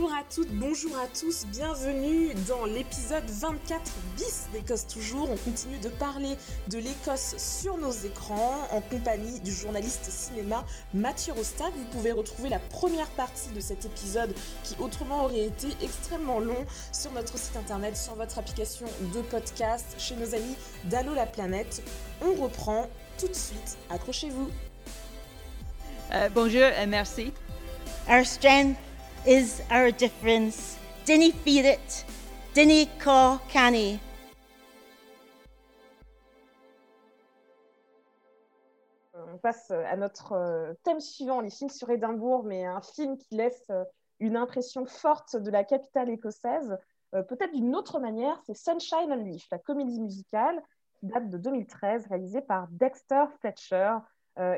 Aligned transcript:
Bonjour 0.00 0.16
à 0.16 0.24
toutes, 0.34 0.50
bonjour 0.52 0.96
à 0.96 1.06
tous, 1.08 1.44
bienvenue 1.52 2.32
dans 2.48 2.64
l'épisode 2.64 3.28
24 3.28 3.82
bis 4.16 4.48
d'Écosse 4.50 4.86
Toujours. 4.86 5.28
On 5.30 5.36
continue 5.36 5.76
de 5.76 5.90
parler 5.90 6.36
de 6.68 6.78
l'Écosse 6.78 7.34
sur 7.36 7.76
nos 7.76 7.90
écrans 7.90 8.66
en 8.70 8.80
compagnie 8.80 9.40
du 9.40 9.52
journaliste 9.52 10.04
cinéma 10.04 10.64
Mathieu 10.94 11.34
Rostag. 11.34 11.70
Vous 11.76 11.98
pouvez 11.98 12.12
retrouver 12.12 12.48
la 12.48 12.60
première 12.60 13.08
partie 13.08 13.50
de 13.54 13.60
cet 13.60 13.84
épisode 13.84 14.34
qui 14.64 14.74
autrement 14.78 15.24
aurait 15.24 15.44
été 15.44 15.68
extrêmement 15.82 16.40
long 16.40 16.64
sur 16.92 17.12
notre 17.12 17.36
site 17.36 17.58
internet, 17.58 17.94
sur 17.94 18.14
votre 18.14 18.38
application 18.38 18.86
de 19.14 19.20
podcast, 19.20 19.96
chez 19.98 20.16
nos 20.16 20.34
amis 20.34 20.56
d'Allo 20.84 21.12
la 21.12 21.26
planète. 21.26 21.82
On 22.22 22.42
reprend 22.42 22.88
tout 23.18 23.28
de 23.28 23.34
suite, 23.34 23.76
accrochez-vous. 23.90 24.48
Euh, 26.12 26.30
bonjour 26.34 26.62
et 26.62 26.86
merci. 26.86 27.34
Our 28.08 28.24
strength 28.24 28.78
is 29.26 29.62
our 29.70 29.90
difference. 29.90 30.78
Dinny 31.04 31.32
feel 31.32 31.66
it. 31.66 32.04
Dinny 32.54 32.88
call 32.98 33.38
canny. 33.48 34.00
On 39.14 39.38
passe 39.38 39.70
à 39.70 39.96
notre 39.96 40.32
euh, 40.32 40.74
thème 40.82 41.00
suivant, 41.00 41.40
les 41.40 41.50
films 41.50 41.70
sur 41.70 41.88
Édimbourg, 41.90 42.44
mais 42.44 42.64
un 42.64 42.80
film 42.80 43.16
qui 43.16 43.36
laisse 43.36 43.64
euh, 43.70 43.84
une 44.18 44.36
impression 44.36 44.86
forte 44.86 45.36
de 45.36 45.50
la 45.50 45.64
capitale 45.64 46.10
écossaise. 46.10 46.76
Euh, 47.14 47.22
peut-être 47.22 47.52
d'une 47.52 47.74
autre 47.76 48.00
manière, 48.00 48.40
c'est 48.46 48.54
Sunshine 48.54 49.12
on 49.12 49.16
Leaf, 49.16 49.46
la 49.50 49.58
comédie 49.58 50.00
musicale 50.00 50.60
qui 50.98 51.06
date 51.06 51.28
de 51.30 51.38
2013, 51.38 52.06
réalisée 52.08 52.42
par 52.42 52.68
Dexter 52.68 53.24
Fletcher 53.40 53.96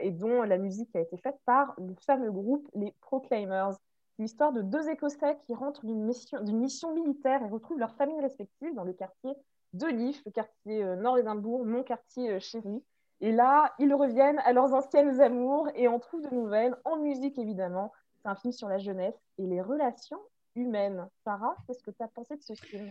et 0.00 0.10
dont 0.10 0.42
la 0.42 0.58
musique 0.58 0.94
a 0.94 1.00
été 1.00 1.16
faite 1.16 1.38
par 1.44 1.74
le 1.78 1.94
fameux 2.06 2.30
groupe 2.30 2.68
les 2.74 2.94
Proclaimers. 3.00 3.72
C'est 4.16 4.22
l'histoire 4.22 4.52
de 4.52 4.62
deux 4.62 4.88
Écossais 4.88 5.38
qui 5.46 5.54
rentrent 5.54 5.84
d'une 5.84 6.04
mission, 6.04 6.94
militaire 6.94 7.42
et 7.42 7.48
retrouvent 7.48 7.78
leurs 7.78 7.94
familles 7.94 8.20
respectives 8.20 8.74
dans 8.74 8.84
le 8.84 8.92
quartier 8.92 9.32
de 9.72 9.86
Leaf, 9.86 10.22
le 10.26 10.30
quartier 10.30 10.84
nord 10.96 11.16
d'Édimbourg, 11.16 11.64
mon 11.64 11.82
quartier 11.82 12.38
chéri. 12.40 12.82
Et 13.20 13.32
là, 13.32 13.72
ils 13.78 13.94
reviennent 13.94 14.40
à 14.40 14.52
leurs 14.52 14.74
anciennes 14.74 15.20
amours 15.20 15.68
et 15.74 15.88
on 15.88 15.98
trouve 15.98 16.22
de 16.22 16.34
nouvelles, 16.34 16.76
en 16.84 16.96
musique 16.96 17.38
évidemment. 17.38 17.92
C'est 18.16 18.28
un 18.28 18.34
film 18.34 18.52
sur 18.52 18.68
la 18.68 18.78
jeunesse 18.78 19.18
et 19.38 19.46
les 19.46 19.62
relations 19.62 20.20
humaines. 20.56 21.08
Sarah, 21.24 21.56
qu'est-ce 21.66 21.82
que 21.82 21.90
tu 21.90 22.02
as 22.02 22.08
pensé 22.08 22.36
de 22.36 22.42
ce 22.42 22.54
film? 22.54 22.90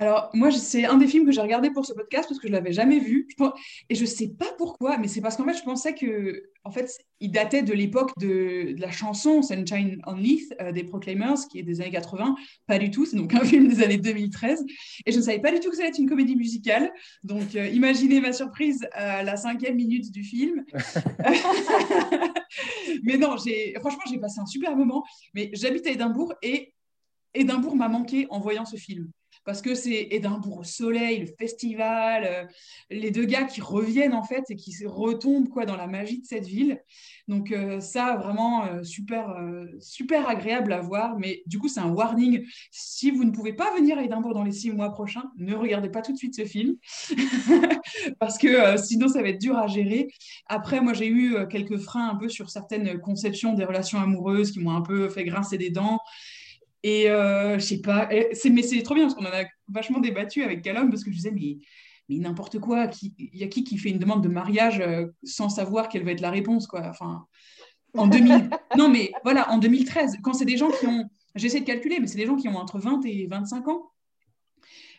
Alors, 0.00 0.30
moi, 0.32 0.50
c'est 0.50 0.86
un 0.86 0.96
des 0.96 1.06
films 1.06 1.26
que 1.26 1.30
j'ai 1.30 1.42
regardé 1.42 1.70
pour 1.70 1.84
ce 1.84 1.92
podcast 1.92 2.26
parce 2.26 2.40
que 2.40 2.48
je 2.48 2.52
ne 2.52 2.56
l'avais 2.56 2.72
jamais 2.72 2.98
vu. 2.98 3.28
Et 3.90 3.94
je 3.94 4.00
ne 4.00 4.06
sais 4.06 4.28
pas 4.28 4.50
pourquoi, 4.56 4.96
mais 4.96 5.08
c'est 5.08 5.20
parce 5.20 5.36
qu'en 5.36 5.44
fait, 5.44 5.52
je 5.52 5.62
pensais 5.62 5.94
que, 5.94 6.44
en 6.64 6.70
fait, 6.70 6.90
il 7.20 7.30
datait 7.30 7.62
de 7.62 7.74
l'époque 7.74 8.12
de, 8.18 8.74
la 8.78 8.90
chanson 8.90 9.42
Sunshine 9.42 10.00
on 10.06 10.14
Leith 10.14 10.54
des 10.72 10.84
Proclaimers, 10.84 11.46
qui 11.50 11.58
est 11.58 11.62
des 11.62 11.82
années 11.82 11.90
80. 11.90 12.34
Pas 12.66 12.78
du 12.78 12.90
tout, 12.90 13.04
c'est 13.04 13.18
donc 13.18 13.34
un 13.34 13.40
film 13.44 13.68
des 13.68 13.82
années 13.82 13.98
2013. 13.98 14.64
Et 15.04 15.12
je 15.12 15.18
ne 15.18 15.22
savais 15.22 15.38
pas 15.38 15.52
du 15.52 15.60
tout 15.60 15.68
que 15.68 15.76
ça 15.76 15.82
allait 15.82 15.90
être 15.90 15.98
une 15.98 16.08
comédie 16.08 16.34
musicale. 16.34 16.90
Donc, 17.22 17.54
euh, 17.54 17.68
imaginez 17.68 18.22
ma 18.22 18.32
surprise 18.32 18.88
à 18.92 19.22
la 19.22 19.36
cinquième 19.36 19.76
minute 19.76 20.10
du 20.10 20.24
film. 20.24 20.64
mais 23.02 23.18
non, 23.18 23.36
franchement, 23.80 24.02
j'ai 24.10 24.18
passé 24.18 24.40
un 24.40 24.46
super 24.46 24.74
moment. 24.74 25.04
Mais 25.34 25.50
j'habite 25.52 25.86
à 25.86 25.90
Édimbourg 25.90 26.32
et 26.40 26.72
Édimbourg 27.34 27.76
m'a 27.76 27.88
manqué 27.88 28.26
en 28.30 28.40
voyant 28.40 28.64
ce 28.64 28.76
film 28.76 29.10
parce 29.44 29.62
que 29.62 29.74
c'est 29.74 30.08
Édimbourg 30.10 30.58
au 30.58 30.64
soleil, 30.64 31.20
le 31.20 31.26
festival, 31.26 32.24
euh, 32.24 32.44
les 32.90 33.10
deux 33.10 33.24
gars 33.24 33.44
qui 33.44 33.60
reviennent 33.60 34.14
en 34.14 34.22
fait 34.22 34.44
et 34.50 34.56
qui 34.56 34.74
retombent 34.86 35.48
quoi 35.48 35.64
dans 35.64 35.76
la 35.76 35.86
magie 35.86 36.20
de 36.20 36.26
cette 36.26 36.46
ville. 36.46 36.82
Donc 37.28 37.52
euh, 37.52 37.80
ça 37.80 38.16
vraiment 38.16 38.64
euh, 38.66 38.82
super 38.82 39.34
super 39.80 40.28
agréable 40.28 40.72
à 40.72 40.80
voir. 40.80 41.18
Mais 41.18 41.42
du 41.46 41.58
coup 41.58 41.68
c'est 41.68 41.80
un 41.80 41.90
warning. 41.90 42.44
Si 42.70 43.10
vous 43.10 43.24
ne 43.24 43.30
pouvez 43.30 43.52
pas 43.52 43.74
venir 43.74 43.98
à 43.98 44.04
Édimbourg 44.04 44.34
dans 44.34 44.44
les 44.44 44.52
six 44.52 44.70
mois 44.70 44.90
prochains, 44.90 45.24
ne 45.36 45.54
regardez 45.54 45.88
pas 45.88 46.02
tout 46.02 46.12
de 46.12 46.18
suite 46.18 46.34
ce 46.34 46.44
film 46.44 46.76
parce 48.18 48.38
que 48.38 48.76
sinon 48.76 49.08
ça 49.08 49.22
va 49.22 49.28
être 49.28 49.40
dur 49.40 49.56
à 49.56 49.66
gérer. 49.66 50.08
Après 50.46 50.80
moi 50.80 50.92
j'ai 50.92 51.08
eu 51.08 51.36
quelques 51.48 51.78
freins 51.78 52.10
un 52.10 52.16
peu 52.16 52.28
sur 52.28 52.50
certaines 52.50 53.00
conceptions 53.00 53.54
des 53.54 53.64
relations 53.64 53.98
amoureuses 53.98 54.50
qui 54.50 54.60
m'ont 54.60 54.76
un 54.76 54.82
peu 54.82 55.08
fait 55.08 55.24
grincer 55.24 55.56
des 55.56 55.70
dents. 55.70 55.98
Et 56.82 57.10
euh, 57.10 57.58
je 57.58 57.64
sais 57.64 57.80
pas, 57.80 58.08
c'est, 58.32 58.50
mais 58.50 58.62
c'est 58.62 58.82
trop 58.82 58.94
bien 58.94 59.04
parce 59.04 59.14
qu'on 59.14 59.26
en 59.26 59.32
a 59.32 59.44
vachement 59.68 60.00
débattu 60.00 60.42
avec 60.42 60.62
Callum 60.62 60.88
parce 60.90 61.04
que 61.04 61.10
je 61.10 61.16
disais, 61.16 61.30
mais, 61.30 61.58
mais 62.08 62.16
n'importe 62.16 62.58
quoi, 62.58 62.88
il 63.02 63.36
y 63.36 63.44
a 63.44 63.48
qui 63.48 63.64
qui 63.64 63.76
fait 63.76 63.90
une 63.90 63.98
demande 63.98 64.22
de 64.22 64.28
mariage 64.28 64.80
euh, 64.80 65.06
sans 65.22 65.50
savoir 65.50 65.88
quelle 65.88 66.04
va 66.04 66.12
être 66.12 66.20
la 66.20 66.30
réponse, 66.30 66.66
quoi. 66.66 66.86
Enfin, 66.88 67.26
en 67.94 68.06
2000, 68.06 68.48
non, 68.78 68.88
mais 68.88 69.12
voilà, 69.24 69.50
en 69.50 69.58
2013, 69.58 70.18
quand 70.22 70.32
c'est 70.32 70.46
des 70.46 70.56
gens 70.56 70.70
qui 70.70 70.86
ont, 70.86 71.04
j'essaie 71.34 71.60
de 71.60 71.66
calculer, 71.66 71.98
mais 72.00 72.06
c'est 72.06 72.18
des 72.18 72.26
gens 72.26 72.36
qui 72.36 72.48
ont 72.48 72.56
entre 72.56 72.78
20 72.78 73.04
et 73.04 73.26
25 73.26 73.68
ans. 73.68 73.90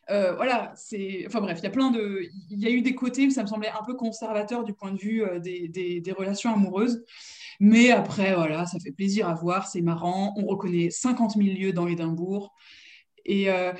Euh, 0.10 0.34
voilà, 0.36 0.74
c'est. 0.76 1.24
Enfin 1.28 1.42
bref, 1.42 1.60
il 1.60 1.64
y 1.64 1.68
a 1.68 1.72
plein 1.72 1.92
de. 1.92 2.28
Il 2.50 2.60
y 2.60 2.68
a 2.68 2.70
eu 2.70 2.82
des 2.82 2.96
côtés 2.96 3.28
où 3.28 3.30
ça 3.30 3.44
me 3.44 3.48
semblait 3.48 3.70
un 3.70 3.84
peu 3.86 3.94
conservateur 3.94 4.64
du 4.64 4.74
point 4.74 4.92
de 4.92 4.98
vue 4.98 5.24
euh, 5.24 5.40
des, 5.40 5.68
des, 5.68 6.02
des, 6.02 6.12
relations 6.12 6.54
amoureuses. 6.54 7.04
Mais 7.64 7.92
après, 7.92 8.34
voilà, 8.34 8.66
ça 8.66 8.80
fait 8.80 8.92
plaisir 8.92 9.30
à 9.30 9.36
voir, 9.36 9.68
c'est 9.68 9.84
marrant. 9.84 10.34
On 10.36 10.48
reconnaît 10.48 10.90
50 10.90 11.36
000 11.38 11.56
lieux 11.56 11.74
dans 11.74 11.86
Édimbourg. 11.86 12.56
Et 13.24 13.52
euh, 13.52 13.72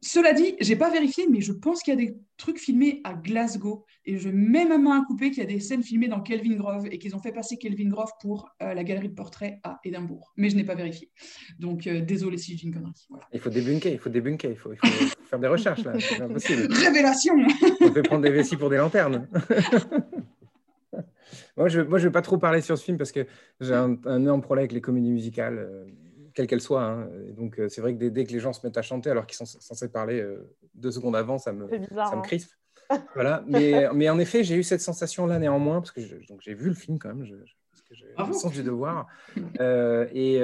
cela 0.00 0.32
dit, 0.32 0.54
j'ai 0.60 0.76
pas 0.76 0.90
vérifié, 0.90 1.26
mais 1.28 1.40
je 1.40 1.50
pense 1.50 1.82
qu'il 1.82 1.92
y 1.92 1.96
a 1.96 2.06
des 2.06 2.14
trucs 2.36 2.60
filmés 2.60 3.00
à 3.02 3.14
Glasgow. 3.14 3.84
Et 4.04 4.18
je 4.18 4.28
mets 4.28 4.64
ma 4.64 4.78
main 4.78 5.02
à 5.02 5.04
couper 5.04 5.30
qu'il 5.30 5.42
y 5.42 5.46
a 5.46 5.48
des 5.48 5.58
scènes 5.58 5.82
filmées 5.82 6.06
dans 6.06 6.20
Kelvin 6.20 6.54
Grove 6.54 6.86
et 6.88 6.98
qu'ils 6.98 7.16
ont 7.16 7.18
fait 7.18 7.32
passer 7.32 7.56
Kelvin 7.56 7.88
Grove 7.88 8.12
pour 8.20 8.48
euh, 8.62 8.74
la 8.74 8.84
galerie 8.84 9.08
de 9.08 9.14
portraits 9.14 9.58
à 9.64 9.80
Édimbourg. 9.82 10.32
Mais 10.36 10.48
je 10.48 10.54
n'ai 10.54 10.64
pas 10.64 10.76
vérifié. 10.76 11.10
Donc, 11.58 11.88
euh, 11.88 12.02
désolé 12.02 12.38
si 12.38 12.52
je 12.52 12.58
dis 12.58 12.66
une 12.66 12.74
connerie. 12.74 13.08
Il 13.32 13.40
faut 13.40 13.50
débunker, 13.50 13.92
il 13.92 13.98
faut 13.98 14.08
débunker, 14.08 14.52
il 14.52 14.56
faut, 14.56 14.72
il 14.72 14.78
faut 14.78 15.06
faire 15.28 15.40
des 15.40 15.48
recherches 15.48 15.82
là. 15.82 15.94
Révélation 16.20 17.34
On 17.80 17.90
peut 17.90 18.02
prendre 18.04 18.22
des 18.22 18.30
vessies 18.30 18.56
pour 18.56 18.70
des 18.70 18.76
lanternes. 18.76 19.26
Moi, 21.56 21.68
je 21.68 21.80
ne 21.80 21.96
vais 21.98 22.10
pas 22.10 22.22
trop 22.22 22.38
parler 22.38 22.60
sur 22.60 22.76
ce 22.76 22.84
film 22.84 22.98
parce 22.98 23.12
que 23.12 23.26
j'ai 23.60 23.74
un, 23.74 23.96
un, 24.04 24.20
énorme 24.20 24.42
problème 24.42 24.62
avec 24.62 24.72
les 24.72 24.80
comédies 24.80 25.10
musicales, 25.10 25.58
euh, 25.58 25.84
quelles 26.34 26.46
qu'elles 26.46 26.60
soient. 26.60 26.84
Hein. 26.84 27.08
donc, 27.36 27.58
euh, 27.58 27.68
c'est 27.68 27.80
vrai 27.80 27.94
que 27.94 27.98
dès, 27.98 28.10
dès, 28.10 28.24
que 28.24 28.32
les 28.32 28.40
gens 28.40 28.52
se 28.52 28.64
mettent 28.66 28.76
à 28.76 28.82
chanter 28.82 29.10
alors 29.10 29.26
qu'ils 29.26 29.36
sont 29.36 29.46
censés 29.46 29.88
parler 29.88 30.20
euh, 30.20 30.54
deux 30.74 30.90
secondes 30.90 31.16
avant, 31.16 31.38
ça 31.38 31.52
me, 31.52 31.66
bizarre, 31.66 32.08
ça 32.08 32.16
me 32.16 32.20
hein. 32.20 32.22
crispe. 32.22 32.52
voilà. 33.14 33.42
Mais, 33.46 33.88
mais, 33.94 34.08
en 34.08 34.18
effet, 34.18 34.44
j'ai 34.44 34.56
eu 34.56 34.62
cette 34.62 34.80
sensation-là 34.80 35.38
néanmoins 35.38 35.80
parce 35.80 35.92
que 35.92 36.00
j'ai 36.00 36.54
vu 36.54 36.68
le 36.68 36.74
film 36.74 36.98
quand 36.98 37.08
même. 37.08 37.24
Je, 37.24 37.34
parce 37.34 37.82
que 37.82 37.94
j'ai 37.94 38.06
le 38.16 38.32
sens 38.32 38.52
du 38.52 38.62
devoir. 38.62 39.08
et 39.34 40.38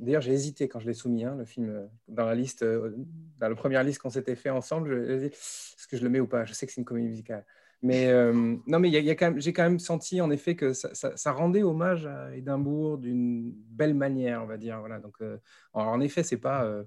d'ailleurs, 0.00 0.22
j'ai 0.22 0.32
hésité 0.32 0.66
quand 0.66 0.80
je 0.80 0.88
l'ai 0.88 0.94
soumis, 0.94 1.24
hein, 1.24 1.36
le 1.38 1.44
film, 1.44 1.88
dans 2.08 2.26
la 2.26 2.34
liste, 2.34 2.64
dans 2.64 3.48
la 3.48 3.54
première 3.54 3.84
liste 3.84 4.00
qu'on 4.00 4.10
s'était 4.10 4.34
fait 4.34 4.50
ensemble. 4.50 5.08
Est-ce 5.08 5.86
que 5.86 5.96
je 5.96 6.02
le 6.02 6.08
mets 6.08 6.20
ou 6.20 6.26
pas? 6.26 6.44
Je 6.44 6.52
sais 6.52 6.66
que 6.66 6.72
c'est 6.72 6.80
une 6.80 6.84
comédie 6.84 7.08
musicale. 7.08 7.44
Mais 7.82 8.06
euh, 8.06 8.32
non, 8.66 8.78
mais 8.78 8.90
j'ai 8.92 9.52
quand 9.52 9.62
même 9.62 9.80
senti 9.80 10.20
en 10.20 10.30
effet 10.30 10.54
que 10.54 10.72
ça, 10.72 11.32
rendait 11.32 11.64
hommage 11.64 12.06
à 12.06 12.34
Édimbourg 12.34 12.98
d'une 12.98 13.50
belle 13.52 13.94
manière, 13.94 14.42
on 14.42 14.46
va 14.46 14.56
dire. 14.56 14.78
Voilà. 14.78 15.00
Donc, 15.00 15.16
euh, 15.20 15.38
en 15.72 16.00
effet, 16.00 16.22
c'est 16.22 16.38
pas 16.38 16.64
euh, 16.64 16.84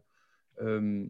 euh, 0.61 1.05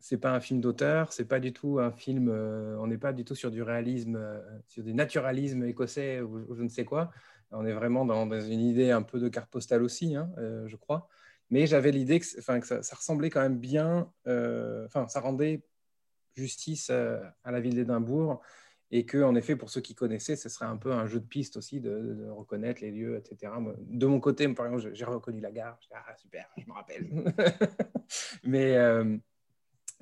c'est 0.00 0.16
pas 0.16 0.32
un 0.32 0.40
film 0.40 0.62
d'auteur, 0.62 1.12
c'est 1.12 1.26
pas 1.26 1.40
du 1.40 1.52
tout 1.52 1.78
un 1.78 1.92
film. 1.92 2.30
on 2.30 2.86
n'est 2.86 2.98
pas 2.98 3.12
du 3.12 3.24
tout 3.24 3.34
sur 3.34 3.50
du 3.50 3.62
réalisme, 3.62 4.18
sur 4.66 4.82
du 4.82 4.94
naturalisme 4.94 5.64
écossais 5.64 6.20
ou, 6.20 6.54
je 6.54 6.62
ne 6.62 6.68
sais 6.68 6.84
quoi. 6.84 7.10
On 7.50 7.66
est 7.66 7.72
vraiment 7.72 8.06
dans, 8.06 8.30
une 8.40 8.60
idée 8.60 8.90
un 8.92 9.02
peu 9.02 9.18
de 9.20 9.28
carte 9.28 9.50
postale 9.50 9.82
aussi, 9.82 10.14
hein, 10.14 10.30
je 10.66 10.76
crois. 10.76 11.08
Mais 11.50 11.66
j'avais 11.66 11.90
l'idée 11.90 12.20
que, 12.20 12.58
que 12.60 12.66
ça, 12.66 12.82
ça, 12.82 12.96
ressemblait 12.96 13.28
quand 13.28 13.40
même 13.40 13.58
bien. 13.58 14.10
Enfin, 14.26 15.08
ça 15.08 15.20
rendait 15.20 15.62
justice 16.36 16.90
à 16.90 17.50
la 17.50 17.60
ville 17.60 17.74
d'Édimbourg 17.74 18.40
et 18.90 19.04
que, 19.04 19.22
en 19.22 19.34
effet, 19.34 19.54
pour 19.54 19.70
ceux 19.70 19.80
qui 19.80 19.94
connaissaient, 19.94 20.36
ce 20.36 20.48
serait 20.48 20.66
un 20.66 20.76
peu 20.76 20.92
un 20.92 21.06
jeu 21.06 21.20
de 21.20 21.26
piste 21.26 21.56
aussi 21.56 21.80
de, 21.80 22.14
de 22.14 22.28
reconnaître 22.30 22.80
les 22.80 22.90
lieux, 22.90 23.16
etc. 23.16 23.52
De 23.80 24.06
mon 24.06 24.18
côté, 24.20 24.48
par 24.48 24.66
exemple, 24.66 24.94
j'ai 24.94 25.04
reconnu 25.04 25.40
la 25.40 25.50
gare. 25.50 25.78
Ah, 25.92 26.14
super, 26.16 26.48
je 26.56 26.66
me 26.66 26.72
rappelle. 26.72 27.06
Mais 28.44 28.76
euh, 28.76 29.16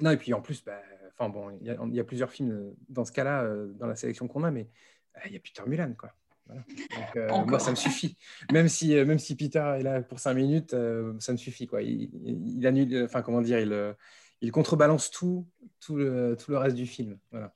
non, 0.00 0.10
et 0.10 0.16
puis 0.16 0.32
en 0.34 0.40
plus, 0.40 0.62
bah, 0.64 0.80
enfin 1.12 1.30
bon, 1.30 1.50
il 1.60 1.66
y, 1.66 1.96
y, 1.96 2.00
a 2.00 2.04
plusieurs 2.04 2.30
films 2.30 2.74
dans 2.88 3.04
ce 3.04 3.12
cas-là, 3.12 3.44
euh, 3.44 3.72
dans 3.74 3.86
la 3.86 3.96
sélection 3.96 4.28
qu'on 4.28 4.44
a, 4.44 4.50
mais 4.50 4.68
euh, 5.16 5.20
il 5.26 5.32
y 5.32 5.36
a 5.36 5.40
Peter 5.40 5.62
Mulan, 5.66 5.94
quoi. 5.94 6.12
Voilà. 6.46 6.62
Donc, 6.62 7.16
euh, 7.16 7.44
moi, 7.46 7.58
ça 7.58 7.70
me 7.70 7.76
suffit. 7.76 8.16
Même 8.52 8.68
si, 8.68 8.94
même 8.94 9.18
si 9.18 9.34
Peter 9.34 9.76
est 9.78 9.82
là 9.82 10.00
pour 10.02 10.20
cinq 10.20 10.34
minutes, 10.34 10.76
ça 11.18 11.32
me 11.32 11.36
suffit, 11.36 11.66
quoi. 11.66 11.82
Il, 11.82 12.10
il, 12.22 12.58
il 12.58 12.66
annule, 12.66 13.04
enfin, 13.04 13.22
comment 13.22 13.40
dire, 13.40 13.58
il, 13.58 13.96
il 14.42 14.52
contrebalance 14.52 15.10
tout, 15.10 15.48
tout 15.80 15.96
le, 15.96 16.36
tout 16.36 16.52
le 16.52 16.58
reste 16.58 16.76
du 16.76 16.86
film. 16.86 17.18
Voilà. 17.32 17.52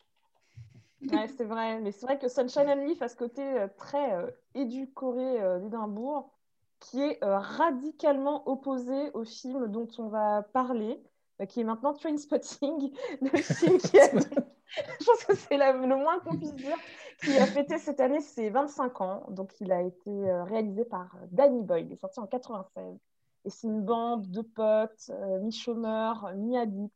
Ouais, 1.09 1.29
c'est 1.29 1.45
vrai. 1.45 1.81
Mais 1.81 1.93
c'est 1.93 2.07
vrai 2.07 2.19
que 2.19 2.29
Sunshine 2.29 2.69
and 2.69 2.85
Leaf 2.87 3.01
a 3.03 3.09
ce 3.09 3.17
côté 3.17 3.43
euh, 3.43 3.69
très 3.77 4.15
euh, 4.15 4.31
édulcoré 4.55 5.41
euh, 5.41 5.59
d'Édimbourg 5.59 6.31
qui 6.79 7.01
est 7.01 7.23
euh, 7.23 7.39
radicalement 7.39 8.49
opposé 8.49 9.11
au 9.13 9.25
film 9.25 9.69
dont 9.69 9.89
on 9.99 10.09
va 10.09 10.43
parler, 10.43 11.03
qui 11.49 11.61
est 11.61 11.65
maintenant 11.65 11.93
Trainspotting, 11.93 12.93
le 13.21 13.39
film 13.39 13.79
qui 13.79 13.99
a... 13.99 14.11
Je 15.01 15.05
pense 15.05 15.25
que 15.25 15.35
c'est 15.35 15.57
le 15.57 15.97
moins 15.97 16.21
qu'on 16.21 16.37
puisse 16.39 16.55
dire, 16.55 16.77
qui 17.23 17.37
a 17.37 17.45
fêté 17.47 17.77
cette 17.79 17.99
année 18.01 18.21
ses 18.21 18.51
25 18.51 19.01
ans. 19.01 19.27
Donc, 19.31 19.53
il 19.61 19.73
a 19.73 19.83
été 19.83 20.33
réalisé 20.45 20.85
par 20.85 21.17
Danny 21.33 21.65
Boyle. 21.65 21.87
Il 21.87 21.93
est 21.93 21.97
sorti 21.97 22.21
en 22.21 22.29
96. 22.29 22.97
Et 23.45 23.51
c'est 23.51 23.67
une 23.67 23.83
bande 23.83 24.31
de 24.31 24.43
potes, 24.43 25.11
mi-chômeurs, 25.43 26.33
mi-addicts, 26.37 26.95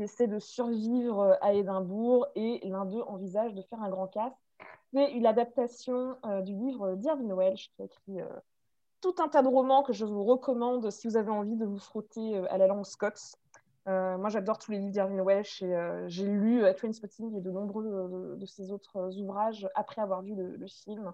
qui 0.00 0.04
essaient 0.04 0.26
de 0.26 0.38
survivre 0.38 1.36
à 1.42 1.52
Édimbourg 1.52 2.26
et 2.34 2.66
l'un 2.66 2.86
d'eux 2.86 3.02
envisage 3.02 3.52
de 3.52 3.60
faire 3.60 3.82
un 3.82 3.90
grand 3.90 4.06
casse. 4.06 4.32
C'est 4.94 5.12
une 5.12 5.26
adaptation 5.26 6.16
du 6.42 6.54
livre 6.54 6.94
d'Irving 6.94 7.32
Welsh 7.32 7.70
qui 7.76 7.82
a 7.82 7.84
écrit 7.84 8.18
tout 9.02 9.14
un 9.18 9.28
tas 9.28 9.42
de 9.42 9.48
romans 9.48 9.82
que 9.82 9.92
je 9.92 10.06
vous 10.06 10.24
recommande 10.24 10.90
si 10.90 11.06
vous 11.06 11.18
avez 11.18 11.30
envie 11.30 11.54
de 11.54 11.66
vous 11.66 11.78
frotter 11.78 12.38
à 12.48 12.56
la 12.56 12.66
langue 12.66 12.86
scots. 12.86 13.36
Euh, 13.88 14.16
moi, 14.16 14.30
j'adore 14.30 14.58
tous 14.58 14.70
les 14.70 14.78
livres 14.78 14.92
d'Irving 14.92 15.20
Welsh 15.20 15.62
et 15.62 15.74
euh, 15.74 16.08
j'ai 16.08 16.24
lu 16.24 16.64
euh, 16.64 16.72
Trainspotting 16.72 17.36
et 17.36 17.40
de 17.42 17.50
nombreux 17.50 18.36
de, 18.38 18.46
ses 18.46 18.72
autres 18.72 19.18
ouvrages 19.18 19.68
après 19.74 20.00
avoir 20.00 20.22
vu 20.22 20.34
le, 20.34 20.66
film. 20.66 21.12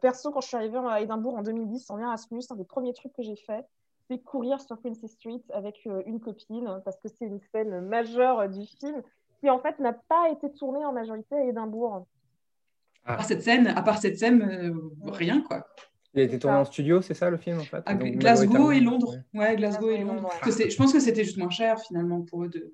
perso, 0.00 0.30
quand 0.30 0.40
je 0.40 0.48
suis 0.48 0.56
arrivée 0.56 0.78
à 0.78 1.02
Édimbourg 1.02 1.36
en 1.36 1.42
2010 1.42 1.90
en 1.90 1.98
Erasmus, 1.98 2.42
un 2.48 2.56
des 2.56 2.64
premiers 2.64 2.94
trucs 2.94 3.12
que 3.12 3.22
j'ai 3.22 3.36
fait, 3.36 3.66
c'est 4.08 4.18
courir 4.18 4.60
sur 4.60 4.78
Princess 4.78 5.12
Street 5.12 5.42
avec 5.52 5.86
une 6.06 6.20
copine 6.20 6.80
parce 6.84 6.98
que 6.98 7.08
c'est 7.08 7.26
une 7.26 7.40
scène 7.52 7.80
majeure 7.82 8.48
du 8.48 8.64
film 8.66 9.02
qui 9.40 9.50
en 9.50 9.58
fait 9.60 9.78
n'a 9.78 9.92
pas 9.92 10.30
été 10.30 10.50
tournée 10.52 10.84
en 10.84 10.92
majorité 10.92 11.34
à 11.34 11.44
Édimbourg. 11.44 12.06
À 13.04 13.16
part 13.16 13.24
cette 13.24 13.42
scène, 13.42 13.68
à 13.68 13.82
part 13.82 13.98
cette 13.98 14.18
scène, 14.18 14.80
rien 15.04 15.42
quoi. 15.42 15.66
Il 16.14 16.20
a 16.20 16.24
été 16.24 16.38
tourné 16.38 16.56
en 16.56 16.64
studio, 16.64 17.02
c'est 17.02 17.14
ça 17.14 17.28
le 17.28 17.36
film 17.36 17.60
en 17.60 17.64
fait? 17.64 17.84
Glasgow 18.16 18.72
et 18.72 18.80
Londres. 18.80 19.16
Ouais, 19.34 19.56
Glasgow, 19.56 19.90
et 19.90 19.98
Londres. 19.98 20.30
Je 20.44 20.76
pense 20.76 20.92
que 20.92 21.00
c'était 21.00 21.24
juste 21.24 21.36
moins 21.36 21.50
cher 21.50 21.78
finalement 21.80 22.22
pour 22.22 22.44
eux 22.44 22.48
de. 22.48 22.72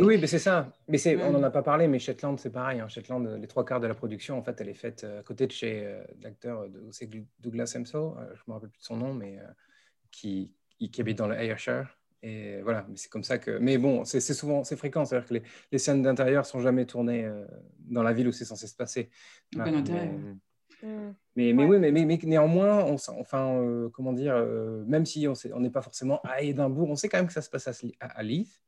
oui, 0.00 0.18
mais 0.18 0.26
c'est 0.26 0.38
ça. 0.38 0.72
Mais 0.88 0.98
c'est, 0.98 1.22
on 1.22 1.30
n'en 1.30 1.42
a 1.42 1.50
pas 1.50 1.62
parlé, 1.62 1.88
mais 1.88 1.98
Shetland, 1.98 2.38
c'est 2.38 2.50
pareil. 2.50 2.80
Hein. 2.80 2.88
Shetland, 2.88 3.26
les 3.38 3.46
trois 3.46 3.64
quarts 3.64 3.80
de 3.80 3.86
la 3.86 3.94
production, 3.94 4.38
en 4.38 4.42
fait, 4.42 4.60
elle 4.60 4.70
est 4.70 4.74
faite 4.74 5.04
euh, 5.04 5.20
à 5.20 5.22
côté 5.22 5.46
de 5.46 5.52
chez 5.52 5.86
euh, 5.86 6.02
l'acteur, 6.22 6.66
c'est 6.90 7.08
Douglas 7.40 7.74
Emso, 7.76 8.16
euh, 8.18 8.34
je 8.34 8.42
me 8.48 8.54
rappelle 8.54 8.70
plus 8.70 8.80
de 8.80 8.84
son 8.84 8.96
nom, 8.96 9.12
mais 9.12 9.38
qui, 10.14 10.52
qui, 10.78 11.00
habite 11.00 11.18
dans 11.18 11.28
le 11.28 11.36
Ayrshire. 11.36 11.98
Et 12.22 12.62
voilà, 12.62 12.86
mais 12.88 12.96
c'est 12.96 13.10
comme 13.10 13.24
ça 13.24 13.38
que. 13.38 13.58
Mais 13.58 13.76
bon, 13.76 14.04
c'est, 14.04 14.20
souvent, 14.20 14.64
c'est 14.64 14.76
fréquent, 14.76 15.04
c'est-à-dire 15.04 15.28
que 15.28 15.34
les, 15.34 15.42
les 15.72 15.78
scènes 15.78 16.02
d'intérieur 16.02 16.46
sont 16.46 16.60
jamais 16.60 16.86
tournées 16.86 17.30
dans 17.80 18.02
la 18.02 18.12
ville 18.12 18.28
où 18.28 18.32
c'est 18.32 18.46
censé 18.46 18.66
se 18.66 18.74
passer. 18.74 19.10
Mm. 20.84 21.12
Mais, 21.36 21.52
mais 21.52 21.64
oui, 21.64 21.78
mais, 21.78 21.90
mais, 21.90 22.18
néanmoins, 22.24 22.84
on, 22.84 22.96
enfin, 23.18 23.54
euh, 23.58 23.88
comment 23.90 24.12
dire, 24.12 24.34
euh, 24.36 24.84
même 24.86 25.06
si 25.06 25.26
on 25.26 25.60
n'est 25.60 25.70
pas 25.70 25.82
forcément 25.82 26.20
à 26.22 26.42
Édimbourg, 26.42 26.90
on 26.90 26.96
sait 26.96 27.08
quand 27.08 27.18
même 27.18 27.26
que 27.26 27.32
ça 27.32 27.42
se 27.42 27.50
passe 27.50 27.68
à, 27.68 27.72
à, 28.00 28.22
Leith. 28.22 28.60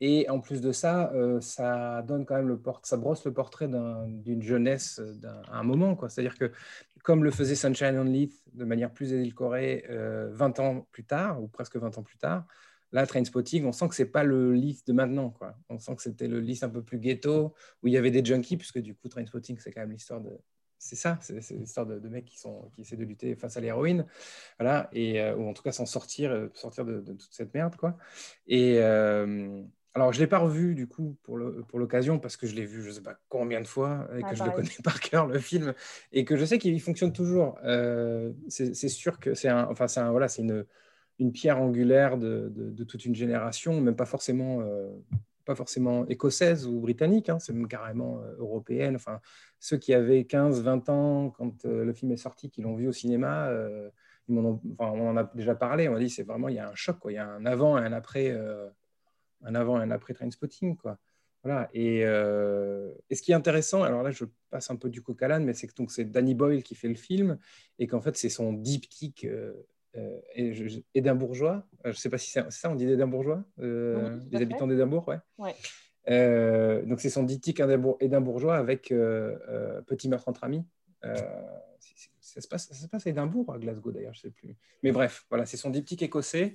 Et 0.00 0.28
en 0.30 0.40
plus 0.40 0.60
de 0.60 0.72
ça, 0.72 1.12
euh, 1.12 1.40
ça 1.40 2.02
donne 2.02 2.24
quand 2.24 2.36
même 2.36 2.48
le 2.48 2.58
port 2.58 2.80
ça 2.84 2.96
brosse 2.96 3.24
le 3.24 3.32
portrait 3.32 3.68
d'une 3.68 4.42
jeunesse 4.42 5.00
à 5.48 5.58
un 5.58 5.62
moment. 5.62 5.98
C'est-à-dire 6.08 6.38
que, 6.38 6.52
comme 7.02 7.22
le 7.24 7.30
faisait 7.30 7.54
Sunshine 7.54 7.98
on 7.98 8.04
Leith 8.04 8.42
de 8.54 8.64
manière 8.64 8.92
plus 8.92 9.12
édulcorée 9.12 9.86
20 9.88 10.60
ans 10.60 10.86
plus 10.90 11.04
tard, 11.04 11.42
ou 11.42 11.48
presque 11.48 11.76
20 11.76 11.98
ans 11.98 12.02
plus 12.02 12.18
tard, 12.18 12.46
là, 12.92 13.06
Trainspotting, 13.06 13.64
on 13.64 13.72
sent 13.72 13.88
que 13.88 13.94
c'est 13.94 14.06
pas 14.06 14.24
le 14.24 14.52
Leith 14.54 14.86
de 14.86 14.92
maintenant. 14.92 15.30
Quoi. 15.30 15.56
On 15.68 15.78
sent 15.78 15.96
que 15.96 16.02
c'était 16.02 16.28
le 16.28 16.40
Leith 16.40 16.62
un 16.62 16.68
peu 16.68 16.82
plus 16.82 16.98
ghetto, 16.98 17.54
où 17.82 17.88
il 17.88 17.92
y 17.92 17.96
avait 17.96 18.10
des 18.10 18.24
junkies, 18.24 18.56
puisque 18.56 18.78
du 18.78 18.94
coup, 18.94 19.08
Trainspotting, 19.08 19.58
c'est 19.58 19.70
quand 19.70 19.80
même 19.80 19.92
l'histoire 19.92 20.20
de, 20.20 20.30
c'est 20.78 20.96
ça, 20.96 21.18
c'est 21.20 21.50
l'histoire 21.50 21.86
de, 21.86 21.98
de, 21.98 22.08
mecs 22.08 22.24
qui, 22.24 22.38
sont, 22.38 22.70
qui 22.74 22.80
essaient 22.80 22.96
de 22.96 23.04
lutter 23.04 23.36
face 23.36 23.56
à 23.56 23.60
l'héroïne, 23.60 24.06
voilà, 24.58 24.90
euh, 24.96 25.36
ou 25.36 25.48
en 25.48 25.52
tout 25.52 25.62
cas 25.62 25.72
s'en 25.72 25.86
sortir, 25.86 26.30
euh, 26.30 26.48
sortir 26.54 26.84
de, 26.84 27.00
toute 27.00 27.28
cette 27.32 27.52
merde, 27.54 27.76
quoi. 27.76 27.96
Et 28.46 28.78
euh, 28.78 29.62
alors, 29.94 30.12
je 30.12 30.18
ne 30.18 30.24
l'ai 30.24 30.28
pas 30.28 30.38
revu, 30.38 30.74
du 30.74 30.86
coup, 30.86 31.16
pour 31.22 31.38
l'occasion, 31.38 32.18
parce 32.18 32.36
que 32.36 32.46
je 32.46 32.54
l'ai 32.54 32.64
vu 32.64 32.82
je 32.82 32.88
ne 32.88 32.92
sais 32.92 33.02
pas 33.02 33.18
combien 33.28 33.60
de 33.60 33.66
fois, 33.66 34.08
et 34.16 34.22
que 34.22 34.36
je 34.36 34.44
le 34.44 34.50
connais 34.50 34.68
par 34.84 35.00
cœur, 35.00 35.26
le 35.26 35.38
film, 35.38 35.74
et 36.12 36.24
que 36.24 36.36
je 36.36 36.44
sais 36.44 36.58
qu'il 36.58 36.80
fonctionne 36.80 37.12
toujours. 37.12 37.58
c'est 38.48 38.88
sûr 38.88 39.18
que 39.18 39.34
c'est 39.34 39.48
un, 39.48 39.66
enfin, 39.68 39.86
un, 39.96 40.10
voilà, 40.10 40.28
une, 40.38 40.64
une 41.18 41.32
pierre 41.32 41.60
angulaire 41.60 42.18
de, 42.18 42.84
toute 42.84 43.04
une 43.04 43.14
génération, 43.14 43.80
même 43.80 43.96
pas 43.96 44.06
forcément 44.06 44.62
pas 45.44 45.54
forcément 45.54 46.06
écossaise 46.06 46.66
ou 46.66 46.80
britannique, 46.80 47.28
hein, 47.28 47.38
c'est 47.38 47.52
même 47.52 47.68
carrément 47.68 48.20
euh, 48.20 48.36
européenne. 48.38 48.94
Enfin, 48.96 49.20
ceux 49.58 49.76
qui 49.76 49.92
avaient 49.94 50.24
15, 50.24 50.62
20 50.62 50.88
ans 50.88 51.30
quand 51.30 51.64
euh, 51.64 51.84
le 51.84 51.92
film 51.92 52.12
est 52.12 52.16
sorti, 52.16 52.50
qui 52.50 52.62
l'ont 52.62 52.76
vu 52.76 52.88
au 52.88 52.92
cinéma, 52.92 53.48
euh, 53.48 53.90
on 54.28 54.60
en 54.78 55.16
a 55.16 55.24
déjà 55.34 55.56
parlé. 55.56 55.88
On 55.88 55.96
a 55.96 55.98
dit 55.98 56.10
c'est 56.10 56.22
vraiment 56.22 56.48
il 56.48 56.54
y 56.54 56.60
a 56.60 56.68
un 56.68 56.74
choc, 56.74 56.98
quoi. 57.00 57.10
il 57.10 57.16
y 57.16 57.18
a 57.18 57.26
un 57.26 57.44
avant 57.46 57.76
et 57.78 57.84
un 57.84 57.92
après, 57.92 58.32
un 59.42 59.54
avant 59.54 59.80
et 59.80 59.84
un 59.84 59.90
après 59.90 60.14
Trainspotting, 60.14 60.76
quoi. 60.76 60.98
Voilà. 61.42 61.70
Et, 61.72 62.00
et, 62.00 63.14
ce 63.14 63.22
qui 63.22 63.32
est 63.32 63.34
intéressant, 63.34 63.82
alors 63.82 64.02
là 64.02 64.10
je 64.10 64.26
passe 64.50 64.70
un 64.70 64.76
peu 64.76 64.90
du 64.90 65.00
coq 65.00 65.22
à 65.22 65.28
l'âne, 65.28 65.44
mais 65.44 65.54
c'est 65.54 65.66
que 65.68 65.74
donc 65.74 65.90
c'est 65.90 66.04
Danny 66.04 66.34
Boyle 66.34 66.62
qui 66.62 66.74
fait 66.74 66.88
le 66.88 66.96
film 66.96 67.38
et 67.78 67.86
qu'en 67.86 68.02
fait 68.02 68.14
c'est 68.18 68.28
son 68.28 68.52
diptyque 68.52 69.26
euh, 69.96 70.20
édimbourgeois. 70.94 71.66
Euh, 71.78 71.86
je 71.86 71.88
ne 71.88 71.94
sais 71.94 72.10
pas 72.10 72.18
si 72.18 72.30
c'est 72.30 72.48
ça, 72.50 72.70
on 72.70 72.76
dit 72.76 72.86
édimbourgeois, 72.88 73.44
euh, 73.58 74.20
les 74.30 74.40
habitants 74.40 74.68
d'Édimbourg, 74.68 75.08
ouais. 75.08 76.84
donc 76.86 77.00
c'est 77.00 77.10
son 77.10 77.24
diptyque 77.24 77.60
édimbourgeois 78.00 78.56
avec 78.56 78.94
Petit 79.86 80.08
meurtre 80.08 80.28
entre 80.28 80.44
amis. 80.44 80.64
ça, 81.02 82.40
se 82.40 82.46
passe, 82.46 82.68
ça 82.68 82.74
se 82.74 82.86
passe 82.86 83.08
à 83.08 83.10
Édimbourg, 83.10 83.52
à 83.52 83.58
Glasgow 83.58 83.90
d'ailleurs, 83.90 84.14
je 84.14 84.20
ne 84.20 84.22
sais 84.22 84.30
plus. 84.30 84.56
Mais 84.84 84.92
bref, 84.92 85.26
voilà, 85.28 85.44
c'est 85.44 85.56
son 85.56 85.70
diptyque 85.70 86.02
écossais 86.02 86.54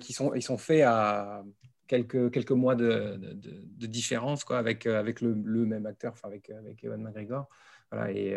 qui 0.00 0.14
sont, 0.14 0.32
ils 0.34 0.42
sont 0.42 0.56
faits 0.56 0.82
à 0.86 1.44
quelques, 1.86 2.30
quelques 2.30 2.52
mois 2.52 2.74
de, 2.74 3.18
de, 3.18 3.86
différence 3.86 4.44
quoi, 4.44 4.58
avec, 4.58 4.86
avec 4.86 5.20
le, 5.20 5.34
même 5.34 5.86
acteur, 5.86 6.12
enfin 6.12 6.28
avec, 6.28 6.50
avec 6.50 6.82
Evan 6.84 7.02
McGregor. 7.02 7.48
Voilà, 7.90 8.10
et, 8.12 8.36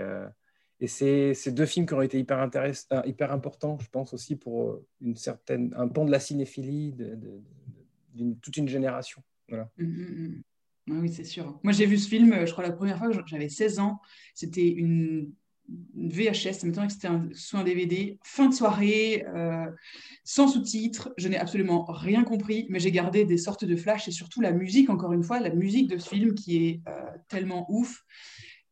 et 0.81 0.87
c'est 0.87 1.33
ces 1.33 1.51
deux 1.51 1.65
films 1.65 1.85
qui 1.85 1.93
ont 1.93 2.01
été 2.01 2.17
hyper, 2.19 2.49
euh, 2.55 3.01
hyper 3.05 3.31
importants, 3.31 3.77
je 3.79 3.89
pense 3.89 4.13
aussi 4.13 4.35
pour 4.35 4.63
euh, 4.63 4.87
une 5.01 5.15
certaine, 5.15 5.73
un 5.77 5.87
pan 5.89 6.05
de 6.05 6.11
la 6.11 6.19
cinéphilie 6.19 6.95
d'une 8.13 8.39
toute 8.39 8.55
une 8.55 8.67
génération. 8.69 9.21
Voilà. 9.49 9.69
Mmh, 9.77 9.85
mmh, 9.85 10.43
mmh. 10.87 10.99
oui, 11.01 11.09
c'est 11.09 11.25
sûr. 11.25 11.59
Moi, 11.63 11.73
j'ai 11.73 11.85
vu 11.85 11.97
ce 11.97 12.07
film, 12.07 12.31
euh, 12.31 12.45
je 12.45 12.51
crois, 12.53 12.63
la 12.63 12.71
première 12.71 12.97
fois, 12.97 13.09
j'avais 13.25 13.49
16 13.49 13.79
ans. 13.79 13.99
C'était 14.33 14.67
une, 14.69 15.33
VHS, 15.95 16.63
maintenant 16.63 16.87
que 16.87 16.93
c'était 16.93 17.09
soit 17.33 17.59
un 17.59 17.63
DVD, 17.63 18.17
fin 18.23 18.47
de 18.47 18.53
soirée, 18.53 19.25
sans 20.23 20.47
sous-titres. 20.47 21.13
Je 21.17 21.27
n'ai 21.27 21.37
absolument 21.37 21.85
rien 21.85 22.23
compris, 22.23 22.65
mais 22.69 22.79
j'ai 22.79 22.91
gardé 22.91 23.25
des 23.25 23.37
sortes 23.37 23.65
de 23.65 23.75
flashs 23.75 24.07
et 24.07 24.11
surtout 24.11 24.41
la 24.41 24.51
musique, 24.51 24.89
encore 24.89 25.13
une 25.13 25.23
fois, 25.23 25.39
la 25.39 25.53
musique 25.53 25.87
de 25.89 25.97
ce 25.97 26.09
film 26.09 26.33
qui 26.33 26.67
est 26.67 26.81
tellement 27.27 27.65
ouf. 27.69 28.03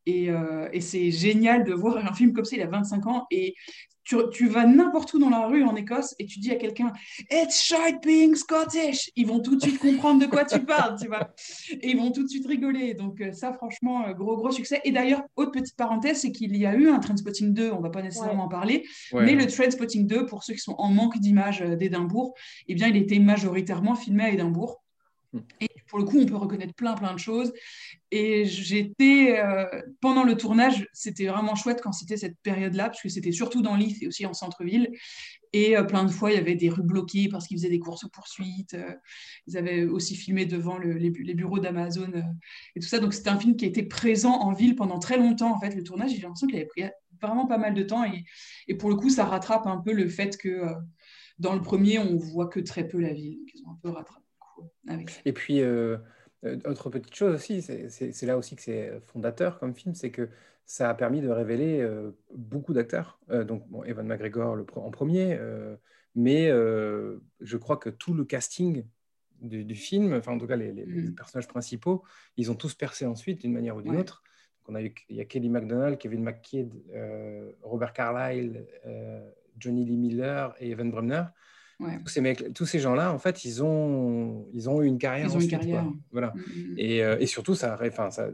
Euh, 0.08 0.70
et, 0.72 0.82
c'est 0.82 1.12
génial 1.12 1.64
de 1.64 1.74
voir 1.74 1.98
un 1.98 2.14
film 2.14 2.34
comme 2.34 2.46
ça, 2.46 2.56
il 2.56 2.62
a 2.62 2.68
25 2.68 3.08
ans, 3.08 3.28
et 3.32 3.56
tu, 4.32 4.48
vas 4.48 4.66
n'importe 4.66 5.14
où 5.14 5.20
dans 5.20 5.30
la 5.30 5.48
rue 5.48 5.64
en 5.64 5.76
Écosse 5.76 6.16
et 6.20 6.26
tu 6.26 6.40
dis 6.40 6.52
à 6.52 6.56
quelqu'un 6.56 6.94
It's 7.32 7.62
shite 7.62 8.02
being 8.04 8.36
Scottish 8.36 9.12
Ils 9.16 9.28
vont 9.28 9.40
tout 9.40 9.56
de 9.56 9.62
suite 9.62 9.80
comprendre 9.80 10.22
de 10.22 10.26
quoi 10.26 10.46
tu 10.46 10.60
parles, 10.60 10.98
tu 11.00 11.08
vois. 11.08 11.34
Et 11.70 11.92
ils 11.92 11.98
vont 11.98 12.12
tout 12.12 12.24
de 12.24 12.30
suite 12.30 12.48
rigoler. 12.48 12.94
Donc, 12.94 13.20
euh, 13.22 13.32
ça, 13.32 13.54
franchement, 13.54 14.08
euh, 14.08 14.14
gros, 14.14 14.38
gros 14.38 14.52
succès. 14.52 14.82
Et 14.86 14.92
d'ailleurs, 14.92 15.24
autre 15.36 15.52
petite 15.52 15.76
parenthèse, 15.76 16.22
c'est 16.22 16.32
qu'il 16.32 16.56
y 16.56 16.66
a 16.66 16.74
eu 16.76 16.90
un 16.90 17.00
Trainspotting 17.00 17.54
2, 17.54 17.72
on 17.72 17.78
ne 17.78 17.84
va 17.84 17.90
pas 17.90 18.02
nécessairement 18.02 18.46
en 18.46 18.50
parler, 18.50 18.86
mais 19.14 19.36
le 19.36 19.46
Trainspotting 19.48 20.08
2, 20.08 20.26
pour 20.26 20.44
ceux 20.44 20.54
qui 20.54 20.60
sont 20.60 20.76
en 20.78 20.90
manque 20.90 21.18
d'images 21.20 21.62
d'Édimbourg, 21.62 22.34
eh 22.68 22.76
bien, 22.76 22.88
il 22.88 22.98
était 22.98 23.20
majoritairement 23.20 23.96
filmé 23.96 24.24
à 24.24 24.30
Édimbourg. 24.30 24.82
Hmm. 25.34 25.40
Et 25.60 25.68
pour 25.88 26.00
le 26.00 26.06
coup, 26.06 26.20
on 26.20 26.26
peut 26.26 26.36
reconnaître 26.36 26.74
plein, 26.74 26.94
plein 26.96 27.14
de 27.14 27.20
choses. 27.20 27.52
Et 28.12 28.46
j'étais, 28.46 29.40
euh, 29.40 29.66
pendant 30.00 30.24
le 30.24 30.36
tournage, 30.36 30.88
c'était 30.94 31.26
vraiment 31.28 31.56
chouette 31.56 31.82
quand 31.82 31.92
c'était 31.92 32.18
cette 32.18 32.38
période-là, 32.44 32.86
parce 32.86 33.02
que 33.02 33.10
c'était 33.10 33.32
surtout 33.32 33.62
dans 33.62 33.76
l'IF 33.76 34.02
et 34.02 34.08
aussi 34.08 34.26
en 34.26 34.34
centre-ville. 34.34 34.90
Et 35.54 35.78
euh, 35.78 35.84
plein 35.84 36.04
de 36.04 36.12
fois, 36.12 36.32
il 36.32 36.36
y 36.36 36.40
avait 36.40 36.56
des 36.56 36.70
rues 36.70 36.84
bloquées 36.84 37.30
parce 37.30 37.48
qu'ils 37.48 37.58
faisaient 37.58 37.70
des 37.70 37.80
courses-poursuites. 37.80 38.74
Euh, 38.76 38.94
ils 39.48 39.58
avaient 39.58 39.84
aussi 39.84 40.16
filmé 40.16 40.46
devant 40.46 40.78
les, 40.78 41.10
bureaux 41.10 41.60
d'Amazon 41.60 42.12
et 42.76 42.80
tout 42.80 42.88
ça. 42.88 43.00
Donc, 43.00 43.14
c'était 43.14 43.30
un 43.30 43.40
film 43.40 43.56
qui 43.56 43.66
était 43.66 43.84
présent 43.84 44.34
en 44.34 44.54
ville 44.54 44.76
pendant 44.76 45.00
très 45.00 45.18
longtemps. 45.18 45.54
En 45.54 45.60
fait, 45.60 45.76
le 45.76 45.84
tournage, 45.84 46.12
j'ai 46.12 46.22
l'impression 46.22 46.48
qu'il 46.48 46.58
avait 46.58 46.66
pris 46.66 46.84
vraiment 47.22 47.48
pas 47.48 47.58
mal 47.58 47.74
de 47.74 47.84
temps. 47.84 48.04
Et, 48.68 48.76
pour 48.76 48.90
le 48.90 48.96
coup, 48.96 49.10
ça 49.10 49.26
rattrape 49.26 49.68
un 49.68 49.78
peu 49.78 49.94
le 49.94 50.08
fait 50.08 50.38
que 50.38 50.62
dans 51.40 51.54
le 51.54 51.62
premier, 51.62 52.00
on 52.00 52.16
voit 52.16 52.48
que 52.48 52.60
très 52.60 52.88
peu 52.88 53.00
la 53.00 53.14
ville. 53.14 53.40
Ils 53.54 53.64
ont 53.66 53.72
un 53.72 53.80
peu 53.82 53.90
rattrapé. 53.90 54.27
Et 55.26 55.34
puis, 55.34 55.62
euh, 55.62 55.98
euh, 56.46 56.58
autre 56.66 56.90
petite 56.90 57.16
chose 57.16 57.36
aussi, 57.36 57.62
c'est 57.62 58.26
là 58.26 58.38
aussi 58.38 58.56
que 58.56 58.62
c'est 58.62 59.00
fondateur 59.08 59.60
comme 59.60 59.74
film, 59.74 59.96
c'est 59.96 60.12
que 60.12 60.30
ça 60.66 60.90
a 60.90 60.94
permis 60.94 61.22
de 61.22 61.30
révéler 61.30 61.80
euh, 61.80 62.12
beaucoup 62.34 62.74
d'acteurs. 62.74 63.20
donc, 63.30 63.68
bon, 63.70 63.84
Evan 63.84 64.06
McGregor 64.06 64.56
le, 64.56 64.66
en 64.76 64.92
premier, 64.92 65.40
mais 66.16 66.50
je 66.50 67.58
crois 67.58 67.78
que 67.78 67.90
tout 67.90 68.14
le 68.14 68.26
casting 68.26 68.86
du, 69.42 69.76
film, 69.76 70.14
enfin 70.14 70.34
en 70.34 70.40
tout 70.40 70.48
cas 70.48 70.56
les, 70.56 70.72
mm. 70.72 71.16
personnages 71.16 71.48
principaux, 71.48 72.04
ils 72.38 72.50
ont 72.52 72.56
tous 72.56 72.74
percé 72.74 73.06
ensuite 73.06 73.42
d'une 73.42 73.54
manière 73.54 73.76
ou 73.76 73.82
d'une 73.82 73.98
autre. 73.98 74.24
Donc, 74.60 74.70
on 74.70 74.76
a 74.76 74.82
eu, 74.82 74.94
il 75.10 75.16
y 75.16 75.22
a 75.22 75.26
Kelly 75.26 75.50
MacDonald, 75.50 75.98
Kevin 75.98 76.24
McKidd, 76.24 76.74
Robert 77.62 77.94
Carlyle, 77.94 78.66
Johnny 79.58 79.86
Lee 79.86 79.98
Miller 79.98 80.56
et 80.60 80.72
Evan 80.72 80.92
Bremner. 80.92 81.24
Tous 81.80 82.08
ces, 82.08 82.22
mecs, 82.22 82.54
tous 82.54 82.66
ces 82.66 82.80
gens-là, 82.80 83.14
en 83.14 83.20
fait, 83.20 83.46
ils 83.46 83.64
ont, 83.64 84.48
ils 84.54 84.70
ont 84.70 84.82
eu 84.82 84.88
une 84.88 84.98
carrière. 84.98 85.28
Ils 85.28 85.38
ont 85.38 85.40
une 85.40 85.48
carrière. 85.48 85.86
Voilà. 86.12 86.34
Mm, 86.36 86.40
mm, 86.40 86.72
mm. 86.72 86.80
Et, 86.80 87.04
euh, 87.04 87.18
et, 87.20 87.28
surtout, 87.28 87.54
ça, 87.54 87.78
enfin, 87.80 88.10
ça, 88.10 88.30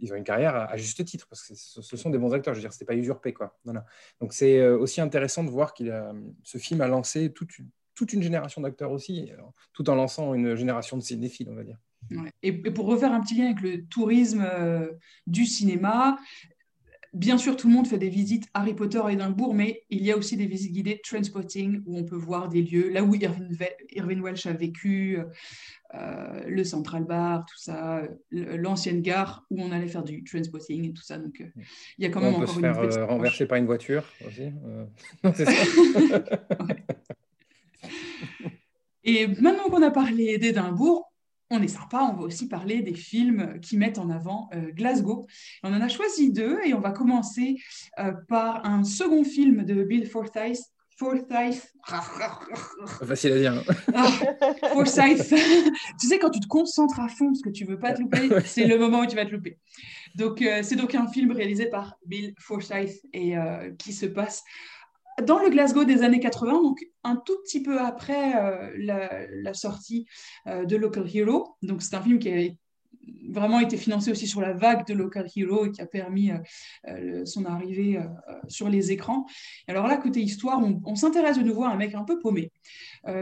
ils 0.00 0.12
ont 0.12 0.16
une 0.16 0.24
carrière 0.24 0.54
à, 0.54 0.76
juste 0.76 1.02
titre, 1.04 1.26
parce 1.28 1.48
que 1.48 1.54
ce, 1.54 1.96
sont 1.96 2.10
des 2.10 2.18
bons 2.18 2.32
acteurs. 2.32 2.52
Je 2.52 2.58
veux 2.58 2.62
dire, 2.62 2.72
c'était 2.72 2.84
pas 2.84 2.94
usurpé, 2.94 3.32
quoi. 3.32 3.58
Voilà. 3.64 3.86
Donc 4.20 4.34
c'est 4.34 4.58
euh, 4.58 4.76
aussi 4.76 5.00
intéressant 5.00 5.44
de 5.44 5.50
voir 5.50 5.72
qu'il 5.72 5.90
a, 5.90 6.12
ce 6.42 6.58
film 6.58 6.82
a 6.82 6.88
lancé 6.88 7.32
toute 7.32 7.58
une, 7.58 7.70
toute 7.94 8.12
une 8.12 8.22
génération 8.22 8.60
d'acteurs 8.60 8.90
aussi, 8.90 9.30
tout 9.72 9.88
en 9.88 9.94
lançant 9.94 10.34
une 10.34 10.54
génération 10.54 10.96
de 10.98 11.02
cinéphiles, 11.02 11.48
on 11.50 11.54
va 11.54 11.64
dire. 11.64 11.78
Et, 12.42 12.52
pour 12.52 12.86
refaire 12.86 13.12
un 13.12 13.20
petit 13.20 13.36
lien 13.36 13.46
avec 13.46 13.62
le 13.62 13.84
tourisme 13.86 14.44
euh, 14.46 14.92
du 15.26 15.46
cinéma, 15.46 16.18
Bien 17.14 17.38
sûr, 17.38 17.56
tout 17.56 17.68
le 17.68 17.74
monde 17.74 17.86
fait 17.86 17.96
des 17.96 18.08
visites 18.08 18.48
Harry 18.54 18.74
Potter 18.74 18.98
à 18.98 19.12
Édimbourg, 19.12 19.54
mais 19.54 19.84
il 19.88 20.04
y 20.04 20.10
a 20.10 20.16
aussi 20.16 20.36
des 20.36 20.46
visites 20.46 20.72
guidées 20.72 21.00
Transporting 21.04 21.80
où 21.86 21.96
on 21.96 22.02
peut 22.02 22.16
voir 22.16 22.48
des 22.48 22.60
lieux, 22.60 22.88
là 22.88 23.04
où 23.04 23.14
Irving, 23.14 24.20
Welsh 24.20 24.46
a 24.46 24.52
vécu, 24.52 25.18
euh, 25.94 26.42
le 26.48 26.64
Central 26.64 27.04
Bar, 27.04 27.46
tout 27.46 27.56
ça, 27.56 28.02
l'ancienne 28.32 29.00
gare 29.00 29.44
où 29.50 29.62
on 29.62 29.70
allait 29.70 29.86
faire 29.86 30.02
du 30.02 30.24
transporting 30.24 30.88
et 30.88 30.92
tout 30.92 31.04
ça. 31.04 31.18
Donc, 31.18 31.40
euh, 31.40 31.44
il 31.98 32.04
y 32.04 32.06
a 32.08 32.10
quand 32.10 32.20
même 32.20 32.34
on 32.34 32.42
encore 32.42 32.56
peut 32.56 32.60
se 32.60 32.60
faire 32.60 32.78
euh, 32.80 33.06
renverser 33.06 33.46
par 33.46 33.58
une 33.58 33.66
voiture 33.66 34.04
aussi. 34.26 34.50
c'est 35.34 35.44
ça. 35.44 36.18
et 39.04 39.28
maintenant 39.28 39.70
qu'on 39.70 39.82
a 39.82 39.92
parlé 39.92 40.36
d'Édimbourg, 40.38 41.13
on 41.54 41.62
est 41.62 41.68
sympa, 41.68 42.00
on 42.02 42.16
va 42.16 42.22
aussi 42.22 42.48
parler 42.48 42.82
des 42.82 42.94
films 42.94 43.60
qui 43.60 43.76
mettent 43.76 43.98
en 43.98 44.10
avant 44.10 44.48
euh, 44.54 44.70
Glasgow. 44.72 45.26
On 45.62 45.72
en 45.72 45.80
a 45.80 45.88
choisi 45.88 46.32
deux 46.32 46.58
et 46.64 46.74
on 46.74 46.80
va 46.80 46.90
commencer 46.90 47.56
euh, 47.98 48.12
par 48.28 48.64
un 48.66 48.84
second 48.84 49.24
film 49.24 49.64
de 49.64 49.84
Bill 49.84 50.06
Forsyth. 50.06 50.60
Forsyth. 50.96 51.72
Facile 53.04 53.32
à 53.32 53.38
dire. 53.38 53.64
Ah, 53.94 54.10
Forsyth. 54.72 55.28
tu 56.00 56.06
sais, 56.06 56.18
quand 56.20 56.30
tu 56.30 56.38
te 56.38 56.46
concentres 56.46 57.00
à 57.00 57.08
fond 57.08 57.26
parce 57.26 57.42
que 57.42 57.50
tu 57.50 57.64
veux 57.64 57.78
pas 57.78 57.92
te 57.92 58.02
louper, 58.02 58.28
c'est 58.44 58.66
le 58.66 58.78
moment 58.78 59.00
où 59.00 59.06
tu 59.06 59.16
vas 59.16 59.26
te 59.26 59.32
louper. 59.32 59.58
Donc, 60.14 60.40
euh, 60.40 60.62
c'est 60.62 60.76
donc 60.76 60.94
un 60.94 61.08
film 61.08 61.32
réalisé 61.32 61.66
par 61.66 61.96
Bill 62.06 62.32
Forsyth 62.38 63.00
et 63.12 63.34
qui 63.78 63.92
se 63.92 64.06
passe 64.06 64.44
dans 65.22 65.38
le 65.38 65.50
Glasgow 65.50 65.84
des 65.84 66.02
années 66.02 66.20
80, 66.20 66.62
donc 66.62 66.84
un 67.04 67.16
tout 67.16 67.36
petit 67.44 67.62
peu 67.62 67.80
après 67.80 68.34
euh, 68.36 68.70
la, 69.30 69.54
sortie 69.54 70.06
euh, 70.46 70.64
de 70.64 70.76
Local 70.76 71.08
Hero. 71.12 71.56
Donc 71.62 71.82
c'est 71.82 71.94
un 71.94 72.02
film 72.02 72.18
qui 72.18 72.30
a 72.30 72.48
vraiment 73.28 73.60
été 73.60 73.76
financé 73.76 74.10
aussi 74.10 74.26
sur 74.26 74.40
la 74.40 74.54
vague 74.54 74.86
de 74.86 74.94
Local 74.94 75.28
Hero 75.36 75.66
et 75.66 75.70
qui 75.70 75.82
a 75.82 75.86
permis 75.86 76.30
euh, 76.88 77.24
son 77.26 77.44
arrivée 77.44 78.00
sur 78.48 78.70
les 78.70 78.92
écrans. 78.92 79.26
alors 79.68 79.86
là, 79.86 79.98
côté 79.98 80.20
histoire, 80.20 80.58
on, 80.86 80.94
s'intéresse 80.94 81.38
de 81.38 81.42
nouveau 81.42 81.64
à 81.64 81.68
un 81.68 81.76
mec 81.76 81.94
un 81.94 82.04
peu 82.04 82.18
paumé 82.18 82.50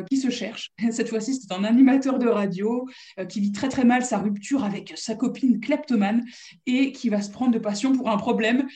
qui 0.08 0.18
se 0.18 0.30
cherche. 0.30 0.70
Cette 0.92 1.08
fois-ci, 1.08 1.34
c'est 1.34 1.52
un 1.52 1.64
animateur 1.64 2.20
de 2.20 2.28
radio 2.28 2.88
qui 3.28 3.40
vit 3.40 3.50
très 3.50 3.68
très 3.68 3.84
mal 3.84 4.04
sa 4.04 4.18
rupture 4.18 4.62
avec 4.62 4.92
sa 4.94 5.16
copine 5.16 5.58
kleptomane 5.58 6.24
et 6.66 6.92
qui 6.92 7.08
va 7.08 7.20
se 7.20 7.30
prendre 7.30 7.50
de 7.50 7.58
passion 7.58 7.92
pour 7.92 8.08
un 8.08 8.18
problème 8.18 8.68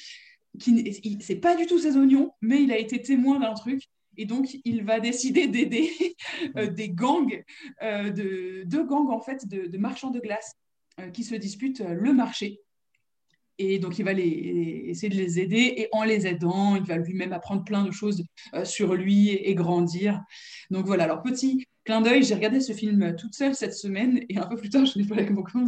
qui 0.58 1.18
c'est 1.20 1.36
pas 1.36 1.56
du 1.56 1.66
tout 1.66 1.78
ses 1.78 1.96
oignons, 1.96 2.32
mais 2.40 2.62
il 2.62 2.72
a 2.72 2.78
été 2.78 3.00
témoin 3.00 3.38
d'un 3.40 3.54
truc. 3.54 3.82
Et 4.16 4.25
donc, 4.25 4.56
il 4.64 4.84
va 4.84 5.00
décider 5.00 5.46
d'aider 5.46 5.90
euh, 6.56 6.68
des 6.68 6.88
gangs, 6.88 7.44
euh, 7.82 8.10
de, 8.10 8.62
deux 8.64 8.84
gangs 8.84 9.10
en 9.10 9.20
fait, 9.20 9.46
de, 9.46 9.76
marchands 9.78 10.10
de 10.10 10.20
glace 10.20 10.54
euh, 11.00 11.10
qui 11.10 11.25
se 11.25 11.34
disputent 11.34 11.80
le 11.80 12.12
marché. 12.12 12.60
Et 13.58 13.78
donc, 13.78 13.98
il 13.98 14.04
va 14.04 14.12
essayer 14.12 15.08
de 15.08 15.16
les 15.16 15.40
aider. 15.40 15.75
Et 15.76 15.88
en 15.92 16.04
les 16.04 16.26
aidant, 16.26 16.76
il 16.76 16.82
va 16.82 16.98
lui-même 16.98 17.32
apprendre 17.32 17.64
plein 17.64 17.84
de 17.84 17.90
choses 17.90 18.22
sur 18.64 18.94
lui 18.94 19.30
et, 19.30 19.54
grandir. 19.54 20.22
Donc 20.70 20.84
voilà, 20.84 21.04
alors 21.04 21.22
petit 21.22 21.64
clin 21.84 22.02
d'œil, 22.02 22.22
j'ai 22.22 22.34
regardé 22.34 22.60
ce 22.60 22.75
film 22.75 23.16
toute 23.16 23.34
seule 23.34 23.54
cette 23.54 23.72
semaine. 23.72 24.20
Et 24.28 24.36
un 24.36 24.46
peu 24.46 24.56
plus 24.56 24.68
tard, 24.68 24.84
je 24.84 24.98
n'ai 24.98 25.06
pas 25.06 25.14
avec 25.14 25.30
mon 25.30 25.42
copain 25.42 25.64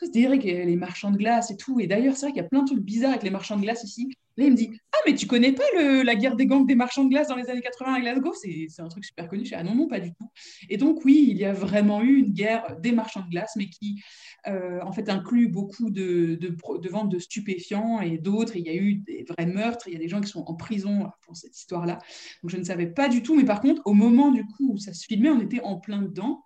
mais 0.00 0.08
que 0.08 0.12
c'est 0.12 0.26
vrai 0.26 0.38
que 0.38 0.46
les 0.46 0.76
marchands 0.76 1.10
de 1.10 1.16
glace 1.16 1.50
et 1.50 1.56
tout. 1.56 1.80
Et 1.80 1.86
d'ailleurs, 1.86 2.16
c'est 2.16 2.26
vrai 2.26 2.32
qu'il 2.32 2.42
y 2.42 2.44
a 2.44 2.48
plein 2.48 2.62
de 2.62 2.66
trucs 2.66 2.80
bizarres 2.80 3.10
avec 3.10 3.22
les 3.22 3.30
marchands 3.30 3.56
de 3.56 3.62
glace 3.62 3.84
ici. 3.84 4.08
Là, 4.36 4.46
il 4.46 4.50
me 4.50 4.56
dit 4.56 4.70
Ah, 4.92 4.96
mais 5.06 5.14
tu 5.14 5.26
connais 5.26 5.52
pas 5.52 5.62
la 5.76 6.14
guerre 6.16 6.34
des 6.34 6.46
gangs 6.46 6.66
des 6.66 6.74
marchands 6.74 7.04
de 7.04 7.08
glace 7.08 7.28
dans 7.28 7.36
les 7.36 7.48
années 7.50 7.60
80 7.60 7.94
à 7.94 8.00
Glasgow? 8.00 8.32
C'est 8.34 8.80
un 8.80 8.88
truc 8.88 9.04
super 9.04 9.28
connu. 9.28 9.44
Je 9.44 9.54
ah 9.54 9.62
non, 9.62 9.74
non, 9.74 9.86
pas 9.86 10.00
du 10.00 10.12
tout. 10.12 10.28
Et 10.68 10.76
donc, 10.76 11.04
oui, 11.04 11.28
il 11.30 11.36
y 11.36 11.44
a 11.44 11.52
vraiment 11.52 12.02
eu 12.02 12.18
une 12.18 12.32
guerre 12.32 12.76
des 12.80 12.90
marchands 12.90 13.22
de 13.22 13.30
glace, 13.30 13.52
mais 13.56 13.66
qui, 13.66 14.02
euh, 14.48 14.80
en 14.82 14.92
fait, 14.92 15.08
inclut 15.08 15.48
beaucoup 15.48 15.90
de, 15.90 16.34
de, 16.34 16.48
de 16.48 16.88
ventes 16.88 17.10
de 17.10 17.18
stupéfiants 17.20 18.00
et 18.00 18.18
d'autres. 18.18 18.56
Il 18.56 18.64
y 18.64 18.70
a 18.70 18.74
eu 18.74 18.96
des 18.96 19.24
vrais 19.28 19.46
meurtres. 19.46 19.86
Il 19.86 19.92
y 19.92 19.96
a 19.96 20.00
des 20.00 20.08
gens 20.08 20.20
qui 20.20 20.28
sont 20.28 20.44
en 20.44 20.54
prison 20.54 21.08
pour 21.22 21.36
cette 21.36 21.56
histoire-là. 21.56 21.98
Donc, 22.42 22.50
je 22.50 22.56
ne 22.56 22.64
savais 22.64 22.86
pas 22.86 23.08
du 23.08 23.22
tout. 23.22 23.36
Mais 23.36 23.44
par 23.44 23.60
contre, 23.60 23.82
au 23.84 23.94
moment 23.94 24.32
du 24.32 24.44
coup 24.44 24.72
où 24.72 24.78
ça 24.78 24.92
se 24.92 25.06
filmait, 25.06 25.30
on 25.30 25.40
était 25.40 25.60
en 25.60 25.78
plein 25.78 26.02
dedans. 26.02 26.44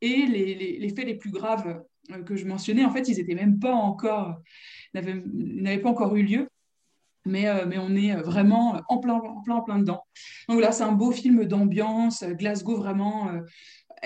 Et 0.00 0.26
les, 0.26 0.54
les, 0.54 0.78
les 0.78 0.88
faits 0.90 1.06
les 1.06 1.14
plus 1.14 1.30
graves 1.30 1.66
euh, 1.66 1.80
que 2.24 2.36
je 2.36 2.46
mentionnais, 2.46 2.84
en 2.84 2.90
fait, 2.90 3.08
ils 3.08 3.16
n'étaient 3.16 3.34
même 3.34 3.58
pas 3.58 3.74
encore, 3.74 4.40
n'avaient 4.94 5.78
pas 5.78 5.90
encore 5.90 6.16
eu 6.16 6.22
lieu. 6.22 6.48
Mais, 7.26 7.48
euh, 7.48 7.66
mais, 7.66 7.76
on 7.76 7.94
est 7.96 8.14
vraiment 8.14 8.80
en 8.88 8.98
plein, 8.98 9.14
en 9.14 9.42
plein, 9.42 9.56
en 9.56 9.62
plein 9.62 9.78
dedans. 9.80 10.04
Donc 10.48 10.60
là, 10.60 10.70
c'est 10.70 10.84
un 10.84 10.92
beau 10.92 11.10
film 11.10 11.44
d'ambiance. 11.44 12.22
Glasgow, 12.22 12.76
vraiment, 12.76 13.28
euh, 13.28 13.40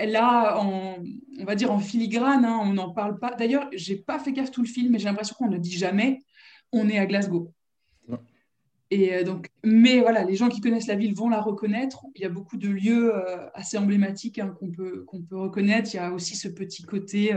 là, 0.05 0.59
on 0.59 0.97
va 1.45 1.53
dire 1.53 1.71
en 1.71 1.77
filigrane, 1.77 2.43
hein, 2.43 2.59
on 2.63 2.73
n'en 2.73 2.91
parle 2.91 3.19
pas. 3.19 3.35
D'ailleurs, 3.35 3.69
j'ai 3.73 3.95
pas 3.95 4.17
fait 4.17 4.33
gaffe 4.33 4.49
tout 4.49 4.63
le 4.63 4.67
film, 4.67 4.91
mais 4.91 4.99
j'ai 4.99 5.05
l'impression 5.05 5.35
qu'on 5.37 5.49
ne 5.49 5.59
dit 5.59 5.77
jamais 5.77 6.19
on 6.73 6.89
est 6.89 6.97
à 6.97 7.05
Glasgow. 7.05 7.53
Et 8.93 9.23
donc, 9.23 9.47
mais 9.63 10.01
voilà, 10.01 10.25
les 10.25 10.35
gens 10.35 10.49
qui 10.49 10.59
connaissent 10.59 10.87
la 10.87 10.95
ville 10.95 11.15
vont 11.15 11.29
la 11.29 11.39
reconnaître. 11.39 12.05
Il 12.15 12.21
y 12.21 12.25
a 12.25 12.29
beaucoup 12.29 12.57
de 12.57 12.67
lieux 12.67 13.13
assez 13.53 13.77
emblématiques 13.77 14.37
hein, 14.37 14.53
qu'on 14.59 14.69
peut, 14.69 15.05
qu'on 15.05 15.21
peut 15.21 15.37
reconnaître. 15.37 15.93
Il 15.93 15.97
y 15.97 15.99
a 15.99 16.11
aussi 16.11 16.35
ce 16.35 16.49
petit 16.49 16.83
côté 16.83 17.33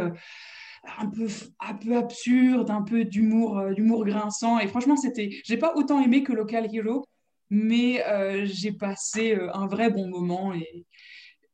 un 0.98 1.06
peu, 1.06 1.26
un 1.60 1.74
peu 1.74 1.96
absurde, 1.96 2.70
un 2.70 2.82
peu 2.82 3.04
d'humour, 3.04 3.58
euh, 3.58 3.72
d'humour 3.72 4.04
grinçant. 4.04 4.58
Et 4.58 4.68
franchement, 4.68 4.96
c'était, 4.96 5.30
j'ai 5.44 5.56
pas 5.56 5.74
autant 5.76 6.00
aimé 6.00 6.22
que 6.22 6.32
Local 6.32 6.68
Hero, 6.72 7.04
mais 7.50 8.04
euh, 8.06 8.44
j'ai 8.46 8.72
passé 8.72 9.34
euh, 9.34 9.54
un 9.54 9.66
vrai 9.66 9.90
bon 9.90 10.08
moment. 10.08 10.54
Et, 10.54 10.86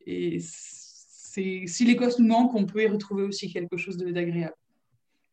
et 0.07 0.39
c'est, 0.41 1.65
si 1.67 1.85
l'Écosse 1.85 2.19
nous 2.19 2.27
manque, 2.27 2.55
on 2.55 2.67
peut 2.67 2.83
y 2.83 2.87
retrouver 2.87 3.23
aussi 3.23 3.53
quelque 3.53 3.77
chose 3.77 3.97
d'agréable. 3.97 4.55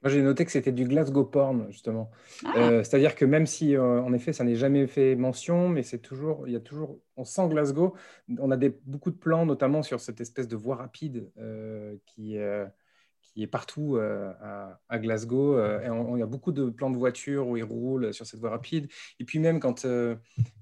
Moi, 0.03 0.11
j'ai 0.11 0.21
noté 0.21 0.45
que 0.45 0.51
c'était 0.51 0.71
du 0.71 0.85
Glasgow 0.85 1.25
porn, 1.25 1.65
justement. 1.71 2.11
Ah. 2.45 2.83
c'est-à-dire 2.83 3.15
que 3.15 3.25
même 3.25 3.47
si, 3.47 3.75
en 3.75 4.13
effet, 4.13 4.31
ça 4.31 4.43
n'est 4.43 4.55
jamais 4.55 4.85
fait 4.85 5.15
mention, 5.15 5.69
mais 5.69 5.81
c'est 5.81 5.97
toujours, 5.97 6.47
il 6.47 6.53
y 6.53 6.55
a 6.55 6.59
toujours, 6.59 6.99
on 7.15 7.25
sent 7.25 7.47
Glasgow. 7.49 7.95
On 8.37 8.51
a 8.51 8.57
des, 8.57 8.77
beaucoup 8.85 9.09
de 9.09 9.17
plans, 9.17 9.47
notamment 9.47 9.81
sur 9.81 9.99
cette 9.99 10.21
espèce 10.21 10.47
de 10.47 10.55
voie 10.55 10.75
rapide 10.75 11.31
qui, 12.05 12.37
qui 13.37 13.43
est 13.43 13.47
partout 13.47 13.97
euh, 13.97 14.33
à, 14.89 14.97
Glasgow. 14.97 15.57
Euh, 15.57 15.79
et 15.81 16.15
il 16.15 16.19
y 16.19 16.23
a 16.23 16.25
beaucoup 16.25 16.51
de 16.51 16.71
plans 16.71 16.89
de 16.89 16.97
voitures 16.97 17.47
où 17.47 17.55
il 17.55 17.63
roule 17.63 18.11
sur 18.11 18.25
cette 18.25 18.39
voie 18.39 18.49
rapide. 18.49 18.87
Et 19.19 19.25
puis 19.25 19.37
même 19.37 19.59
quand, 19.59 19.85
euh, 19.85 20.15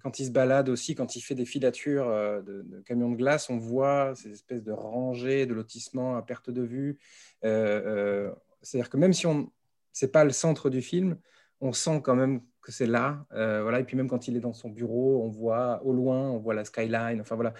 quand 0.03 0.19
il 0.19 0.25
se 0.25 0.31
balade 0.31 0.67
aussi, 0.67 0.93
quand 0.93 1.15
il 1.15 1.21
fait 1.21 1.35
des 1.35 1.45
filatures 1.45 2.07
de, 2.43 2.83
camions 2.85 3.09
de 3.09 3.15
glace, 3.15 3.49
on 3.49 3.57
voit 3.57 4.13
ces 4.15 4.29
espèces 4.29 4.61
de 4.61 4.73
rangées 4.73 5.45
de 5.45 5.53
lotissements 5.53 6.17
à 6.17 6.21
perte 6.21 6.49
de 6.49 6.63
vue. 6.63 6.99
C'est-à-dire 7.41 8.89
que 8.89 8.97
même 8.97 9.13
si 9.13 9.25
on 9.25 9.49
c'est 9.93 10.11
pas 10.11 10.25
le 10.25 10.31
centre 10.31 10.69
du 10.69 10.81
film, 10.81 11.17
on 11.61 11.71
sent 11.71 12.01
quand 12.03 12.15
même 12.15 12.41
que 12.61 12.73
c'est 12.73 12.87
là. 12.87 13.25
voilà. 13.31 13.79
Et 13.79 13.85
puis 13.85 13.95
même 13.95 14.09
quand 14.09 14.27
il 14.27 14.35
est 14.35 14.41
dans 14.41 14.51
son 14.51 14.69
bureau, 14.69 15.23
on 15.23 15.29
voit 15.29 15.81
au 15.85 15.93
loin, 15.93 16.29
on 16.29 16.39
voit 16.39 16.53
la 16.53 16.65
skyline. 16.65 17.21
Enfin 17.21 17.35
voilà, 17.35 17.53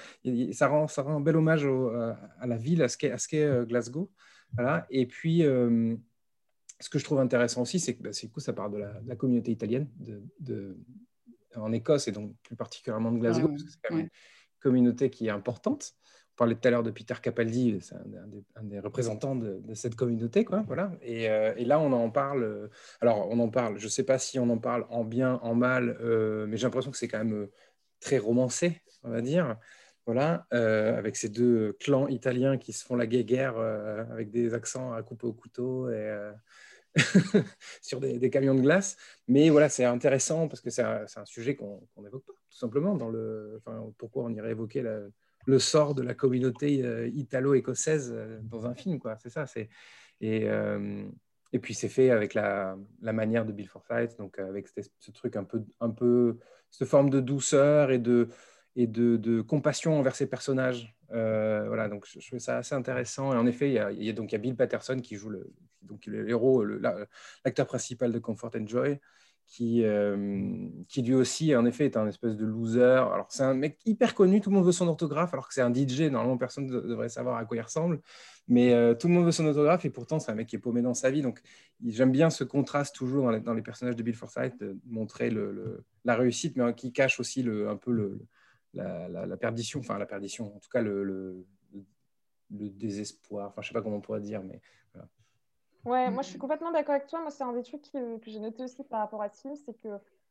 ça 0.52 0.68
rend, 0.68 0.90
ça 0.90 1.04
rend 1.04 1.16
un 1.16 1.22
bel 1.22 1.38
hommage 1.38 1.66
à 1.66 2.48
la 2.48 2.58
ville, 2.58 2.82
à 2.84 2.90
ce 2.90 2.98
qu'est 2.98 3.66
Glasgow. 3.66 4.12
Et 4.90 5.06
puis, 5.06 5.44
euh, 5.44 5.96
ce 6.80 6.90
que 6.90 7.00
je 7.00 7.04
trouve 7.04 7.20
intéressant 7.20 7.62
aussi, 7.62 7.80
c'est 7.80 7.96
que 7.96 8.04
bah, 8.04 8.10
coup, 8.34 8.40
ça 8.40 8.54
part 8.54 8.70
de 8.70 8.78
la, 8.78 9.16
communauté 9.16 9.52
italienne 9.52 9.88
de, 10.40 10.78
en 11.56 11.72
Écosse 11.72 12.08
et 12.08 12.12
donc 12.12 12.36
plus 12.44 12.56
particulièrement 12.56 13.12
de 13.12 13.20
Glasgow, 13.20 13.48
parce 13.48 13.64
que 13.64 13.70
c'est 13.70 13.80
quand 13.84 13.96
même 13.96 14.06
une 14.06 14.12
communauté 14.60 15.10
qui 15.10 15.28
est 15.28 15.32
importante. 15.32 15.94
On 16.34 16.38
parlait 16.38 16.56
tout 16.56 16.68
à 16.68 16.72
l'heure 16.72 16.84
de 16.84 16.92
Peter 16.92 17.14
Capaldi, 17.22 17.80
c'est 17.80 17.96
un, 17.96 18.64
des 18.64 18.80
représentants 18.82 19.38
de, 19.38 19.74
cette 19.74 19.96
communauté. 19.96 20.44
Quoi, 20.44 20.64
voilà. 20.68 20.92
Euh, 21.08 21.54
et, 21.56 21.64
là, 21.64 21.80
on 21.80 21.94
en 21.94 22.10
parle. 22.10 22.70
Alors, 23.00 23.30
on 23.30 23.40
en 23.40 23.48
parle, 23.48 23.80
je 23.80 23.86
ne 23.86 23.90
sais 23.90 24.04
pas 24.04 24.20
si 24.20 24.38
on 24.38 24.50
en 24.50 24.58
parle 24.58 24.86
en 24.90 25.06
bien, 25.06 25.36
en 25.44 25.56
mal, 25.56 25.98
euh, 26.02 26.46
mais 26.48 26.58
j'ai 26.58 26.66
l'impression 26.66 26.92
que 26.92 26.98
c'est 26.98 27.08
quand 27.08 27.24
même 27.24 27.48
très 28.02 28.18
romancé, 28.18 28.82
on 29.04 29.12
va 29.12 29.22
dire 29.22 29.58
voilà, 30.06 30.46
euh, 30.54 30.98
avec 30.98 31.16
ces 31.16 31.30
deux 31.30 31.74
clans 31.80 32.08
italiens 32.08 32.58
qui 32.58 32.74
se 32.74 32.86
font 32.86 32.96
la 32.96 33.08
guerre 33.08 33.58
euh, 33.58 34.04
avec 34.12 34.30
des 34.30 34.54
accents 34.54 34.94
à 34.94 35.02
couper 35.02 35.26
au 35.26 35.34
couteau 35.34 35.90
et 35.90 35.96
euh, 35.96 36.32
sur 37.82 38.00
des, 38.00 38.30
camions 38.30 38.54
de 38.54 38.62
glace. 38.62 38.98
Mais 39.28 39.50
voilà, 39.50 39.68
c'est 39.68 39.84
intéressant 39.84 40.48
parce 40.48 40.62
que 40.62 40.70
c'est 40.70 40.84
un, 40.84 41.26
sujet 41.26 41.56
qu'on 41.56 41.82
n'évoque 41.98 42.24
pas, 42.24 42.34
tout 42.34 42.58
simplement. 42.58 42.96
Dans 42.96 43.10
le, 43.10 43.62
pourquoi 43.98 44.26
on 44.26 44.30
irait 44.30 44.52
évoquer 44.52 44.84
le 45.48 45.60
sort 45.60 45.96
de 45.96 46.04
la 46.04 46.14
communauté 46.14 47.10
italo-écossaise 47.10 48.16
dans 48.44 48.68
un 48.68 48.76
film. 48.76 49.00
C'est 49.20 49.32
ça. 49.32 49.46
Et, 50.22 51.60
puis 51.60 51.74
c'est 51.74 51.90
fait 51.90 52.12
avec 52.12 52.36
la, 52.36 52.78
manière 53.02 53.46
de 53.46 53.52
Bill 53.52 53.68
Forsyth, 53.68 54.18
donc 54.20 54.38
avec 54.38 54.68
ce 54.68 55.12
truc 55.12 55.36
un 55.36 55.44
peu, 55.44 55.64
un 55.80 55.90
peu, 55.90 56.38
cette 56.70 56.88
forme 56.88 57.10
de 57.10 57.20
douceur 57.20 57.92
et 57.92 58.00
de 58.00 58.30
et 58.76 58.88
de, 58.88 59.42
compassion 59.42 59.98
envers 59.98 60.16
ses 60.16 60.28
personnages. 60.28 60.96
voilà, 61.10 61.88
donc 61.90 62.06
je, 62.08 62.20
trouvais 62.20 62.40
ça 62.40 62.58
assez 62.58 62.76
intéressant. 62.76 63.34
Et 63.34 63.38
en 63.38 63.46
effet, 63.48 63.70
il 63.70 63.74
y 63.74 64.10
a, 64.10 64.14
donc 64.14 64.32
il 64.32 64.34
y 64.34 64.36
a 64.36 64.40
Bill 64.40 64.56
Patterson 64.56 65.00
qui 65.02 65.16
joue 65.16 65.30
le, 65.30 65.54
donc 65.82 66.10
l'acteur 67.44 67.68
principal 67.68 68.12
de 68.12 68.20
Comfort 68.20 68.52
and 68.56 68.68
Joy, 68.68 69.00
qui, 69.48 69.86
qui 70.88 71.02
lui 71.04 71.14
aussi, 71.14 71.56
en 71.56 71.66
effet, 71.66 71.86
est 71.86 71.98
un 71.98 72.08
espèce 72.08 72.36
de 72.36 72.46
loser. 72.46 72.82
Alors, 72.82 73.28
c'est 73.30 73.44
un 73.44 73.54
mec 73.54 73.80
hyper 73.86 74.16
connu, 74.16 74.42
tout 74.42 74.50
le 74.50 74.56
monde 74.56 74.66
veut 74.66 74.72
son 74.72 74.88
autographe, 74.88 75.34
alors 75.34 75.48
que 75.48 75.54
c'est 75.54 75.62
un 75.62 75.74
DJ, 75.74 76.02
normalement, 76.12 76.38
personne 76.38 76.66
ne 76.66 76.82
devrait 76.82 77.10
savoir 77.10 77.38
à 77.38 77.46
quoi 77.46 77.56
il 77.56 77.62
ressemble. 77.62 78.02
Mais 78.48 78.72
tout 78.98 79.08
le 79.08 79.14
monde 79.14 79.26
veut 79.26 79.32
son 79.32 79.46
autographe, 79.46 79.86
et 79.86 79.90
pourtant, 79.90 80.20
c'est 80.20 80.32
un 80.32 80.36
mec 80.36 80.48
qui 80.48 80.56
est 80.56 80.60
paumé 80.60 80.82
dans 80.82 80.94
sa 80.94 81.12
vie. 81.12 81.22
Donc, 81.22 81.42
j'aime 81.86 82.12
bien 82.12 82.30
ce 82.30 82.44
contraste 82.44 82.96
toujours 82.96 83.32
dans 83.40 83.54
les, 83.54 83.62
personnages 83.62 83.96
de 83.96 84.04
Bill 84.04 84.16
Forsythe, 84.16 84.60
de 84.60 84.78
montrer 84.86 85.30
le, 85.30 85.84
la 86.04 86.16
réussite, 86.16 86.58
mais 86.58 86.74
qui 86.74 86.92
cache 86.92 87.20
aussi 87.20 87.44
le, 87.44 87.70
un 87.70 87.78
peu 87.78 87.92
le, 87.92 88.20
la, 88.76 89.08
la, 89.26 89.38
perdition, 89.38 89.80
enfin, 89.80 89.98
la 89.98 90.06
perdition, 90.06 90.56
en 90.56 90.60
tout 90.60 90.70
cas, 90.70 90.82
le, 90.82 91.04
le, 91.04 91.46
désespoir. 92.50 93.50
Enfin, 93.50 93.62
je 93.62 93.70
sais 93.70 93.74
pas 93.74 93.82
comment 93.82 93.98
on 93.98 94.02
pourrait 94.02 94.22
dire, 94.22 94.44
mais 94.44 94.62
Ouais, 95.86 96.10
moi 96.10 96.24
je 96.24 96.30
suis 96.30 96.40
complètement 96.40 96.72
d'accord 96.72 96.96
avec 96.96 97.08
toi. 97.08 97.22
Moi, 97.22 97.30
c'est 97.30 97.44
un 97.44 97.54
des 97.54 97.62
trucs 97.62 97.92
que, 97.92 98.20
j'ai 98.26 98.40
noté 98.40 98.64
aussi 98.64 98.84
par 98.84 99.02
rapport 99.02 99.22
à 99.22 99.30
ce 99.30 99.42
film, 99.42 99.56
c'est 99.56 99.74
que 99.74 99.90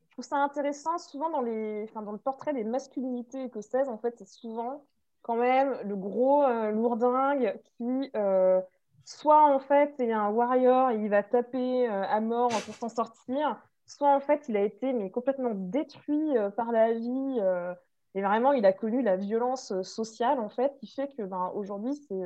je 0.08 0.10
trouve 0.10 0.24
ça 0.24 0.36
intéressant. 0.36 0.98
Souvent, 0.98 1.30
dans, 1.30 1.42
les, 1.42 1.84
enfin, 1.84 2.02
dans 2.02 2.12
le 2.12 2.18
portrait 2.18 2.52
des 2.52 2.64
masculinités 2.64 3.44
écossaises, 3.44 3.88
en 3.88 3.98
fait, 3.98 4.16
c'est 4.18 4.26
souvent 4.26 4.84
quand 5.22 5.36
même 5.36 5.78
le 5.84 5.96
gros 5.96 6.44
euh, 6.44 6.70
lourdingue 6.70 7.58
qui, 7.76 8.10
euh, 8.16 8.60
soit 9.04 9.54
en 9.54 9.60
fait, 9.60 9.98
est 10.00 10.12
un 10.12 10.28
warrior 10.28 10.90
et 10.90 10.96
il 10.96 11.08
va 11.08 11.22
taper 11.22 11.88
euh, 11.88 12.02
à 12.02 12.20
mort 12.20 12.50
pour 12.66 12.74
s'en 12.74 12.88
sortir, 12.88 13.56
soit 13.86 14.12
en 14.12 14.20
fait, 14.20 14.48
il 14.48 14.56
a 14.56 14.62
été 14.62 14.92
mais 14.92 15.10
complètement 15.10 15.52
détruit 15.54 16.34
par 16.56 16.72
la 16.72 16.92
vie. 16.92 17.40
Et 18.14 18.22
vraiment, 18.22 18.52
il 18.52 18.64
a 18.66 18.72
connu 18.72 19.02
la 19.02 19.16
violence 19.16 19.80
sociale, 19.82 20.38
en 20.40 20.48
fait, 20.48 20.76
qui 20.78 20.86
fait 20.86 21.08
que 21.16 21.22
ben, 21.22 21.50
aujourd'hui, 21.54 21.94
c'est 21.94 22.24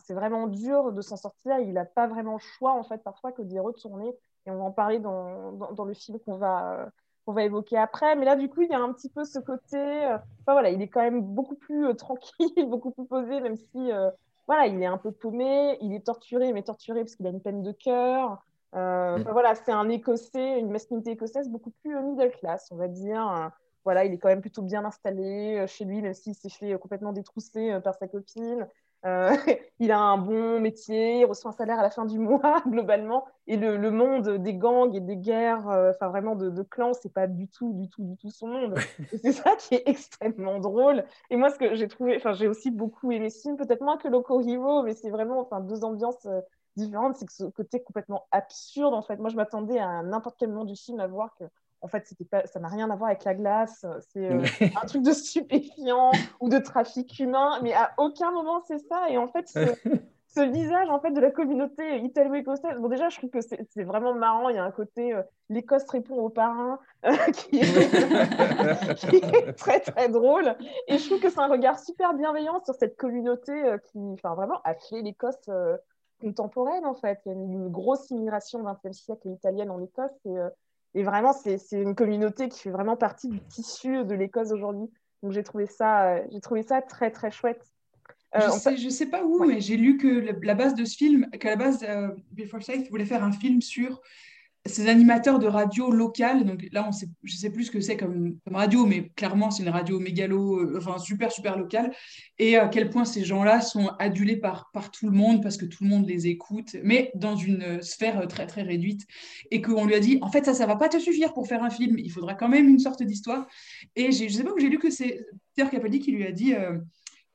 c'est 0.00 0.14
vraiment 0.14 0.46
dur 0.46 0.92
de 0.92 1.00
s'en 1.00 1.16
sortir. 1.16 1.58
Il 1.58 1.72
n'a 1.74 1.84
pas 1.84 2.06
vraiment 2.06 2.34
le 2.34 2.38
choix, 2.38 2.72
en 2.72 2.84
fait, 2.84 3.02
parfois, 3.02 3.32
que 3.32 3.42
d'y 3.42 3.58
retourner. 3.58 4.14
Et 4.46 4.50
on 4.50 4.56
va 4.56 4.64
en 4.64 4.72
parler 4.72 4.98
dans, 4.98 5.52
dans, 5.52 5.84
le 5.84 5.94
film 5.94 6.18
qu'on 6.20 6.36
va, 6.36 6.88
qu'on 7.24 7.32
va 7.32 7.44
évoquer 7.44 7.78
après. 7.78 8.16
Mais 8.16 8.24
là, 8.24 8.36
du 8.36 8.48
coup, 8.48 8.62
il 8.62 8.70
y 8.70 8.74
a 8.74 8.80
un 8.80 8.92
petit 8.92 9.08
peu 9.08 9.24
ce 9.24 9.38
côté. 9.38 9.76
Euh, 9.76 10.16
enfin, 10.16 10.52
voilà, 10.52 10.70
il 10.70 10.82
est 10.82 10.88
quand 10.88 11.02
même 11.02 11.22
beaucoup 11.22 11.54
plus 11.54 11.86
euh, 11.86 11.94
tranquille, 11.94 12.66
beaucoup 12.66 12.90
plus 12.90 13.06
posé, 13.06 13.40
même 13.40 13.56
si 13.56 13.92
euh, 13.92 14.10
voilà, 14.46 14.66
il 14.66 14.82
est 14.82 14.86
un 14.86 14.98
peu 14.98 15.12
paumé. 15.12 15.78
Il 15.80 15.94
est 15.94 16.06
torturé, 16.06 16.52
mais 16.52 16.62
torturé 16.62 17.00
parce 17.00 17.16
qu'il 17.16 17.26
a 17.26 17.30
une 17.30 17.40
peine 17.40 17.62
de 17.62 17.72
cœur. 17.72 18.42
Mm. 18.72 19.30
voilà, 19.30 19.54
c'est 19.54 19.70
un 19.70 19.88
Écossais, 19.88 20.58
une 20.58 20.70
masculinité 20.70 21.12
écossaise 21.12 21.48
beaucoup 21.48 21.70
plus 21.70 21.94
middle 22.02 22.32
class, 22.32 22.68
on 22.72 22.76
va 22.76 22.88
dire. 22.88 23.52
Voilà, 23.84 24.04
il 24.04 24.12
est 24.12 24.18
quand 24.18 24.28
même 24.28 24.40
plutôt 24.40 24.62
bien 24.62 24.84
installé 24.84 25.64
chez 25.66 25.84
lui, 25.84 26.00
même 26.02 26.14
s'il 26.14 26.34
s'est 26.34 26.48
fait 26.48 26.78
complètement 26.78 27.12
détrousser 27.12 27.78
par 27.82 27.94
sa 27.94 28.08
copine. 28.08 28.66
Euh, 29.04 29.36
il 29.80 29.92
a 29.92 29.98
un 29.98 30.16
bon 30.16 30.60
métier, 30.60 31.20
il 31.20 31.24
reçoit 31.26 31.50
un 31.50 31.54
salaire 31.54 31.78
à 31.78 31.82
la 31.82 31.90
fin 31.90 32.06
du 32.06 32.18
mois, 32.18 32.62
globalement. 32.66 33.24
Et 33.46 33.56
le, 33.56 33.90
monde 33.90 34.38
des 34.38 34.54
gangs 34.54 34.94
et 34.94 35.00
des 35.00 35.16
guerres, 35.16 35.68
euh, 35.68 35.90
enfin 35.90 36.08
vraiment 36.08 36.34
de, 36.34 36.48
de 36.48 36.62
clans, 36.62 36.94
c'est 36.94 37.12
pas 37.12 37.26
du 37.26 37.48
tout, 37.48 37.72
du 37.74 37.88
tout, 37.88 38.02
du 38.04 38.16
tout 38.16 38.30
son 38.30 38.48
monde. 38.48 38.74
c'est 39.22 39.32
ça 39.32 39.56
qui 39.56 39.74
est 39.74 39.82
extrêmement 39.86 40.58
drôle. 40.58 41.04
Et 41.30 41.36
moi, 41.36 41.50
ce 41.50 41.58
que 41.58 41.74
j'ai 41.74 41.88
trouvé, 41.88 42.16
enfin, 42.16 42.32
j'ai 42.32 42.48
aussi 42.48 42.70
beaucoup 42.70 43.12
aimé 43.12 43.30
ce 43.30 43.42
film, 43.42 43.56
peut-être 43.56 43.82
moins 43.82 43.98
que 43.98 44.08
Loco 44.08 44.40
Hero, 44.40 44.82
mais 44.82 44.94
c'est 44.94 45.10
vraiment 45.10 45.40
enfin, 45.40 45.60
deux 45.60 45.84
ambiances 45.84 46.24
euh, 46.26 46.40
différentes. 46.76 47.16
C'est 47.16 47.26
que 47.26 47.32
ce 47.32 47.44
côté 47.44 47.82
complètement 47.82 48.26
absurde, 48.30 48.94
en 48.94 49.02
fait. 49.02 49.16
Moi, 49.16 49.28
je 49.28 49.36
m'attendais 49.36 49.78
à 49.78 50.02
n'importe 50.02 50.36
quel 50.38 50.48
moment 50.48 50.64
du 50.64 50.76
film 50.76 51.00
à 51.00 51.06
voir 51.06 51.34
que 51.34 51.44
en 51.84 51.88
fait, 51.88 52.08
pas, 52.30 52.46
ça 52.46 52.60
n'a 52.60 52.68
rien 52.68 52.88
à 52.90 52.96
voir 52.96 53.10
avec 53.10 53.24
la 53.24 53.34
glace. 53.34 53.84
C'est 54.12 54.30
euh, 54.30 54.42
un 54.82 54.86
truc 54.86 55.02
de 55.02 55.12
stupéfiant 55.12 56.12
ou 56.40 56.48
de 56.48 56.58
trafic 56.58 57.18
humain, 57.20 57.60
mais 57.62 57.74
à 57.74 57.92
aucun 57.98 58.30
moment 58.32 58.62
c'est 58.66 58.78
ça. 58.78 59.10
Et 59.10 59.18
en 59.18 59.28
fait, 59.28 59.46
ce, 59.48 60.40
visage 60.50 60.88
en 60.88 60.98
fait 60.98 61.10
de 61.10 61.20
la 61.20 61.30
communauté 61.30 61.98
italo-écossaise, 61.98 62.78
bon 62.78 62.88
déjà, 62.88 63.10
je 63.10 63.18
trouve 63.18 63.28
que 63.28 63.42
c'est 63.42 63.84
vraiment 63.84 64.14
marrant. 64.14 64.48
Il 64.48 64.56
y 64.56 64.58
a 64.58 64.64
un 64.64 64.70
côté 64.70 65.12
euh, 65.12 65.22
l'Écosse 65.50 65.84
répond 65.90 66.16
aux 66.16 66.30
parrains 66.30 66.78
qui, 67.34 67.60
est, 67.60 69.52
très 69.52 69.80
très 69.80 70.08
drôle. 70.08 70.56
Et 70.88 70.96
je 70.96 71.06
trouve 71.06 71.20
que 71.20 71.28
c'est 71.28 71.40
un 71.40 71.48
regard 71.48 71.78
super 71.78 72.14
bienveillant 72.14 72.64
sur 72.64 72.74
cette 72.74 72.96
communauté 72.96 73.52
euh, 73.52 73.76
qui, 73.76 73.98
enfin, 73.98 74.34
vraiment, 74.34 74.62
a 74.64 74.72
fait 74.72 75.02
l'Écosse 75.02 75.50
contemporaine 76.18 76.86
en 76.86 76.94
fait. 76.94 77.20
Il 77.26 77.32
y 77.32 77.34
a 77.34 77.34
une, 77.34 77.68
grosse 77.68 78.08
immigration 78.10 78.60
au 78.60 78.64
XXe 78.64 78.96
siècle 78.96 79.28
italienne 79.28 79.70
en 79.70 79.82
Écosse 79.82 80.18
et 80.24 80.38
et 80.94 81.02
vraiment, 81.02 81.32
c'est 81.32 81.58
une 81.72 81.94
communauté 81.94 82.48
qui 82.48 82.60
fait 82.60 82.70
vraiment 82.70 82.96
partie 82.96 83.28
du 83.28 83.40
tissu 83.40 84.04
de 84.04 84.14
l'Écosse 84.14 84.52
aujourd'hui. 84.52 84.88
Donc 85.22 85.32
j'ai 85.32 85.42
trouvé 85.42 85.66
ça, 85.66 86.26
j'ai 86.30 86.40
trouvé 86.40 86.62
ça 86.62 86.82
très 86.82 87.10
très 87.10 87.30
chouette. 87.30 87.64
Euh, 88.36 88.40
je, 88.46 88.58
sais, 88.58 88.76
je 88.76 88.88
sais 88.88 89.06
pas 89.06 89.24
où, 89.24 89.44
mais 89.44 89.60
j'ai 89.60 89.76
lu 89.76 89.96
que 89.96 90.08
la, 90.44 90.54
base 90.54 90.74
de 90.74 90.84
ce 90.84 90.96
film, 90.96 91.30
qu'à 91.30 91.50
la 91.50 91.56
base, 91.56 91.84
euh, 91.88 92.08
Bill 92.32 92.48
Forsyth 92.48 92.90
voulait 92.90 93.04
faire 93.04 93.22
un 93.22 93.32
film 93.32 93.62
sur 93.62 94.00
ces 94.66 94.88
animateurs 94.88 95.38
de 95.38 95.46
radio 95.46 95.90
locales, 95.90 96.44
donc 96.44 96.66
là, 96.72 96.86
on 96.88 96.92
sait, 96.92 97.06
je 97.22 97.34
ne 97.34 97.38
sais 97.38 97.50
plus 97.50 97.64
ce 97.64 97.70
que 97.70 97.80
c'est 97.80 97.98
comme, 97.98 98.38
radio, 98.50 98.86
mais 98.86 99.10
clairement, 99.14 99.50
c'est 99.50 99.62
une 99.62 99.68
radio 99.68 100.00
mégalo, 100.00 100.60
euh, 100.60 100.78
enfin 100.78 100.98
super, 100.98 101.30
super 101.30 101.58
locale, 101.58 101.92
et 102.38 102.56
à 102.56 102.68
quel 102.68 102.88
point 102.88 103.04
ces 103.04 103.24
gens-là 103.24 103.60
sont 103.60 103.88
adulés 103.98 104.36
par, 104.36 104.70
par 104.72 104.90
tout 104.90 105.06
le 105.06 105.12
monde 105.12 105.42
parce 105.42 105.58
que 105.58 105.66
tout 105.66 105.84
le 105.84 105.90
monde 105.90 106.08
les 106.08 106.28
écoute, 106.28 106.76
mais 106.82 107.10
dans 107.14 107.36
une 107.36 107.82
sphère 107.82 108.26
très, 108.26 108.46
très 108.46 108.62
réduite, 108.62 109.02
et 109.50 109.60
qu'on 109.60 109.84
lui 109.84 109.94
a 109.94 110.00
dit, 110.00 110.18
en 110.22 110.30
fait, 110.30 110.46
ça, 110.46 110.54
ça 110.54 110.64
va 110.64 110.76
pas 110.76 110.88
te 110.88 110.98
suffire 110.98 111.34
pour 111.34 111.46
faire 111.46 111.62
un 111.62 111.70
film, 111.70 111.98
il 111.98 112.10
faudra 112.10 112.34
quand 112.34 112.48
même 112.48 112.68
une 112.68 112.78
sorte 112.78 113.02
d'histoire. 113.02 113.46
Et 113.96 114.12
je 114.12 114.24
ne 114.24 114.28
sais 114.30 114.44
pas 114.44 114.52
où 114.52 114.58
j'ai 114.58 114.70
lu 114.70 114.78
que 114.78 114.90
c'est 114.90 115.26
Peter 115.54 115.68
Capaldi 115.70 115.98
qui 116.00 116.12
lui 116.12 116.26
a 116.26 116.32
dit... 116.32 116.54
Euh, 116.54 116.78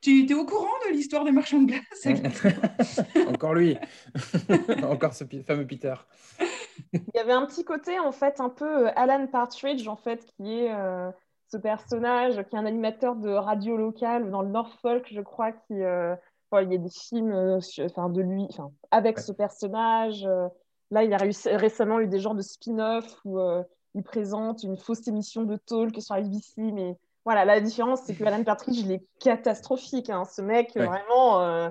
tu 0.02 0.26
es 0.26 0.34
au 0.34 0.46
courant 0.46 0.68
de 0.88 0.94
l'histoire 0.94 1.26
des 1.26 1.32
marchands 1.32 1.62
de 1.62 1.74
glace? 1.74 2.08
Encore 3.28 3.54
lui, 3.54 3.76
encore 4.84 5.14
ce 5.14 5.26
fameux 5.46 5.68
Peter. 5.68 5.96
Il 6.94 7.12
y 7.16 7.20
avait 7.20 7.34
un 7.34 7.46
petit 7.46 7.64
côté, 7.64 8.00
en 8.00 8.12
fait, 8.12 8.40
un 8.40 8.50
peu 8.50 8.88
euh, 8.88 8.92
Alan 8.96 9.28
Partridge, 9.28 9.88
en 9.88 9.96
fait, 9.96 10.26
qui 10.26 10.60
est 10.60 10.74
euh, 10.74 11.12
ce 11.52 11.58
personnage, 11.58 12.44
qui 12.48 12.56
est 12.56 12.60
un 12.60 12.66
animateur 12.66 13.16
de 13.16 13.30
radio 13.30 13.78
locale 13.78 14.30
dans 14.30 14.42
le 14.42 14.50
Norfolk, 14.50 15.08
je 15.12 15.22
crois, 15.22 15.52
qui... 15.52 15.84
Euh, 15.84 16.16
il 16.52 16.72
y 16.72 16.76
a 16.76 16.80
des 16.80 16.90
films 16.90 17.60
enfin, 17.86 18.10
de 18.10 18.22
lui, 18.22 18.48
enfin, 18.50 18.72
avec 18.90 19.20
ce 19.20 19.32
personnage. 19.32 20.28
là, 20.90 21.04
il 21.04 21.12
y 21.12 21.14
a 21.14 21.58
récemment 21.58 22.00
eu 22.00 22.08
des 22.08 22.20
genres 22.20 22.34
de 22.34 22.42
spin-off 22.42 23.06
où 23.24 23.40
il 23.94 24.02
présente 24.02 24.64
une 24.64 24.76
fausse 24.76 25.08
émission 25.08 25.44
de 25.44 25.58
talk 25.58 26.02
sur 26.02 26.16
ABC, 26.16 26.72
mais 26.72 26.98
voilà, 27.24 27.46
la 27.46 27.62
différence, 27.62 28.02
c'est 28.02 28.16
que 28.16 28.24
Alan 28.24 28.44
Partridge, 28.44 28.80
il 28.80 28.92
est 28.92 29.06
catastrophique. 29.20 30.10
Hein. 30.10 30.26
Ce 30.26 30.42
mec, 30.42 30.76
vraiment, 30.76 31.70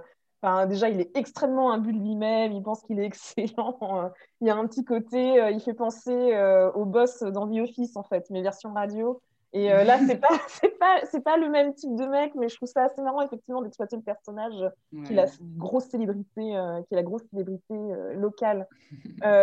déjà, 0.68 0.88
il 0.88 1.00
est 1.00 1.16
extrêmement 1.16 1.72
imbu 1.72 1.92
de 1.92 1.98
lui-même, 1.98 2.52
il 2.52 2.62
pense 2.62 2.82
qu'il 2.82 2.98
est 3.00 3.04
excellent. 3.06 4.10
il 4.40 4.46
y 4.46 4.50
a 4.50 4.56
un 4.56 4.66
petit 4.66 4.84
côté, 4.84 5.40
euh, 5.40 5.50
il 5.50 5.60
fait 5.60 5.74
penser 5.74 6.34
euh, 6.34 6.70
au 6.72 6.84
boss 6.84 7.22
dans 7.22 7.48
The 7.48 7.60
Office, 7.60 7.96
en 7.96 8.02
fait, 8.02 8.26
mais 8.30 8.42
version 8.42 8.72
radio. 8.72 9.20
Et 9.54 9.72
euh, 9.72 9.82
là, 9.82 9.98
c'est 10.06 10.18
pas, 10.20 10.28
c'est 10.48 10.78
pas, 10.78 11.00
c'est 11.10 11.24
pas 11.24 11.38
le 11.38 11.48
même 11.48 11.72
type 11.74 11.96
de 11.96 12.04
mec, 12.04 12.34
mais 12.34 12.48
je 12.48 12.56
trouve 12.56 12.68
ça 12.68 12.84
assez 12.84 13.00
marrant, 13.00 13.22
effectivement, 13.22 13.62
d'exploiter 13.62 13.96
le 13.96 14.02
personnage 14.02 14.70
qui 15.06 15.12
est 15.12 15.16
la 15.16 15.26
grosse 15.56 15.86
célébrité, 15.86 16.26
qui 16.42 16.94
est 16.94 16.96
la 16.96 17.02
grosse 17.02 17.22
célébrité 17.30 17.74
locale. 18.14 18.68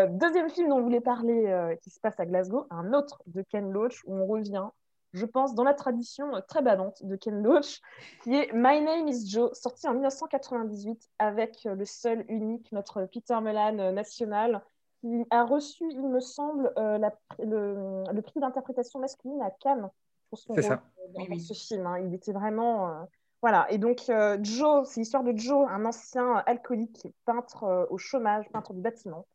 deuxième 0.10 0.50
film 0.50 0.70
dont 0.70 0.78
on 0.78 0.84
voulait 0.84 1.02
parler, 1.02 1.76
qui 1.82 1.90
se 1.90 2.00
passe 2.00 2.20
à 2.20 2.26
Glasgow, 2.26 2.68
un 2.70 2.94
autre 2.94 3.22
de 3.26 3.42
Ken 3.42 3.72
Loach, 3.72 4.04
où 4.06 4.16
on 4.16 4.28
revient 4.28 4.70
je 5.16 5.26
pense, 5.26 5.56
dans 5.56 5.64
la 5.64 5.74
tradition 5.74 6.36
euh, 6.36 6.42
très 6.48 6.62
badante 6.62 7.04
de 7.04 7.16
Ken 7.16 7.42
Loach, 7.42 7.82
qui 8.24 8.36
est 8.36 8.52
My 8.54 8.82
Name 8.82 9.08
is 9.08 9.30
Joe, 9.30 9.58
sorti 9.58 9.88
en 9.88 9.94
1998 9.94 11.10
avec 11.20 11.66
euh, 11.66 11.76
le 11.76 11.86
seul, 11.86 12.26
unique, 12.28 12.72
notre 12.72 13.06
Peter 13.06 13.40
Melan 13.42 13.80
euh, 13.80 13.92
national, 13.92 14.62
qui 15.02 15.26
a 15.30 15.46
reçu, 15.46 15.86
il 15.90 16.08
me 16.08 16.20
semble, 16.20 16.74
le, 16.78 18.22
prix 18.22 18.40
d'interprétation 18.40 19.00
masculine 19.00 19.42
à 19.42 19.52
Cannes 19.52 19.90
pour 20.30 20.40
son 20.40 20.54
rôle 20.54 20.64
dans, 20.64 21.40
ce 21.40 21.54
film. 21.54 21.86
Hein. 21.86 22.00
Il 22.00 22.14
était 22.14 22.34
vraiment... 22.34 23.08
Voilà, 23.42 23.72
et 23.72 23.78
donc 23.78 24.10
Joe, 24.42 24.88
c'est 24.88 25.02
l'histoire 25.02 25.24
de 25.24 25.38
Joe, 25.38 25.68
un 25.70 25.86
ancien 25.86 26.42
alcoolique, 26.48 27.08
peintre 27.26 27.88
au 27.92 28.00
chômage, 28.00 28.50
peintre 28.50 28.74
du 28.74 28.82
bâtiment, 28.82 29.28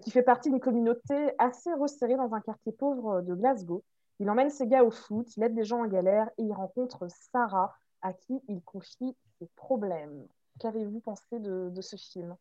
qui 0.00 0.10
fait 0.10 0.22
partie 0.22 0.48
d'une 0.48 0.60
communauté 0.60 1.32
assez 1.36 1.74
resserrée 1.74 2.16
dans 2.16 2.32
un 2.32 2.40
quartier 2.40 2.72
pauvre 2.72 3.20
de 3.20 3.34
Glasgow. 3.34 3.84
Il 4.20 4.28
emmène 4.30 4.50
ses 4.50 4.66
gars 4.66 4.82
au 4.82 4.90
foot, 4.90 5.28
il 5.36 5.42
aide 5.42 5.54
des 5.54 5.64
gens 5.64 5.84
en 5.84 5.88
galère 5.88 6.28
et 6.38 6.42
il 6.42 6.52
rencontre 6.52 7.06
Sarah, 7.32 7.74
à 8.02 8.12
qui 8.12 8.40
il 8.48 8.60
confie 8.62 9.16
ses 9.38 9.48
problèmes. 9.56 10.26
Qu'avez-vous 10.58 11.00
pensé 11.00 11.38
de, 11.38 11.80
ce 11.80 11.96
film? 11.96 12.36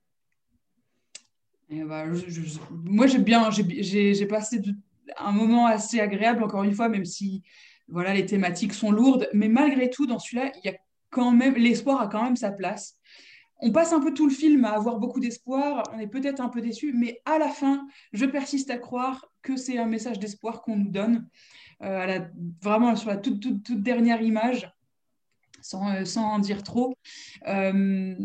Eh 1.69 1.83
ben, 1.83 2.11
Moi, 2.71 3.07
j'ai 3.07 3.19
bien, 3.19 3.49
j'ai 3.51 4.25
passé 4.25 4.61
un 5.17 5.31
moment 5.31 5.67
assez 5.67 5.99
agréable, 5.99 6.43
encore 6.43 6.63
une 6.63 6.73
fois, 6.73 6.89
même 6.89 7.05
si 7.05 7.43
voilà, 7.87 8.13
les 8.13 8.25
thématiques 8.25 8.73
sont 8.73 8.91
lourdes. 8.91 9.29
Mais 9.33 9.47
malgré 9.47 9.89
tout, 9.89 10.07
dans 10.07 10.19
celui-là, 10.19 10.51
il 10.55 10.71
y 10.71 10.73
a 10.73 10.77
quand 11.09 11.31
même 11.31 11.55
l'espoir 11.55 12.01
a 12.01 12.07
quand 12.07 12.23
même 12.23 12.35
sa 12.35 12.51
place. 12.51 12.96
On 13.59 13.71
passe 13.71 13.93
un 13.93 13.99
peu 13.99 14.13
tout 14.13 14.27
le 14.27 14.33
film 14.33 14.65
à 14.65 14.71
avoir 14.71 14.97
beaucoup 14.97 15.19
d'espoir, 15.19 15.83
on 15.93 15.99
est 15.99 16.07
peut-être 16.07 16.41
un 16.41 16.49
peu 16.49 16.61
déçu, 16.61 16.93
mais 16.93 17.21
à 17.25 17.39
la 17.39 17.49
fin, 17.49 17.87
je 18.13 18.25
persiste 18.25 18.69
à 18.69 18.77
croire 18.77 19.25
que 19.41 19.55
c'est 19.55 19.77
un 19.77 19.87
message 19.87 20.19
d'espoir 20.19 20.61
qu'on 20.61 20.77
nous 20.77 20.89
donne, 20.89 21.27
euh, 21.81 22.19
vraiment 22.61 22.95
sur 22.95 23.09
la 23.09 23.17
toute, 23.17 23.41
toute, 23.41 23.63
toute 23.63 23.81
dernière 23.81 24.21
image, 24.21 24.71
sans, 25.61 25.91
euh, 25.91 26.03
en 26.17 26.39
dire 26.39 26.63
trop. 26.63 26.95
Euh, 27.47 28.15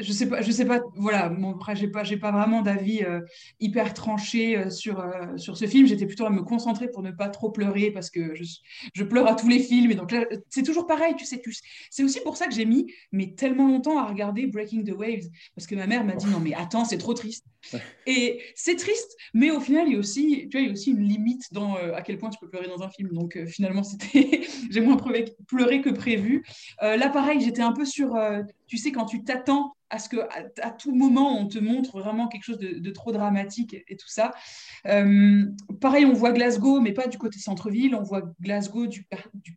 je 0.00 0.12
sais 0.12 0.28
pas, 0.28 0.42
je 0.42 0.50
sais 0.50 0.64
pas, 0.64 0.80
voilà, 0.94 1.28
bon, 1.28 1.54
après, 1.54 1.76
j'ai 1.76 1.88
pas, 1.88 2.04
j'ai 2.04 2.16
pas 2.16 2.30
vraiment 2.30 2.62
d'avis 2.62 3.02
euh, 3.02 3.20
hyper 3.60 3.94
tranché 3.94 4.56
euh, 4.56 4.70
sur, 4.70 5.00
euh, 5.00 5.36
sur 5.36 5.56
ce 5.56 5.66
film. 5.66 5.86
J'étais 5.86 6.06
plutôt 6.06 6.26
à 6.26 6.30
me 6.30 6.42
concentrer 6.42 6.88
pour 6.90 7.02
ne 7.02 7.10
pas 7.10 7.28
trop 7.28 7.50
pleurer 7.50 7.90
parce 7.90 8.10
que 8.10 8.34
je, 8.34 8.44
je 8.94 9.04
pleure 9.04 9.26
à 9.26 9.34
tous 9.34 9.48
les 9.48 9.58
films. 9.58 9.90
Et 9.90 9.94
donc 9.94 10.14
c'est 10.48 10.62
toujours 10.62 10.86
pareil, 10.86 11.14
tu 11.16 11.24
sais. 11.24 11.40
Tu, 11.40 11.54
c'est 11.90 12.04
aussi 12.04 12.20
pour 12.20 12.36
ça 12.36 12.46
que 12.46 12.54
j'ai 12.54 12.64
mis, 12.66 12.92
mais 13.12 13.34
tellement 13.34 13.68
longtemps 13.68 13.98
à 13.98 14.06
regarder 14.06 14.46
Breaking 14.46 14.84
the 14.84 14.92
Waves 14.92 15.28
parce 15.54 15.66
que 15.66 15.74
ma 15.74 15.86
mère 15.86 16.04
m'a 16.04 16.14
dit 16.14 16.26
non, 16.26 16.40
mais 16.40 16.54
attends, 16.54 16.84
c'est 16.84 16.98
trop 16.98 17.14
triste. 17.14 17.44
Et 18.06 18.40
c'est 18.54 18.76
triste, 18.76 19.16
mais 19.34 19.50
au 19.50 19.60
final, 19.60 19.86
il 19.88 19.94
y 19.94 19.96
a 19.96 19.98
aussi, 19.98 20.48
tu 20.50 20.56
vois, 20.56 20.60
il 20.60 20.66
y 20.66 20.68
a 20.68 20.72
aussi 20.72 20.90
une 20.90 21.02
limite 21.02 21.52
dans 21.52 21.74
à 21.74 22.02
quel 22.02 22.18
point 22.18 22.30
tu 22.30 22.38
peux 22.38 22.48
pleurer 22.48 22.68
dans 22.68 22.82
un 22.82 22.90
film. 22.90 23.10
Donc 23.12 23.38
finalement, 23.46 23.82
c'était, 23.84 24.42
j'ai 24.70 24.80
moins 24.80 24.96
pleuré 24.96 25.80
que 25.80 25.90
prévu. 25.90 26.44
là, 26.80 27.08
pareil, 27.08 27.40
j'étais 27.40 27.62
un 27.62 27.72
peu 27.72 27.84
sur, 27.84 28.16
tu 28.66 28.76
sais, 28.76 28.92
quand 28.92 29.06
tu 29.06 29.24
t'attends 29.24 29.76
à 29.90 29.98
ce 29.98 30.08
que 30.08 30.16
à, 30.62 30.70
tout 30.70 30.94
moment 30.94 31.38
on 31.38 31.46
te 31.46 31.58
montre 31.58 31.98
vraiment 31.98 32.28
quelque 32.28 32.42
chose 32.42 32.58
de, 32.58 32.90
trop 32.90 33.12
dramatique 33.12 33.76
et, 33.86 33.96
tout 33.96 34.08
ça. 34.08 34.32
Euh, 34.86 35.44
pareil, 35.80 36.04
on 36.04 36.12
voit 36.12 36.32
Glasgow, 36.32 36.80
mais 36.80 36.92
pas 36.92 37.06
du 37.06 37.18
côté 37.18 37.38
centre-ville, 37.38 37.94
on 37.94 38.02
voit 38.02 38.22
Glasgow 38.40 38.86
du, 38.86 39.06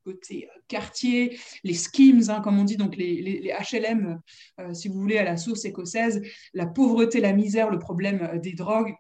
côté 0.04 0.48
euh, 0.48 0.60
quartier, 0.68 1.40
les 1.64 1.74
schemes, 1.74 2.22
hein, 2.30 2.42
comme 2.42 2.60
on 2.60 2.64
dit, 2.64 2.78
donc 2.78 2.96
les, 2.96 3.22
les, 3.22 3.54
HLM, 3.72 4.20
euh, 4.60 4.74
si 4.74 4.88
vous 4.88 5.00
voulez, 5.00 5.18
à 5.18 5.24
la 5.24 5.38
sauce 5.38 5.66
écossaise, 5.66 6.22
la 6.54 6.66
pauvreté, 6.66 7.20
la 7.22 7.34
misère, 7.34 7.70
le 7.70 7.80
problème 7.80 7.99
des 8.42 8.54
drogues. 8.54 8.94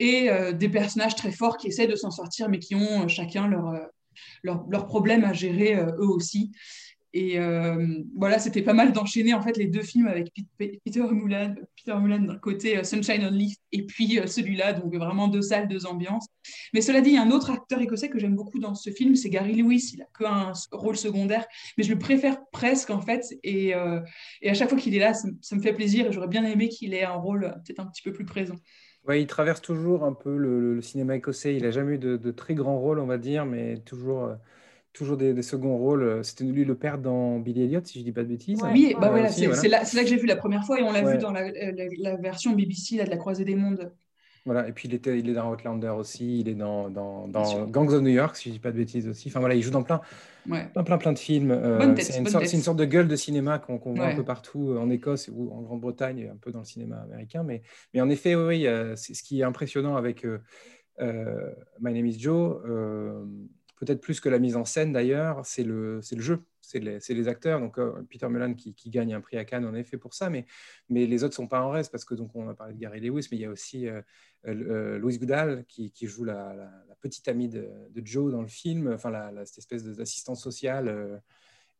Et 0.00 0.28
des 0.54 0.68
personnages 0.68 1.14
très 1.14 1.30
forts 1.30 1.56
qui 1.56 1.68
essaient 1.68 1.86
de 1.86 1.94
s'en 1.94 2.10
sortir, 2.10 2.48
mais 2.48 2.58
qui 2.58 2.74
ont 2.74 3.06
chacun 3.06 3.46
leur, 3.46 3.72
leur, 4.42 4.64
leur 4.68 4.86
problème 4.86 5.24
à 5.24 5.32
gérer 5.32 5.76
eux 5.76 6.08
aussi. 6.08 6.50
Et 7.16 7.38
euh, 7.38 7.86
voilà, 8.16 8.40
c'était 8.40 8.60
pas 8.60 8.72
mal 8.72 8.92
d'enchaîner 8.92 9.34
en 9.34 9.40
fait 9.40 9.56
les 9.56 9.66
deux 9.66 9.82
films 9.82 10.08
avec 10.08 10.32
Peter 10.58 11.04
Mulan, 11.12 11.54
Peter 11.76 11.96
Mulan 11.96 12.18
d'un 12.18 12.38
côté 12.38 12.76
euh, 12.76 12.82
Sunshine 12.82 13.24
on 13.24 13.30
Leaf 13.30 13.54
et 13.70 13.86
puis 13.86 14.18
euh, 14.18 14.26
celui-là, 14.26 14.72
donc 14.72 14.92
vraiment 14.96 15.28
deux 15.28 15.40
salles, 15.40 15.68
deux 15.68 15.86
ambiances. 15.86 16.26
Mais 16.72 16.80
cela 16.80 17.00
dit, 17.00 17.10
il 17.10 17.14
y 17.14 17.18
a 17.18 17.22
un 17.22 17.30
autre 17.30 17.52
acteur 17.52 17.80
écossais 17.80 18.08
que 18.08 18.18
j'aime 18.18 18.34
beaucoup 18.34 18.58
dans 18.58 18.74
ce 18.74 18.90
film, 18.90 19.14
c'est 19.14 19.30
Gary 19.30 19.54
Lewis. 19.54 19.92
Il 19.94 20.02
a 20.02 20.06
qu'un 20.18 20.52
rôle 20.72 20.96
secondaire, 20.96 21.46
mais 21.78 21.84
je 21.84 21.92
le 21.92 22.00
préfère 22.00 22.36
presque 22.50 22.90
en 22.90 23.00
fait. 23.00 23.24
Et, 23.44 23.74
à 23.74 24.54
chaque 24.54 24.68
fois 24.68 24.78
qu'il 24.78 24.96
est 24.96 24.98
là, 24.98 25.14
ça, 25.14 25.28
me 25.54 25.62
fait 25.62 25.72
plaisir 25.72 26.10
j'aurais 26.10 26.26
bien 26.26 26.44
aimé 26.44 26.68
qu'il 26.68 26.94
ait 26.94 27.04
un 27.04 27.14
rôle 27.14 27.42
peut-être 27.64 27.78
un 27.78 27.86
petit 27.86 28.02
peu 28.02 28.12
plus 28.12 28.24
présent. 28.24 28.56
Ouais, 29.06 29.22
il 29.22 29.28
traverse 29.28 29.60
toujours 29.60 30.04
un 30.04 30.14
peu 30.14 30.36
le, 30.36 30.80
cinéma 30.80 31.14
écossais. 31.14 31.54
Il 31.54 31.62
n'a 31.62 31.70
jamais 31.70 31.94
eu 31.94 31.98
de, 31.98 32.16
de, 32.16 32.30
très 32.32 32.54
grands 32.54 32.78
rôles, 32.80 32.98
on 32.98 33.06
va 33.06 33.18
dire, 33.18 33.46
mais 33.46 33.76
toujours 33.78 34.30
toujours 34.94 35.16
des, 35.18 35.42
seconds 35.42 35.76
rôles. 35.76 36.02
Euh, 36.02 36.22
c'était 36.22 36.44
lui 36.44 36.64
le 36.64 36.74
père 36.74 36.98
dans 36.98 37.38
Billy 37.38 37.64
Elliot, 37.64 37.80
si 37.84 37.98
je 37.98 38.04
dis 38.04 38.12
pas 38.12 38.22
de 38.22 38.28
bêtises. 38.28 38.60
Oui, 38.72 38.94
bah 38.98 39.10
voilà, 39.10 39.28
c'est 39.28 39.68
là, 39.68 39.82
là, 39.82 40.02
que 40.02 40.08
j'ai 40.08 40.16
vu 40.16 40.26
la 40.26 40.36
première 40.36 40.64
fois 40.64 40.80
et 40.80 40.82
on 40.82 40.92
l'a 40.92 41.02
vu 41.02 41.18
dans 41.18 41.32
la, 41.32 41.50
la, 41.50 42.16
version 42.16 42.52
BBC 42.52 42.96
là, 42.96 43.04
de 43.04 43.10
la 43.10 43.18
Croisée 43.18 43.44
des 43.44 43.56
Mondes. 43.56 43.92
Voilà, 44.46 44.68
et 44.68 44.72
puis 44.72 44.88
il, 44.88 44.94
était, 44.94 45.18
il 45.18 45.30
est 45.30 45.32
dans 45.32 45.50
Outlander 45.50 45.88
aussi, 45.88 46.40
il 46.40 46.48
est 46.50 46.54
dans, 46.54 46.90
dans, 46.90 47.26
dans 47.28 47.66
Gangs 47.66 47.88
of 47.88 48.02
New 48.02 48.10
York, 48.10 48.36
si 48.36 48.50
je 48.50 48.54
dis 48.54 48.60
pas 48.60 48.72
de 48.72 48.76
bêtises 48.76 49.08
aussi. 49.08 49.28
Enfin 49.28 49.40
voilà, 49.40 49.54
il 49.54 49.62
joue 49.62 49.70
dans 49.70 49.82
plein, 49.82 50.02
plein, 50.46 50.84
plein, 50.84 50.98
plein 50.98 51.12
de 51.14 51.18
films. 51.18 51.50
Euh, 51.50 51.94
c'est 51.96 52.18
une, 52.18 52.26
une, 52.26 52.60
sorte 52.60 52.76
de 52.76 52.84
gueule 52.84 53.08
de 53.08 53.16
cinéma 53.16 53.58
qu'on 53.58 53.78
voit 53.78 54.06
un 54.06 54.14
peu 54.14 54.22
partout 54.22 54.70
euh, 54.70 54.78
en 54.78 54.90
Écosse 54.90 55.30
ou 55.32 55.50
en 55.50 55.62
Grande-Bretagne, 55.62 56.18
et 56.18 56.28
un 56.28 56.36
peu 56.36 56.52
dans 56.52 56.58
le 56.58 56.66
cinéma 56.66 57.00
américain. 57.00 57.42
Mais, 57.42 57.62
mais 57.94 58.02
en 58.02 58.10
effet, 58.10 58.34
oui, 58.34 58.66
c'est 58.96 59.14
ce 59.14 59.22
qui 59.22 59.40
est 59.40 59.44
impressionnant 59.44 59.96
avec 59.96 60.24
My 61.00 61.94
Name 61.94 62.06
is 62.06 62.18
Joe 62.20 62.58
peut-être 63.76 64.00
plus 64.00 64.20
que 64.20 64.28
la 64.28 64.38
mise 64.38 64.56
en 64.56 64.64
scène 64.64 64.92
d'ailleurs, 64.92 65.44
c'est 65.44 65.64
le, 65.64 66.00
le 66.10 66.20
jeu, 66.20 66.44
c'est 66.60 66.78
les, 66.78 66.98
les, 67.08 67.28
acteurs. 67.28 67.60
Donc 67.60 67.78
euh, 67.78 68.02
Peter 68.08 68.28
Mullan 68.28 68.54
qui, 68.54 68.74
qui, 68.74 68.90
gagne 68.90 69.14
un 69.14 69.20
prix 69.20 69.36
à 69.36 69.44
Cannes 69.44 69.66
en 69.66 69.74
effet 69.74 69.96
pour 69.96 70.14
ça, 70.14 70.30
mais, 70.30 70.46
mais 70.88 71.06
les 71.06 71.24
autres 71.24 71.34
sont 71.34 71.48
pas 71.48 71.60
en 71.60 71.70
reste 71.70 71.90
parce 71.90 72.04
que 72.04 72.14
donc 72.14 72.34
on 72.34 72.48
a 72.48 72.54
parlé 72.54 72.74
de 72.74 72.78
Gary 72.78 73.00
Lewis, 73.00 73.28
mais 73.30 73.36
il 73.36 73.40
y 73.40 73.44
a 73.44 73.50
aussi 73.50 73.88
euh, 73.88 74.00
euh, 74.46 74.98
Louise 74.98 75.18
Goodall 75.18 75.64
qui, 75.66 75.90
qui 75.90 76.06
joue 76.06 76.24
la, 76.24 76.54
la, 76.54 76.94
petite 77.00 77.28
amie 77.28 77.48
de, 77.48 77.68
de, 77.90 78.06
Joe 78.06 78.32
dans 78.32 78.40
le 78.40 78.48
film, 78.48 78.92
enfin 78.94 79.12
cette 79.44 79.58
espèce 79.58 79.84
d'assistante 79.84 80.38
sociale. 80.38 81.20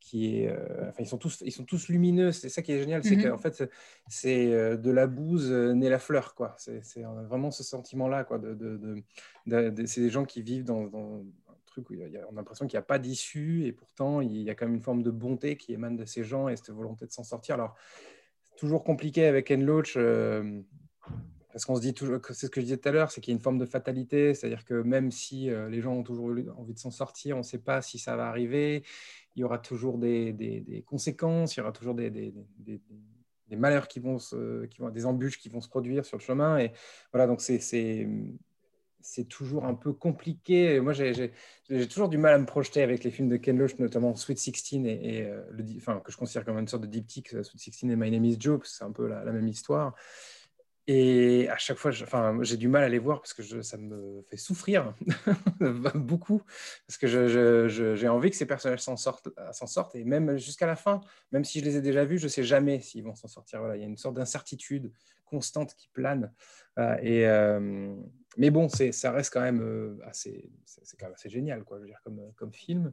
qui 0.00 0.36
est, 0.36 0.52
enfin, 0.88 0.98
ils 1.02 1.06
sont 1.06 1.16
tous, 1.16 1.42
ils 1.46 1.50
sont 1.52 1.64
tous 1.64 1.88
lumineux. 1.88 2.30
C'est 2.30 2.50
ça 2.50 2.60
qui 2.60 2.72
est 2.72 2.78
génial, 2.78 3.02
c'est 3.02 3.16
mm-hmm. 3.16 3.30
qu'en 3.30 3.38
fait, 3.38 3.64
c'est 4.06 4.76
de 4.76 4.90
la 4.90 5.06
bouse 5.06 5.50
née 5.50 5.88
la 5.88 5.98
fleur, 5.98 6.34
quoi. 6.34 6.54
C'est 6.58 6.82
vraiment 7.26 7.50
ce 7.50 7.62
sentiment-là, 7.62 8.24
quoi. 8.24 8.38
De, 8.38 8.52
de, 8.52 9.86
c'est 9.86 10.02
des 10.02 10.10
gens 10.10 10.26
qui 10.26 10.42
vivent 10.42 10.64
dans, 10.64 10.88
dans 10.88 11.24
on 11.78 12.32
a 12.32 12.36
l'impression 12.36 12.66
qu'il 12.66 12.76
n'y 12.76 12.82
a 12.82 12.82
pas 12.82 12.98
d'issue 12.98 13.64
et 13.64 13.72
pourtant 13.72 14.20
il 14.20 14.42
y 14.42 14.50
a 14.50 14.54
quand 14.54 14.66
même 14.66 14.76
une 14.76 14.82
forme 14.82 15.02
de 15.02 15.10
bonté 15.10 15.56
qui 15.56 15.72
émane 15.72 15.96
de 15.96 16.04
ces 16.04 16.24
gens 16.24 16.48
et 16.48 16.56
cette 16.56 16.70
volonté 16.70 17.06
de 17.06 17.12
s'en 17.12 17.24
sortir. 17.24 17.54
Alors, 17.56 17.74
c'est 18.42 18.56
toujours 18.56 18.84
compliqué 18.84 19.26
avec 19.26 19.46
Ken 19.46 19.64
Loach 19.64 19.94
euh, 19.96 20.60
parce 21.54 21.66
qu'on 21.66 21.76
se 21.76 21.80
dit 21.80 21.94
toujours, 21.94 22.18
c'est 22.30 22.46
ce 22.46 22.50
que 22.50 22.60
je 22.60 22.66
disais 22.66 22.76
tout 22.78 22.88
à 22.88 22.92
l'heure, 22.92 23.12
c'est 23.12 23.20
qu'il 23.20 23.32
y 23.32 23.34
a 23.34 23.36
une 23.36 23.42
forme 23.42 23.58
de 23.58 23.64
fatalité, 23.64 24.34
c'est-à-dire 24.34 24.64
que 24.64 24.74
même 24.74 25.12
si 25.12 25.50
euh, 25.50 25.68
les 25.68 25.80
gens 25.80 25.92
ont 25.92 26.02
toujours 26.02 26.34
envie 26.56 26.74
de 26.74 26.78
s'en 26.80 26.90
sortir, 26.90 27.36
on 27.36 27.40
ne 27.40 27.44
sait 27.44 27.60
pas 27.60 27.80
si 27.80 27.98
ça 28.00 28.16
va 28.16 28.26
arriver, 28.26 28.82
il 29.36 29.40
y 29.40 29.44
aura 29.44 29.58
toujours 29.58 29.98
des, 29.98 30.84
conséquences, 30.86 31.54
il 31.54 31.60
y 31.60 31.62
aura 31.62 31.70
toujours 31.70 31.94
des, 31.94 32.34
malheurs 33.50 33.86
qui 33.86 34.00
vont, 34.00 34.18
se, 34.18 34.66
qui 34.66 34.80
vont, 34.80 34.90
des 34.90 35.06
embûches 35.06 35.38
qui 35.38 35.48
vont 35.48 35.60
se 35.60 35.68
produire 35.68 36.04
sur 36.04 36.18
le 36.18 36.22
chemin. 36.22 36.58
Et 36.58 36.72
voilà, 37.12 37.28
donc 37.28 37.40
c'est 37.40 38.08
toujours 39.28 39.64
un 39.66 39.74
peu 39.74 39.92
compliqué. 39.92 40.80
Moi, 40.80 40.92
j'ai 40.92 41.32
toujours 41.88 42.08
du 42.08 42.18
mal 42.18 42.34
à 42.34 42.38
me 42.38 42.46
projeter 42.46 42.82
avec 42.82 43.04
les 43.04 43.10
films 43.10 43.28
de 43.28 43.36
Ken 43.36 43.58
Loach, 43.58 43.78
notamment 43.78 44.14
Sweet 44.14 44.38
Sixteen 44.38 44.86
et, 44.86 45.22
euh, 45.22 45.42
le, 45.50 45.64
enfin, 45.76 46.00
que 46.04 46.10
je 46.10 46.16
considère 46.16 46.44
comme 46.44 46.58
une 46.58 46.68
sorte 46.68 46.82
de 46.82 46.88
diptyque, 46.88 47.34
euh, 47.34 47.42
Sweet 47.42 47.60
Sixteen 47.60 47.90
et 47.90 47.96
My 47.96 48.10
Name 48.10 48.24
is 48.24 48.36
Joe, 48.40 48.60
c'est 48.64 48.84
un 48.84 48.92
peu 48.92 49.06
la, 49.06 49.22
même 49.24 49.46
histoire. 49.46 49.94
Et 50.86 51.48
à 51.48 51.56
chaque 51.56 51.78
fois, 51.78 51.90
j'ai 51.90 52.56
du 52.58 52.68
mal 52.68 52.84
à 52.84 52.90
les 52.90 52.98
voir 52.98 53.20
parce 53.20 53.32
que 53.32 53.62
ça 53.62 53.78
me 53.78 54.22
fait 54.28 54.36
souffrir 54.36 54.94
beaucoup, 55.94 56.42
parce 56.86 56.98
que 56.98 57.06
j'ai 57.94 58.08
envie 58.08 58.30
que 58.30 58.36
ces 58.36 58.44
personnages 58.44 58.80
s'en 58.80 58.98
sortent, 58.98 59.30
sortent, 59.52 59.94
et 59.94 60.04
même 60.04 60.36
jusqu'à 60.36 60.66
la 60.66 60.76
fin, 60.76 61.00
même 61.32 61.44
si 61.44 61.60
je 61.60 61.64
les 61.64 61.76
ai 61.76 61.80
déjà 61.80 62.04
vus, 62.04 62.18
je 62.18 62.24
ne 62.24 62.28
sais 62.28 62.44
jamais 62.44 62.80
s'ils 62.80 63.02
vont 63.02 63.14
s'en 63.14 63.28
sortir. 63.28 63.60
Voilà, 63.60 63.76
il 63.76 63.80
y 63.80 63.82
a 63.84 63.86
une 63.86 63.96
sorte 63.96 64.16
d'incertitude 64.16 64.92
constante 65.24 65.74
qui 65.74 65.88
plane. 65.88 66.32
Euh, 66.78 66.96
et, 67.02 67.26
mais 68.36 68.50
bon, 68.50 68.68
ça 68.68 69.12
reste 69.12 69.32
quand 69.32 69.40
même 69.40 69.60
euh, 69.62 69.96
quand 70.98 71.06
même 71.06 71.14
assez 71.14 71.28
génial, 71.28 71.64
quoi, 71.64 71.78
je 71.78 71.82
veux 71.82 71.88
dire, 71.88 72.00
comme, 72.04 72.20
comme 72.36 72.52
film. 72.52 72.92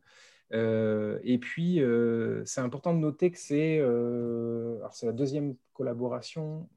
Euh, 0.53 1.19
et 1.23 1.37
puis, 1.37 1.81
euh, 1.81 2.43
c'est 2.45 2.61
important 2.61 2.93
de 2.93 2.99
noter 2.99 3.31
que 3.31 3.37
c'est 3.37 3.81
c'est 4.91 5.05
la 5.05 5.13
deuxième 5.13 5.55
collaboration, 5.73 6.69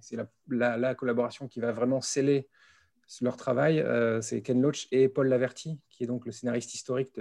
c'est 0.00 0.16
la, 0.48 0.76
la, 0.76 0.94
collaboration 0.94 1.48
qui 1.48 1.60
va 1.60 1.72
vraiment 1.72 2.00
sceller 2.00 2.48
leur 3.20 3.36
travail. 3.36 3.84
c'est 4.22 4.42
Ken 4.42 4.60
Loach 4.60 4.88
et 4.92 5.08
Paul 5.08 5.28
Laverty, 5.28 5.80
qui 5.88 6.04
est 6.04 6.06
donc 6.06 6.26
le 6.26 6.32
scénariste 6.32 6.74
historique 6.74 7.20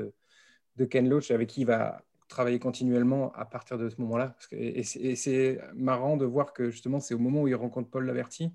de 0.76 0.86
Ken 0.86 1.10
Loach, 1.10 1.32
avec 1.32 1.50
qui 1.50 1.62
il 1.62 1.68
va 1.68 2.04
travailler 2.28 2.60
continuellement 2.60 3.32
à 3.34 3.46
partir 3.46 3.78
de 3.78 3.90
ce 3.90 4.02
moment-là. 4.02 4.36
Et 4.52 4.84
c'est 4.84 5.60
marrant 5.74 6.18
de 6.18 6.26
voir 6.26 6.54
que 6.54 6.70
justement, 6.70 7.00
c'est 7.00 7.14
au 7.14 7.20
moment 7.20 7.44
où 7.44 7.48
il 7.48 7.56
rencontre 7.56 7.90
Paul 7.90 8.06
Laverty 8.06 8.52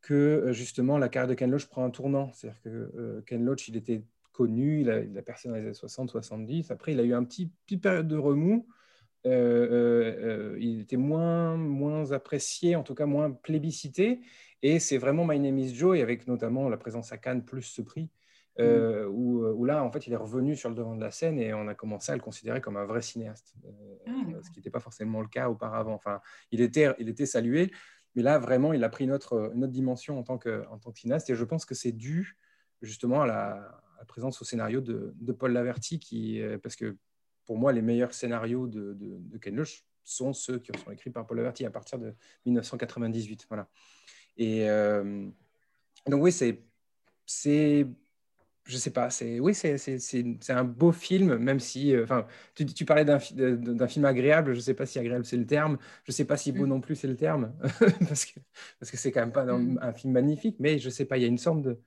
que 0.00 0.14
euh, 0.14 0.52
justement 0.52 0.98
la 0.98 1.08
carrière 1.08 1.28
de 1.28 1.34
Ken 1.34 1.50
Loach 1.50 1.66
prend 1.66 1.84
un 1.84 1.90
tournant. 1.90 2.32
C'est-à-dire 2.32 2.60
que 2.62 2.68
euh, 2.68 3.22
Ken 3.26 3.44
Loach, 3.44 3.68
il 3.68 3.76
était 3.76 4.02
connu, 4.32 4.82
il 4.82 4.90
a, 4.90 5.00
il 5.00 5.16
a 5.18 5.22
percé 5.22 5.48
dans 5.48 5.54
les 5.54 5.62
années 5.62 5.74
60, 5.74 6.10
70. 6.10 6.70
Après, 6.70 6.92
il 6.92 7.00
a 7.00 7.02
eu 7.02 7.14
un 7.14 7.24
petit, 7.24 7.50
petite 7.66 7.82
période 7.82 8.06
de 8.08 8.16
remous. 8.16 8.66
Euh, 9.26 10.56
il 10.60 10.80
était 10.80 10.96
moins, 10.96 11.56
moins 11.56 12.12
apprécié, 12.12 12.76
en 12.76 12.84
tout 12.84 12.94
cas 12.94 13.06
moins 13.06 13.32
plébiscité. 13.32 14.20
Et 14.62 14.78
c'est 14.78 14.98
vraiment 14.98 15.26
My 15.26 15.38
Name 15.38 15.58
is 15.58 15.74
Joe, 15.74 15.98
et 15.98 16.02
avec 16.02 16.26
notamment 16.26 16.68
la 16.68 16.76
présence 16.76 17.12
à 17.12 17.18
Cannes 17.18 17.44
plus 17.44 17.62
ce 17.62 17.82
prix, 17.82 18.10
mm. 18.58 19.06
où, 19.08 19.44
où, 19.44 19.64
là, 19.64 19.84
en 19.84 19.90
fait, 19.90 20.06
il 20.06 20.12
est 20.12 20.16
revenu 20.16 20.56
sur 20.56 20.68
le 20.68 20.74
devant 20.74 20.96
de 20.96 21.00
la 21.00 21.10
scène 21.10 21.38
et 21.38 21.52
on 21.52 21.68
a 21.68 21.74
commencé 21.74 22.10
à 22.12 22.16
le 22.16 22.22
considérer 22.22 22.60
comme 22.60 22.76
un 22.76 22.86
vrai 22.86 23.02
cinéaste, 23.02 23.54
ah, 24.06 24.10
ce 24.42 24.50
qui 24.50 24.60
n'était 24.60 24.70
pas 24.70 24.80
forcément 24.80 25.20
le 25.20 25.28
cas 25.28 25.48
auparavant. 25.48 25.94
Enfin, 25.94 26.20
il 26.50 26.60
était, 26.60 26.92
il 26.98 27.08
était 27.08 27.26
salué. 27.26 27.70
Mais 28.14 28.22
là, 28.22 28.38
vraiment, 28.38 28.72
il 28.72 28.82
a 28.84 28.88
pris 28.88 29.04
une 29.04 29.12
autre, 29.12 29.52
dimension 29.54 30.18
en 30.18 30.22
tant, 30.22 30.38
que, 30.38 30.64
en. 30.68 30.78
Et 31.28 31.34
je 31.34 31.44
pense 31.44 31.64
que 31.64 31.74
c'est 31.74 31.92
dû 31.92 32.36
justement 32.82 33.22
à 33.22 33.26
la, 33.26 33.82
présence 34.06 34.40
au 34.40 34.44
scénario 34.44 34.80
de, 34.80 35.32
Paul 35.32 35.52
Laverty, 35.52 35.98
qui, 35.98 36.40
parce 36.62 36.76
que 36.76 36.96
pour 37.44 37.58
moi, 37.58 37.72
les 37.72 37.82
meilleurs 37.82 38.12
scénarios 38.12 38.66
de, 38.66 38.94
de, 38.94 39.38
Ken 39.38 39.56
Loach 39.56 39.84
sont 40.04 40.32
ceux 40.32 40.58
qui 40.58 40.70
sont 40.78 40.90
écrits 40.90 41.10
par 41.10 41.26
Paul 41.26 41.38
Laverty 41.38 41.64
à 41.64 41.70
partir 41.70 41.98
de 41.98 42.14
1998. 42.46 43.46
Voilà. 43.48 43.68
Et 44.36 44.68
euh, 44.68 45.28
donc, 46.06 46.22
oui, 46.22 46.32
c'est. 46.32 47.86
Je 48.68 48.76
sais 48.76 48.90
pas, 48.90 49.08
c'est 49.08 49.40
oui, 49.40 49.54
c'est 49.54 50.50
un 50.50 50.64
beau 50.64 50.92
film, 50.92 51.38
même 51.38 51.58
si, 51.58 51.94
euh, 51.94 52.04
enfin, 52.04 52.26
tu, 52.54 52.66
tu, 52.66 52.84
parlais 52.84 53.06
d'un 53.06 53.18
film 53.88 54.04
agréable, 54.04 54.52
je 54.52 54.60
sais 54.60 54.74
pas 54.74 54.84
si 54.84 54.98
agréable 54.98 55.24
c'est 55.24 55.38
le 55.38 55.46
terme, 55.46 55.78
je 56.04 56.12
sais 56.12 56.26
pas 56.26 56.36
si 56.36 56.52
beau 56.52 56.66
mm. 56.66 56.68
non 56.68 56.80
plus 56.82 56.94
c'est 56.94 57.08
le 57.08 57.16
terme, 57.16 57.54
parce 58.08 58.26
que 58.26 58.38
parce 58.78 58.90
que 58.90 58.98
c'est 58.98 59.10
quand 59.10 59.20
même 59.20 59.32
pas 59.32 59.44
un, 59.44 59.58
mm. 59.58 59.78
un, 59.80 59.92
film 59.94 60.12
magnifique, 60.12 60.56
mais 60.60 60.78
je 60.78 60.90
sais 60.90 61.06
pas, 61.06 61.16
il 61.16 61.22
y 61.22 61.24
a 61.24 61.28
une 61.28 61.38
sorte 61.38 61.62
de, 61.62 61.80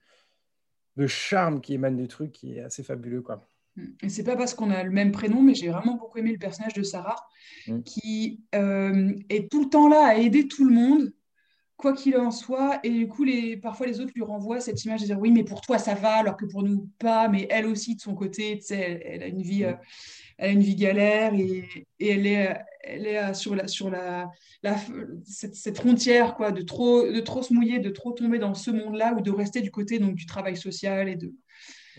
de 0.96 1.06
charme 1.06 1.60
qui 1.60 1.74
émane 1.74 1.96
du 1.96 2.08
truc 2.08 2.32
qui 2.32 2.56
est 2.56 2.62
assez 2.62 2.82
fabuleux, 2.82 3.22
quoi. 3.22 3.48
Mm. 3.76 3.86
Et 4.02 4.08
c'est 4.08 4.24
pas 4.24 4.36
parce 4.36 4.52
qu'on 4.52 4.70
a 4.70 4.82
le 4.82 4.90
même 4.90 5.12
prénom, 5.12 5.40
mais 5.40 5.54
j'ai 5.54 5.68
vraiment 5.68 5.94
beaucoup 5.94 6.18
aimé 6.18 6.32
le 6.32 6.38
personnage 6.38 6.74
de 6.74 6.82
Sarah, 6.82 7.28
qui 7.84 8.42
euh, 8.56 9.14
est 9.28 9.48
tout 9.48 9.62
le 9.62 9.70
temps 9.70 9.88
là 9.88 10.04
à 10.04 10.14
aider 10.16 10.48
tout 10.48 10.64
le 10.64 10.74
monde 10.74 11.12
quoi 11.76 11.92
qu'il 11.92 12.16
en 12.16 12.30
soit. 12.30 12.80
Et 12.84 12.90
du 12.90 13.08
coup, 13.08 13.24
les, 13.24 13.56
parfois, 13.56 13.86
les 13.86 14.00
autres 14.00 14.12
lui 14.14 14.22
renvoient 14.22 14.60
cette 14.60 14.84
image 14.84 15.00
de 15.00 15.06
dire 15.06 15.18
oui, 15.18 15.30
mais 15.30 15.44
pour 15.44 15.60
toi, 15.60 15.78
ça 15.78 15.94
va, 15.94 16.14
alors 16.14 16.36
que 16.36 16.46
pour 16.46 16.62
nous, 16.62 16.88
pas. 16.98 17.28
Mais 17.28 17.46
elle 17.50 17.66
aussi, 17.66 17.96
de 17.96 18.00
son 18.00 18.14
côté, 18.14 18.60
elle, 18.70 19.22
a 19.22 19.26
une 19.26 19.42
vie, 19.42 19.64
euh, 19.64 19.74
elle 20.38 20.50
a 20.50 20.52
une 20.52 20.62
vie 20.62 20.76
galère 20.76 21.34
et, 21.34 21.68
et 21.98 22.08
elle 22.08 22.26
est, 22.26 22.56
elle 22.82 23.06
est 23.06 23.18
euh, 23.18 23.34
sur, 23.34 23.54
la, 23.54 23.68
sur 23.68 23.90
la, 23.90 24.30
la 24.62 24.76
cette, 25.24 25.54
cette, 25.54 25.78
frontière 25.78 26.34
quoi, 26.34 26.52
de, 26.52 26.62
trop, 26.62 27.10
de 27.10 27.20
trop 27.20 27.42
se 27.42 27.52
mouiller, 27.52 27.78
de 27.78 27.90
trop 27.90 28.12
tomber 28.12 28.38
dans 28.38 28.54
ce 28.54 28.70
monde-là 28.70 29.14
ou 29.14 29.20
de 29.20 29.30
rester 29.30 29.60
du 29.60 29.70
côté 29.70 29.98
donc, 29.98 30.14
du 30.14 30.26
travail 30.26 30.56
social 30.56 31.08
et 31.08 31.16
de, 31.16 31.32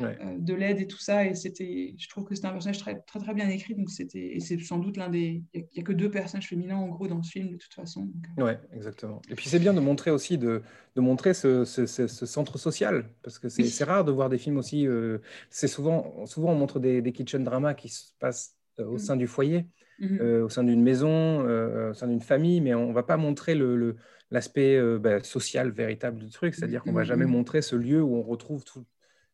euh, 0.02 0.16
de 0.38 0.54
l'aide 0.54 0.80
et 0.80 0.88
tout 0.88 1.00
ça. 1.00 1.26
Et 1.26 1.36
c'était, 1.36 1.96
je 1.98 2.10
trouve 2.10 2.24
que 2.24 2.36
c'était 2.36 2.48
un 2.48 2.52
personnage 2.52 2.80
très, 2.80 3.00
très, 3.02 3.20
très 3.20 3.34
bien 3.34 3.48
écrit. 3.50 3.76
Donc 3.76 3.90
c'était, 3.90 4.36
et 4.36 4.40
c'est 4.40 4.60
sans 4.60 4.80
doute 4.80 4.98
l'un 4.98 5.10
des. 5.10 5.44
Il 5.54 5.66
n'y 5.76 5.80
a, 5.80 5.84
que 5.84 5.92
deux 5.92 6.10
personnages 6.10 6.50
féminins 6.50 6.78
en 6.78 6.88
gros 6.88 7.08
dans 7.08 7.22
ce 7.22 7.32
film 7.32 7.52
de 7.52 7.58
toute 7.58 7.74
façon. 7.74 8.10
Euh. 8.40 8.44
Ouais, 8.44 8.60
exactement. 8.74 9.22
Et 9.30 9.36
puis 9.36 9.50
c'est 9.50 9.60
bien 9.60 9.74
de 9.74 9.80
montrer 9.80 10.12
aussi 10.12 10.38
de, 10.38 10.62
de 10.96 11.02
montrer 11.02 11.34
ce, 11.34 11.66
ce, 11.66 11.86
ce, 11.86 12.08
centre 12.08 12.58
social 12.58 13.10
parce 13.22 13.40
que 13.40 13.50
c'est, 13.50 13.84
rare 13.84 14.06
de 14.06 14.12
voir 14.12 14.30
des 14.30 14.38
films 14.38 14.58
aussi. 14.58 14.88
Euh, 14.88 15.20
c'est 15.50 15.68
souvent, 15.68 16.26
souvent 16.26 16.52
on 16.52 16.56
montre 16.56 16.80
des, 16.80 17.02
des 17.02 17.12
kitchen 17.12 17.44
dramas 17.44 17.74
qui 17.74 17.90
se 17.90 18.14
passent 18.20 18.56
au 18.80 18.94
mm. 18.94 19.00
sein 19.00 19.16
du 19.16 19.28
foyer. 19.28 19.66
Mm-hmm. 20.00 20.42
au 20.42 20.50
sein 20.50 20.64
d'une 20.64 20.82
maison, 20.82 21.46
au 21.92 21.94
sein 21.94 22.08
d'une 22.08 22.20
famille, 22.20 22.62
mais 22.62 22.74
on 22.74 22.90
ne 22.90 22.94
va 22.94 23.04
pas 23.04 23.16
montrer 23.16 23.54
le, 23.54 23.96
l'aspect 24.32 24.82
bah, 24.98 25.24
social 25.24 25.70
véritable 25.70 26.18
du 26.18 26.30
truc, 26.32 26.56
c'est-à-dire 26.56 26.82
qu'on 26.82 26.90
ne 26.90 26.96
va 26.96 27.04
mm-hmm. 27.04 27.06
jamais 27.06 27.26
montrer 27.28 27.62
ce 27.62 27.76
lieu 27.76 28.02
où 28.02 28.16
on 28.16 28.24
retrouve 28.24 28.66
tout, 28.66 28.84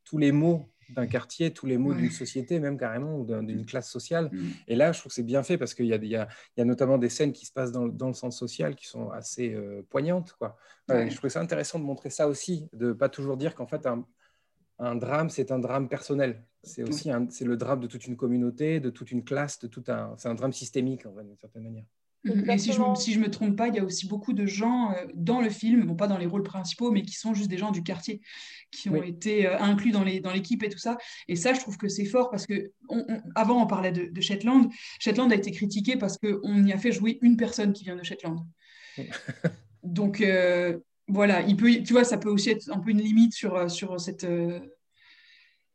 tous 0.09 0.17
les 0.17 0.31
mots 0.31 0.67
d'un 0.95 1.05
quartier, 1.05 1.53
tous 1.53 1.67
les 1.67 1.77
mots 1.77 1.93
d'une 1.93 2.09
société, 2.09 2.59
même 2.59 2.75
carrément, 2.75 3.19
ou 3.19 3.25
d'une 3.25 3.63
classe 3.63 3.91
sociale. 3.91 4.29
Mm. 4.31 4.49
Et 4.67 4.75
là, 4.75 4.91
je 4.91 4.99
trouve 4.99 5.11
que 5.11 5.13
c'est 5.13 5.23
bien 5.23 5.43
fait 5.43 5.57
parce 5.57 5.75
qu'il 5.75 5.85
y, 5.85 6.07
y, 6.07 6.15
a, 6.15 6.27
notamment 6.65 6.97
des 6.97 7.09
scènes 7.09 7.31
qui 7.31 7.45
se 7.45 7.51
passent 7.51 7.71
dans, 7.71 7.85
le 7.85 8.13
centre 8.13 8.35
social 8.35 8.75
qui 8.75 8.87
sont 8.87 9.11
assez 9.11 9.53
euh, 9.53 9.83
poignantes. 9.89 10.33
Quoi. 10.39 10.57
je 10.87 11.15
trouve 11.15 11.29
ça 11.29 11.41
intéressant 11.41 11.77
de 11.77 11.83
montrer 11.83 12.09
ça 12.09 12.27
aussi, 12.27 12.67
de 12.73 12.87
ne 12.87 12.93
pas 12.93 13.07
toujours 13.07 13.37
dire 13.37 13.53
qu'en 13.53 13.67
fait, 13.67 13.87
un, 14.79 14.95
drame, 14.95 15.29
c'est 15.29 15.51
un 15.51 15.59
drame 15.59 15.89
personnel. 15.89 16.43
C'est 16.63 16.83
aussi 16.83 17.11
c'est 17.29 17.45
le 17.45 17.55
drame 17.55 17.81
de 17.81 17.87
toute 17.87 18.07
une 18.07 18.17
communauté, 18.17 18.79
de 18.79 18.89
toute 18.89 19.11
une 19.11 19.23
classe, 19.23 19.59
de 19.59 19.67
tout 19.67 19.83
un, 19.89 20.15
c'est 20.17 20.27
un 20.27 20.35
drame 20.35 20.53
systémique, 20.53 21.05
en 21.05 21.13
fait, 21.13 21.23
d'une 21.23 21.37
certaine 21.37 21.63
manière. 21.63 21.85
Et 22.25 22.57
si 22.57 22.73
je, 22.73 22.81
si 22.95 23.13
je 23.13 23.19
me 23.19 23.29
trompe 23.29 23.55
pas, 23.55 23.69
il 23.69 23.75
y 23.75 23.79
a 23.79 23.83
aussi 23.83 24.05
beaucoup 24.05 24.33
de 24.33 24.45
gens 24.45 24.91
euh, 24.91 25.05
dans 25.13 25.39
le 25.39 25.49
film, 25.49 25.85
bon 25.85 25.95
pas 25.95 26.07
dans 26.07 26.17
les 26.17 26.25
rôles 26.25 26.43
principaux, 26.43 26.91
mais 26.91 27.01
qui 27.01 27.13
sont 27.13 27.33
juste 27.33 27.49
des 27.49 27.57
gens 27.57 27.71
du 27.71 27.81
quartier, 27.81 28.19
qui 28.71 28.89
ont 28.89 29.01
été 29.01 29.47
euh, 29.47 29.57
inclus 29.59 29.91
dans 29.91 30.03
l'équipe 30.03 30.61
dans 30.61 30.67
et 30.67 30.69
tout 30.69 30.79
ça. 30.79 30.97
Et 31.29 31.37
ça, 31.37 31.53
je 31.53 31.61
trouve 31.61 31.77
que 31.77 31.87
c'est 31.87 32.05
fort 32.05 32.29
parce 32.29 32.45
que 32.45 32.71
avant 33.35 33.63
on 33.63 33.67
parlait 33.67 33.93
de, 33.93 34.21
Shetland. 34.21 34.69
Shetland 34.99 35.31
a 35.31 35.35
été 35.35 35.51
critiqué 35.51 35.95
parce 35.95 36.17
qu'on 36.17 36.65
y 36.65 36.73
a 36.73 36.77
fait 36.77 36.91
jouer 36.91 37.19
une 37.21 37.37
personne 37.37 37.71
qui 37.71 37.85
vient 37.85 37.95
de 37.95 38.03
Shetland. 38.03 38.45
Donc 39.83 40.19
euh, 40.19 40.77
voilà, 41.07 41.41
il 41.41 41.55
peut, 41.55 41.71
tu 41.83 41.93
vois, 41.93 42.03
ça 42.03 42.17
peut 42.17 42.29
aussi 42.29 42.49
être 42.49 42.69
un 42.69 42.79
peu 42.79 42.91
une 42.91 43.01
limite 43.01 43.33
sur, 43.33 43.71
sur 43.71 43.99
cette, 43.99 44.27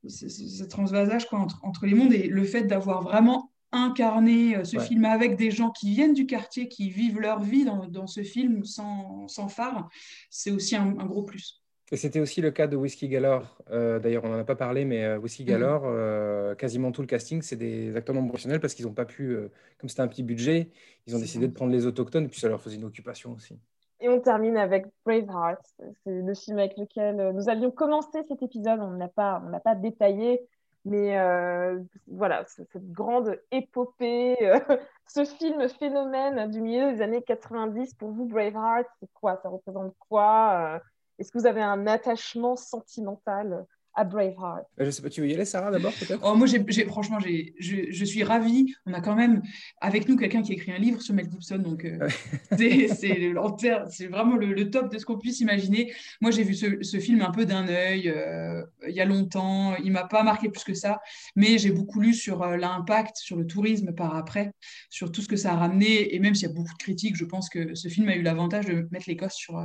ce 0.07 0.65
transvasage 0.65 1.27
quoi, 1.27 1.39
entre, 1.39 1.59
entre 1.65 1.87
les 1.87 1.95
mondes 1.95 2.13
et 2.13 2.29
le 2.29 2.45
fait 2.45 2.65
d'avoir 2.65 3.03
vraiment 3.03 3.54
incarner 3.75 4.57
euh, 4.57 4.65
ce 4.65 4.79
film 4.79 5.05
avec 5.05 5.37
des 5.37 5.51
gens 5.51 5.71
qui 5.71 5.93
viennent 5.93 6.15
du 6.15 6.27
quartier, 6.27 6.69
qui 6.69 6.91
vivent 6.91 7.21
leur 7.21 7.41
vie 7.41 7.65
dans, 7.65 7.87
dans 7.87 8.07
ce 8.07 8.23
film 8.23 8.65
sans, 8.65 9.29
sans 9.29 9.49
phare, 9.49 9.89
c'est 10.31 10.51
aussi 10.51 10.77
un, 10.77 10.93
gros 10.93 11.23
plus. 11.23 11.63
Et 11.93 11.97
c'était 11.97 12.21
aussi 12.21 12.41
le 12.41 12.51
cas 12.51 12.67
de 12.67 12.77
Whiskey 12.77 13.09
Galore. 13.09 13.59
Euh, 13.71 13.99
d'ailleurs, 13.99 14.25
on 14.25 14.31
n'en 14.31 14.39
a 14.39 14.45
pas 14.45 14.57
parlé, 14.57 14.85
mais 14.85 15.05
euh, 15.05 15.19
Whiskey 15.19 15.45
mhm. 15.45 15.49
Galore, 15.51 16.57
quasiment 16.57 16.93
tout 16.93 17.03
le 17.03 17.07
casting, 17.07 17.43
c'est 17.43 17.57
des 17.57 17.95
acteurs 17.97 18.15
non 18.15 18.27
professionnels 18.27 18.61
parce 18.61 18.75
qu'ils 18.75 18.87
n'ont 18.87 18.95
pas 18.95 19.05
pu, 19.05 19.37
comme 19.79 19.89
c'était 19.89 20.03
un 20.03 20.09
petit 20.09 20.23
budget, 20.23 20.71
ils 21.07 21.15
ont 21.15 21.21
décidé 21.21 21.47
de 21.47 21.53
prendre 21.53 21.73
les 21.73 21.87
autochtones, 21.87 22.25
et 22.25 22.29
puis 22.29 22.41
ça 22.41 22.49
leur 22.49 22.61
faisait 22.61 22.77
une 22.77 22.85
occupation 22.85 23.33
aussi. 23.33 23.59
Et 24.01 24.09
on 24.09 24.21
termine 24.21 24.57
avec 24.57 24.87
Braveheart. 25.07 25.61
C'est 26.05 26.21
le 26.21 26.35
film 26.35 26.59
avec 26.59 26.77
lequel 26.77 27.33
nous 27.35 27.49
avions 27.49 27.71
commencé 27.71 28.23
cet 28.29 28.43
épisode. 28.43 28.81
On 28.81 28.91
n'a 28.91 29.09
pas, 29.09 29.43
on 29.47 29.59
pas 29.61 29.75
détaillé 29.75 30.43
mais 30.85 31.19
euh, 31.19 31.81
voilà, 32.07 32.45
cette 32.47 32.77
grande 32.93 33.41
épopée, 33.51 34.37
euh, 34.43 34.59
ce 35.09 35.25
film 35.25 35.67
phénomène 35.69 36.51
du 36.51 36.61
milieu 36.61 36.93
des 36.93 37.03
années 37.03 37.23
90, 37.23 37.95
pour 37.95 38.11
vous, 38.11 38.27
Braveheart, 38.27 38.87
c'est 39.01 39.11
quoi? 39.15 39.39
Ça 39.43 39.49
représente 39.49 39.95
quoi 39.99 40.77
euh, 40.77 40.79
Est-ce 41.19 41.33
que 41.33 41.39
vous 41.39 41.47
avez 41.47 41.63
un 41.63 41.87
attachement 41.87 42.57
sentimental 42.57 43.65
à 43.95 44.05
Braveheart. 44.05 44.67
Euh, 44.81 44.85
je 44.85 44.91
sais 44.91 45.03
pas, 45.03 45.09
tu 45.09 45.21
veux 45.21 45.29
y 45.29 45.35
aller, 45.35 45.45
Sarah, 45.45 45.71
d'abord, 45.71 45.93
peut-être? 45.93 46.21
Oh, 46.25 46.35
Moi, 46.35 46.47
j'ai, 46.47 46.85
franchement, 46.87 47.21
j'ai, 47.21 47.55
je, 47.59 48.05
suis 48.05 48.25
ravie. 48.25 48.75
On 48.87 48.93
a 48.93 49.01
quand 49.01 49.15
même 49.15 49.43
avec 49.81 50.09
nous 50.09 50.17
quelqu'un 50.17 50.43
qui 50.43 50.53
a 50.53 50.55
écrit 50.55 50.73
un 50.73 50.79
livre 50.79 51.01
sur 51.01 51.15
Mel 51.15 51.31
Gibson, 51.31 51.59
donc 51.59 51.85
euh, 51.85 52.09
c'est, 52.57 52.89
c'est 52.89 54.07
vraiment 54.07 54.37
le, 54.37 54.71
top 54.71 54.93
de 54.93 54.99
ce 54.99 55.05
qu'on 55.05 55.19
puisse 55.19 55.41
imaginer. 55.41 55.93
Moi, 56.21 56.31
j'ai 56.31 56.43
vu 56.43 56.55
ce, 56.55 56.99
film 56.99 57.23
un 57.23 57.31
peu 57.31 57.45
d'un 57.45 57.69
œil 57.69 58.09
euh, 58.09 58.63
il 58.89 58.95
y 58.95 59.01
a 59.01 59.05
longtemps. 59.05 59.77
Il 59.77 59.93
m'a 59.93 60.05
pas 60.05 60.23
marqué 60.23 60.49
plus 60.49 60.65
que 60.65 60.75
ça, 60.75 61.01
mais 61.37 61.59
j'ai 61.59 61.71
beaucoup 61.71 62.01
lu 62.01 62.15
sur 62.15 62.45
l'impact 62.45 63.17
sur 63.17 63.37
le 63.37 63.47
tourisme 63.47 63.93
par 63.93 64.17
après, 64.17 64.53
sur 64.91 65.13
tout 65.13 65.23
ce 65.23 65.29
que 65.29 65.37
ça 65.37 65.53
a 65.53 65.57
ramené. 65.57 66.15
Et 66.15 66.19
même 66.19 66.35
s'il 66.35 66.49
y 66.49 66.51
a 66.51 66.55
beaucoup 66.55 66.73
de 66.73 66.83
critiques, 66.83 67.17
je 67.17 67.25
pense 67.25 67.49
que 67.49 67.75
ce 67.75 67.89
film 67.89 68.09
a 68.09 68.17
eu 68.17 68.23
l'avantage 68.23 68.67
de 68.67 68.89
mettre 68.91 69.05
l'Écosse 69.07 69.35
sur 69.35 69.65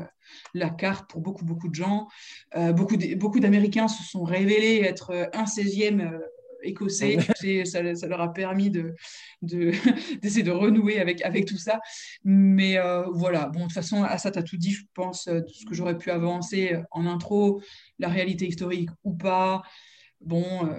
la 0.54 0.70
carte 0.70 1.10
pour 1.10 1.22
beaucoup, 1.22 1.46
beaucoup 1.46 1.70
de 1.70 1.76
gens. 1.76 2.08
beaucoup, 2.76 2.98
beaucoup 3.18 3.40
d'Américains 3.40 3.88
se 3.88 4.04
sont 4.04 4.19
révélé 4.24 4.82
être 4.82 5.30
un 5.34 5.44
16e 5.46 6.02
euh, 6.02 6.20
écossais. 6.64 7.18
ça, 7.66 7.96
ça, 7.96 8.08
leur 8.08 8.22
a 8.22 8.34
permis 8.34 8.70
de, 8.70 8.96
d'essayer 9.42 10.44
de, 10.44 10.52
renouer 10.52 11.00
avec, 11.00 11.22
avec 11.24 11.46
tout 11.46 11.58
ça. 11.58 11.80
Mais 12.24 12.78
euh, 12.78 13.04
voilà, 13.12 13.48
bon, 13.48 13.60
de 13.60 13.64
toute 13.66 13.74
façon, 13.74 14.04
à 14.04 14.18
ça, 14.18 14.32
tu 14.32 14.40
as 14.40 14.44
tout 14.44 14.58
dit, 14.58 14.72
je 14.72 14.84
pense, 14.94 15.28
euh, 15.28 15.42
ce 15.48 15.66
que 15.66 15.74
j'aurais 15.74 15.98
pu 15.98 16.12
avancer 16.12 16.78
en 16.92 17.06
intro, 17.06 17.62
la 17.98 18.10
réalité 18.10 18.48
historique 18.48 18.90
ou 19.04 19.14
pas. 19.14 19.62
Bon, 20.22 20.70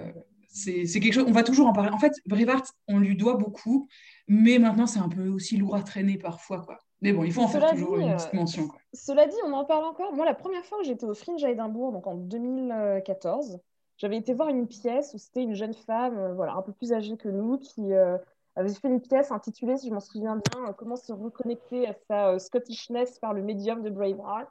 c'est, 0.47 0.85
quelque 0.85 1.13
chose, 1.13 1.25
on 1.27 1.31
va 1.31 1.43
toujours 1.43 1.67
en 1.67 1.73
parler. 1.73 1.91
En 1.91 1.99
fait, 1.99 2.13
Brevard, 2.25 2.63
on 2.87 2.99
lui 2.99 3.15
doit 3.15 3.35
beaucoup, 3.35 3.87
mais 4.27 4.59
maintenant, 4.59 4.85
c'est 4.85 4.99
un 4.99 5.09
peu 5.09 5.27
aussi 5.29 5.57
lourd 5.57 5.75
à 5.75 5.81
traîner 5.81 6.17
parfois, 6.17 6.61
quoi. 6.61 6.77
Mais 7.01 7.13
bon, 7.13 7.23
il 7.23 7.33
faut 7.33 7.41
en 7.41 7.47
faire 7.47 7.71
toujours 7.71 7.97
une 7.97 8.15
petite 8.15 8.33
mention. 8.33 8.67
Quoi. 8.67 8.79
Cela 8.93 9.25
dit, 9.25 9.35
on 9.45 9.53
en 9.53 9.65
parle 9.65 9.85
encore. 9.85 10.13
Moi, 10.13 10.25
la 10.25 10.35
première 10.35 10.63
fois 10.65 10.77
que 10.79 10.83
j'étais 10.85 11.05
au 11.05 11.15
Fringe 11.15 11.43
à 11.43 11.49
Édimbourg, 11.49 11.91
donc 11.91 12.05
en 12.05 12.15
2014, 12.15 13.59
j'avais 14.01 14.17
été 14.17 14.33
voir 14.33 14.49
une 14.49 14.67
pièce 14.67 15.13
où 15.13 15.17
c'était 15.17 15.43
une 15.43 15.53
jeune 15.53 15.73
femme, 15.73 16.17
euh, 16.17 16.33
voilà, 16.33 16.53
un 16.53 16.61
peu 16.61 16.71
plus 16.73 16.91
âgée 16.91 17.17
que 17.17 17.29
nous, 17.29 17.57
qui 17.57 17.93
euh, 17.93 18.17
avait 18.55 18.73
fait 18.73 18.87
une 18.87 18.99
pièce 18.99 19.31
intitulée, 19.31 19.77
si 19.77 19.89
je 19.89 19.93
m'en 19.93 19.99
souviens 19.99 20.37
bien, 20.37 20.69
euh, 20.69 20.73
Comment 20.73 20.95
se 20.95 21.11
reconnecter 21.13 21.87
à 21.87 21.93
sa 22.07 22.39
Scottishness 22.39 23.19
par 23.19 23.33
le 23.33 23.43
médium 23.43 23.83
de 23.83 23.89
Braveheart. 23.89 24.47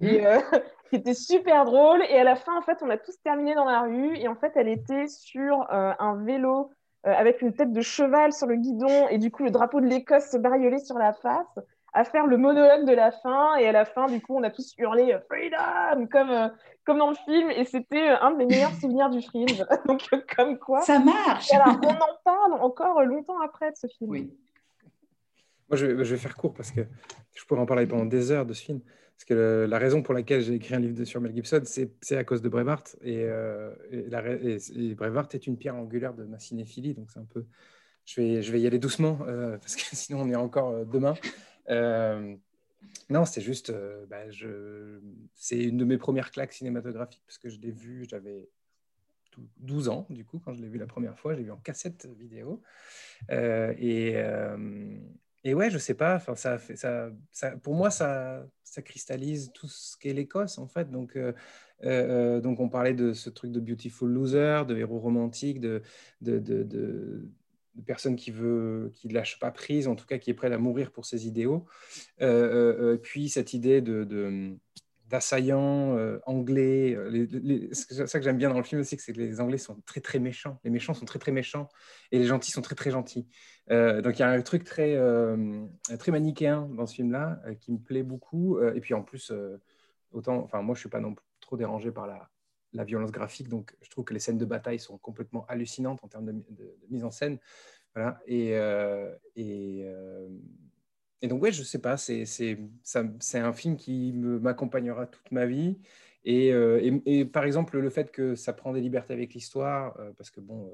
Mhm. 0.00 0.08
Et 0.08 0.20
qui 0.90 0.96
était 0.96 1.14
super 1.14 1.64
drôle. 1.64 2.02
Et 2.10 2.18
à 2.18 2.24
la 2.24 2.36
fin, 2.36 2.56
en 2.58 2.62
fait, 2.62 2.78
on 2.82 2.90
a 2.90 2.98
tous 2.98 3.18
terminé 3.22 3.54
dans 3.54 3.64
la 3.64 3.82
rue. 3.82 4.16
Et 4.16 4.28
en 4.28 4.34
fait, 4.34 4.52
elle 4.54 4.68
était 4.68 5.06
sur 5.06 5.66
un 5.70 6.24
vélo 6.24 6.70
avec 7.04 7.42
une 7.42 7.52
tête 7.52 7.72
de 7.72 7.80
cheval 7.80 8.32
sur 8.32 8.46
le 8.46 8.56
guidon. 8.56 9.08
Et 9.08 9.18
du 9.18 9.30
coup, 9.30 9.44
le 9.44 9.50
drapeau 9.50 9.80
de 9.80 9.86
l'Écosse 9.86 10.30
se 10.30 10.38
bariolait 10.38 10.78
sur 10.78 10.98
la 10.98 11.12
face 11.12 11.58
à 11.92 12.04
faire 12.04 12.26
le 12.26 12.36
monologue 12.36 12.86
de 12.86 12.92
la 12.92 13.10
fin. 13.10 13.56
Et 13.56 13.66
à 13.66 13.72
la 13.72 13.84
fin, 13.84 14.06
du 14.06 14.20
coup, 14.20 14.36
on 14.36 14.42
a 14.42 14.50
tous 14.50 14.74
hurlé 14.78 15.12
euh, 15.12 15.20
Freedom 15.28 16.06
comme, 16.06 16.30
euh, 16.30 16.48
comme 16.84 16.98
dans 16.98 17.10
le 17.10 17.16
film. 17.16 17.50
Et 17.50 17.64
c'était 17.64 18.10
euh, 18.10 18.20
un 18.20 18.32
de 18.32 18.36
mes 18.36 18.46
meilleurs 18.46 18.74
souvenirs 18.74 19.10
du 19.10 19.22
Fringe. 19.22 19.64
Donc, 19.86 20.08
comme 20.36 20.58
quoi. 20.58 20.82
Ça 20.82 20.98
marche 20.98 21.52
alors, 21.52 21.78
On 21.82 21.88
en 21.88 22.18
parle 22.24 22.52
encore 22.60 23.02
longtemps 23.02 23.40
après 23.40 23.70
de 23.70 23.76
ce 23.76 23.86
film. 23.86 24.10
Oui. 24.10 24.32
Moi, 25.68 25.76
je 25.76 25.86
vais, 25.86 26.04
je 26.04 26.14
vais, 26.14 26.20
faire 26.20 26.36
court 26.36 26.52
parce 26.52 26.72
que 26.72 26.80
je 27.34 27.44
pourrais 27.44 27.60
en 27.60 27.66
parler 27.66 27.86
pendant 27.86 28.04
des 28.04 28.30
heures 28.32 28.46
de 28.46 28.52
ce 28.52 28.62
film. 28.62 28.80
Parce 28.80 29.24
que 29.24 29.66
la 29.68 29.78
raison 29.78 30.02
pour 30.02 30.14
laquelle 30.14 30.40
j'ai 30.40 30.54
écrit 30.54 30.74
un 30.74 30.80
livre 30.80 31.04
sur 31.04 31.20
Mel 31.20 31.34
Gibson, 31.34 31.60
c'est 31.64 32.16
à 32.16 32.24
cause 32.24 32.40
de 32.40 32.48
Brevard. 32.48 32.82
Et, 33.02 33.20
et, 33.20 34.08
la, 34.08 34.26
et, 34.26 34.94
Brevard 34.94 35.28
est 35.34 35.46
une 35.46 35.58
pierre 35.58 35.76
angulaire 35.76 36.14
de 36.14 36.24
ma 36.24 36.38
cinéphilie. 36.38 36.94
Donc, 36.94 37.10
c'est 37.10 37.20
un 37.20 37.26
peu. 37.26 37.44
Je 38.06 38.18
vais, 38.18 38.42
je 38.42 38.50
vais 38.50 38.62
y 38.62 38.66
aller 38.66 38.78
doucement 38.78 39.18
parce 39.60 39.76
que 39.76 39.82
sinon, 39.94 40.22
on 40.22 40.30
est 40.30 40.36
encore 40.36 40.86
demain. 40.86 41.14
Euh, 41.70 42.36
non, 43.08 43.24
c'est 43.24 43.40
juste, 43.40 43.70
euh, 43.70 44.06
bah, 44.06 44.22
c'est 45.34 45.62
une 45.62 45.76
de 45.76 45.84
mes 45.84 45.98
premières 45.98 46.30
claques 46.30 46.52
cinématographiques 46.52 47.22
parce 47.26 47.38
que 47.38 47.48
je 47.48 47.60
l'ai 47.60 47.70
vu, 47.70 48.06
j'avais 48.08 48.48
12 49.58 49.88
ans 49.88 50.06
du 50.10 50.24
coup 50.24 50.40
quand 50.44 50.52
je 50.52 50.60
l'ai 50.60 50.68
vu 50.68 50.78
la 50.78 50.86
première 50.86 51.18
fois, 51.18 51.34
je 51.34 51.38
l'ai 51.38 51.44
vu 51.44 51.52
en 51.52 51.58
cassette 51.58 52.08
vidéo 52.18 52.62
euh, 53.30 53.72
et, 55.42 55.54
ouais, 55.54 55.70
je 55.70 55.78
sais 55.78 55.94
pas. 55.94 56.22
Pour 57.62 57.74
moi, 57.74 57.90
ça, 57.90 58.44
cristallise 58.84 59.52
tout 59.54 59.68
ce 59.68 59.96
qu'est 59.96 60.12
l'Écosse 60.12 60.58
en 60.58 60.66
fait. 60.66 60.90
Donc, 60.90 61.16
on 61.82 62.68
parlait 62.68 62.94
de 62.94 63.12
ce 63.12 63.30
truc 63.30 63.52
de 63.52 63.60
beautiful 63.60 64.10
loser, 64.10 64.64
de 64.66 64.76
héros 64.76 64.98
romantique, 64.98 65.60
de 65.60 65.82
personne 67.86 68.16
qui 68.16 68.30
veut, 68.30 68.90
qui 68.94 69.08
lâche 69.08 69.38
pas 69.38 69.50
prise, 69.50 69.88
en 69.88 69.96
tout 69.96 70.06
cas 70.06 70.18
qui 70.18 70.30
est 70.30 70.34
prête 70.34 70.52
à 70.52 70.58
mourir 70.58 70.90
pour 70.92 71.06
ses 71.06 71.26
idéaux. 71.26 71.66
puis 73.02 73.28
cette 73.28 73.54
idée 73.54 73.80
de 73.80 74.58
d'assaillants 75.10 75.96
euh, 75.96 76.20
anglais. 76.24 76.94
Euh, 76.94 77.68
c'est 77.72 78.06
ça 78.06 78.18
que 78.18 78.24
j'aime 78.24 78.38
bien 78.38 78.48
dans 78.48 78.56
le 78.56 78.62
film 78.62 78.80
aussi, 78.80 78.96
c'est 78.98 79.12
que 79.12 79.20
les 79.20 79.40
Anglais 79.40 79.58
sont 79.58 79.80
très 79.84 80.00
très 80.00 80.20
méchants. 80.20 80.58
Les 80.64 80.70
méchants 80.70 80.94
sont 80.94 81.04
très 81.04 81.18
très 81.18 81.32
méchants 81.32 81.68
et 82.12 82.18
les 82.18 82.26
gentils 82.26 82.52
sont 82.52 82.62
très 82.62 82.76
très 82.76 82.90
gentils. 82.90 83.28
Euh, 83.70 84.00
donc 84.00 84.18
il 84.18 84.20
y 84.20 84.22
a 84.22 84.30
un 84.30 84.40
truc 84.40 84.64
très, 84.64 84.96
très 85.98 86.12
manichéen 86.12 86.68
dans 86.76 86.86
ce 86.86 86.94
film-là 86.94 87.42
qui 87.60 87.72
me 87.72 87.78
plaît 87.78 88.04
beaucoup. 88.04 88.60
et 88.62 88.80
puis 88.80 88.94
en 88.94 89.02
plus, 89.02 89.32
autant, 90.12 90.44
enfin 90.44 90.62
moi 90.62 90.74
je 90.74 90.80
suis 90.80 90.88
pas 90.88 91.00
non 91.00 91.14
trop 91.40 91.56
dérangé 91.56 91.90
par 91.90 92.06
la, 92.06 92.30
la, 92.72 92.84
violence 92.84 93.12
graphique, 93.12 93.48
donc 93.48 93.76
je 93.82 93.90
trouve 93.90 94.04
que 94.04 94.14
les 94.14 94.20
scènes 94.20 94.38
de 94.38 94.44
bataille 94.44 94.78
sont 94.78 94.98
complètement 94.98 95.44
hallucinantes 95.46 96.02
en 96.02 96.08
termes 96.08 96.26
de, 96.26 96.78
mise 96.90 97.04
en 97.04 97.10
scène. 97.10 97.38
Voilà. 97.94 98.20
Et, 98.26 98.52
et 99.36 99.84
et 101.22 101.28
donc, 101.28 101.42
ouais, 101.42 101.52
je 101.52 101.62
sais 101.62 101.80
pas, 101.80 101.96
c'est 101.96 102.24
un 103.34 103.52
film 103.52 103.76
qui 103.76 104.12
m'accompagnera 104.12 105.06
toute 105.06 105.30
ma 105.30 105.46
vie. 105.46 105.78
Euh, 106.26 106.80
et, 106.82 107.20
et, 107.20 107.24
par 107.24 107.44
exemple, 107.44 107.78
le 107.78 107.90
fait 107.90 108.10
que 108.10 108.34
ça 108.34 108.52
prend 108.52 108.72
des 108.72 108.80
libertés 108.80 109.12
avec 109.12 109.34
l'histoire, 109.34 109.98
euh, 109.98 110.12
parce 110.16 110.30
que 110.30 110.40
bon, 110.40 110.72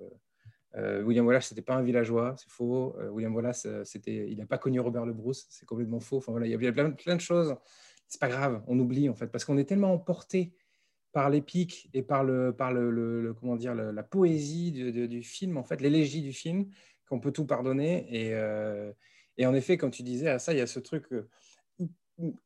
euh, 0.76 1.02
William 1.02 1.26
Wallace, 1.26 1.48
c'était 1.48 1.62
pas 1.62 1.74
un 1.74 1.82
villageois, 1.82 2.34
c'est 2.38 2.50
faux. 2.50 2.96
William 3.10 3.34
Wallace, 3.34 3.66
c'était, 3.84 4.30
il 4.30 4.38
n'a 4.38 4.46
pas 4.46 4.58
connu 4.58 4.78
Robert 4.80 5.06
le 5.06 5.12
Bruce, 5.12 5.46
c'est 5.50 5.66
complètement 5.66 6.00
faux. 6.00 6.18
Enfin 6.18 6.32
voilà, 6.32 6.46
il 6.46 6.52
y 6.52 6.66
a 6.66 6.72
plein, 6.72 6.90
plein 6.90 7.16
de 7.16 7.20
choses. 7.20 7.56
C'est 8.08 8.20
pas 8.20 8.28
grave, 8.28 8.62
on 8.68 8.78
oublie 8.78 9.08
en 9.08 9.14
fait, 9.14 9.26
parce 9.26 9.44
qu'on 9.44 9.58
est 9.58 9.64
tellement 9.64 9.92
emporté 9.92 10.54
par 11.16 11.30
l'épique 11.30 11.88
et 11.94 12.02
par 12.02 12.24
le, 12.24 12.52
par 12.52 12.74
le, 12.74 13.34
comment 13.40 13.56
dire, 13.56 13.74
la 13.74 14.02
poésie 14.02 14.70
du, 14.70 15.08
du, 15.08 15.22
film, 15.22 15.56
en 15.56 15.64
fait, 15.64 15.80
l'élégie 15.80 16.20
du 16.20 16.34
film, 16.34 16.68
qu'on 17.08 17.20
peut 17.20 17.32
tout 17.32 17.46
pardonner. 17.46 18.06
Et 18.10 18.34
et 19.38 19.46
en 19.46 19.54
effet, 19.54 19.76
comme 19.76 19.90
tu 19.90 20.02
disais, 20.02 20.28
à 20.28 20.38
ça, 20.38 20.52
il 20.52 20.58
y 20.58 20.62
a 20.62 20.66
ce 20.66 20.80
truc 20.80 21.04
euh, 21.12 21.28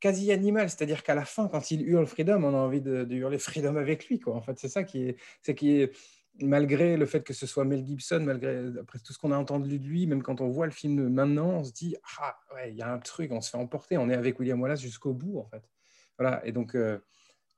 quasi 0.01 0.33
animal, 0.33 0.69
c'est-à-dire 0.69 1.03
qu'à 1.03 1.15
la 1.15 1.25
fin, 1.25 1.49
quand 1.49 1.71
il 1.71 1.83
hurle 1.83 2.07
freedom, 2.07 2.43
on 2.43 2.55
a 2.55 2.59
envie 2.59 2.81
de, 2.81 3.07
hurler 3.11 3.39
freedom 3.39 3.77
avec 3.77 4.09
lui. 4.09 4.19
Quoi. 4.19 4.35
En 4.35 4.43
fait, 4.43 4.59
c'est 4.59 4.69
ça 4.69 4.83
qui 4.83 5.09
est, 5.09 5.17
c'est 5.43 5.55
qui 5.55 5.77
est, 5.77 5.93
malgré 6.43 6.97
le 6.97 7.07
fait 7.07 7.23
que 7.23 7.33
ce 7.33 7.47
soit 7.47 7.65
Mel 7.65 7.87
Gibson, 7.87 8.21
malgré 8.25 8.67
après 8.81 8.99
tout 8.99 9.13
ce 9.13 9.19
qu'on 9.19 9.33
a 9.33 9.37
entendu 9.37 9.79
de 9.79 9.85
lui, 9.85 10.07
même 10.07 10.23
quand 10.23 10.41
on 10.41 10.49
voit 10.49 10.67
le 10.67 10.73
film 10.73 11.09
maintenant, 11.09 11.51
on 11.51 11.65
se 11.65 11.73
dit 11.73 11.97
ah 12.19 12.37
il 12.69 12.75
y 12.75 12.83
a 12.83 12.93
un 12.93 12.99
truc, 12.99 13.31
on 13.33 13.41
se 13.41 13.51
fait 13.51 13.57
emporter, 13.57 13.99
on 13.99 14.09
est 14.09 14.15
avec 14.15 14.39
William 14.39 14.61
Wallace 14.61 14.81
jusqu'au 14.81 15.13
bout 15.13 15.39
en 15.39 15.45
fait. 15.45 15.63
Voilà. 16.19 16.45
Et 16.47 16.53
donc 16.53 16.75
euh, 16.75 16.99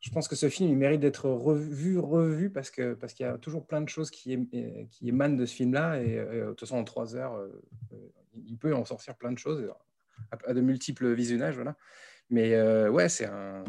je 0.02 0.10
pense 0.10 0.26
que 0.26 0.34
ce 0.34 0.48
film, 0.48 0.68
il 0.68 0.76
mérite 0.76 1.00
d'être 1.00 1.30
revu, 1.30 1.98
revu, 1.98 2.50
parce 2.50 2.70
que 2.70 2.94
parce 2.94 3.14
qu'il 3.14 3.24
y 3.24 3.28
a 3.28 3.38
toujours 3.38 3.66
plein 3.66 3.80
de 3.80 3.88
choses 3.88 4.10
qui, 4.10 4.32
émanent 5.00 5.36
de 5.36 5.46
ce 5.46 5.54
film-là. 5.54 6.02
Et, 6.02 6.16
de 6.16 6.48
toute 6.48 6.60
façon, 6.60 6.76
en 6.76 6.84
trois 6.84 7.14
heures, 7.14 7.36
euh, 7.36 7.62
il 8.34 8.58
peut 8.58 8.74
en 8.74 8.84
sortir 8.84 9.16
plein 9.16 9.30
de 9.30 9.38
choses 9.38 9.72
à, 10.32 10.52
de 10.52 10.60
multiples 10.60 11.12
visionnages. 11.12 11.54
Voilà. 11.54 11.76
Mais 12.30 12.54
euh, 12.54 12.90
ouais, 12.90 13.08
c'est 13.08 13.26
un, 13.26 13.62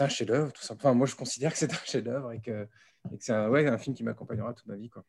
un 0.00 0.08
chef-d'œuvre, 0.08 0.52
tout 0.52 0.62
simplement. 0.62 0.96
moi, 0.96 1.06
je 1.06 1.14
considère 1.14 1.52
que 1.52 1.58
c'est 1.58 1.72
un 1.72 1.84
chef-d'œuvre 1.84 2.32
et 2.32 2.40
que, 2.40 2.64
que 2.64 3.16
c'est 3.20 3.32
un, 3.32 3.48
ouais, 3.48 3.66
un 3.68 3.78
film 3.78 3.94
qui 3.94 4.02
m'accompagnera 4.02 4.54
toute 4.54 4.66
ma 4.66 4.74
vie. 4.74 4.90
Quoi. 4.90 5.04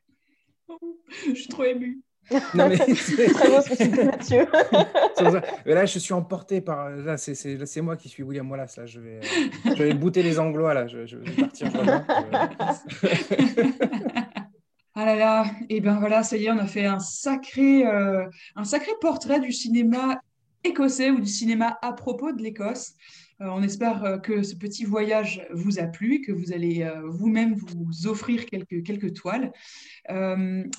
je 1.28 1.34
suis 1.34 1.48
trop 1.48 1.64
émue. 1.64 2.04
Non, 2.54 2.70
mais 2.70 2.78
c'est 2.78 3.32
très 3.34 3.50
beau 3.50 3.62
que 3.62 4.06
Mathieu. 4.06 4.48
mais 5.66 5.74
là, 5.74 5.86
je 5.86 6.00
suis 6.00 6.14
emporté 6.14 6.62
par. 6.62 6.90
Là, 6.90 7.18
c'est 7.18 7.82
moi 7.82 7.96
qui 7.96 8.10
suis 8.10 8.24
William 8.24 8.50
Wallace. 8.50 8.78
Là, 8.78 8.86
je 8.86 9.00
vais, 9.00 9.20
je 9.66 9.84
vais 9.84 9.94
bouter 9.94 10.24
les 10.24 10.40
Anglois. 10.40 10.74
Là, 10.74 10.88
je, 10.88 11.06
je 11.06 11.18
vais 11.18 11.32
partir. 11.32 11.70
Ah 14.96 15.06
là 15.06 15.16
là, 15.16 15.46
et 15.70 15.80
ben 15.80 15.98
voilà, 15.98 16.24
ça 16.24 16.36
y 16.36 16.48
est, 16.48 16.52
on 16.52 16.58
a 16.58 16.68
fait 16.68 16.86
un 16.86 17.00
sacré, 17.00 17.88
euh, 17.88 18.26
un 18.58 18.66
sacré 18.66 18.92
portrait 19.00 19.40
du 19.40 19.54
cinéma 19.54 20.20
écossais 20.64 21.10
ou 21.10 21.22
du 21.22 21.28
cinéma 21.28 21.78
à 21.82 21.94
propos 21.94 22.34
de 22.34 22.42
l'Écosse. 22.42 22.96
Euh, 23.42 23.48
on 23.50 23.64
espère 23.64 24.04
euh, 24.04 24.18
que 24.18 24.44
ce 24.44 24.56
petit 24.56 24.84
voyage 24.84 25.46
vous 25.52 25.80
a 25.80 25.84
plu, 25.84 26.22
que 26.22 26.32
vous 26.32 26.52
allez 26.52 26.90
vous-même 27.06 27.56
vous 27.56 28.08
offrir 28.08 28.46
quelques, 28.46 28.84
quelques 28.84 29.14
toiles. 29.14 29.52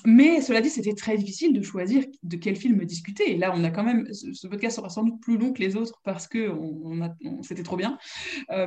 mais 0.05 0.41
cela 0.41 0.61
dit, 0.61 0.69
c'était 0.69 0.93
très 0.93 1.17
difficile 1.17 1.53
de 1.53 1.61
choisir 1.61 2.03
de 2.23 2.35
quel 2.37 2.55
film 2.55 2.83
discuter. 2.85 3.31
Et 3.31 3.37
là, 3.37 3.51
on 3.55 3.63
a 3.63 3.71
quand 3.71 3.83
même, 3.83 4.07
ce 4.11 4.47
podcast 4.47 4.77
sera 4.77 4.89
sans 4.89 5.03
doute 5.03 5.21
plus 5.21 5.37
long 5.37 5.53
que 5.53 5.59
les 5.59 5.75
autres 5.75 6.01
parce 6.03 6.27
que 6.27 6.51
c'était 7.41 7.63
trop 7.63 7.77
bien. 7.77 7.97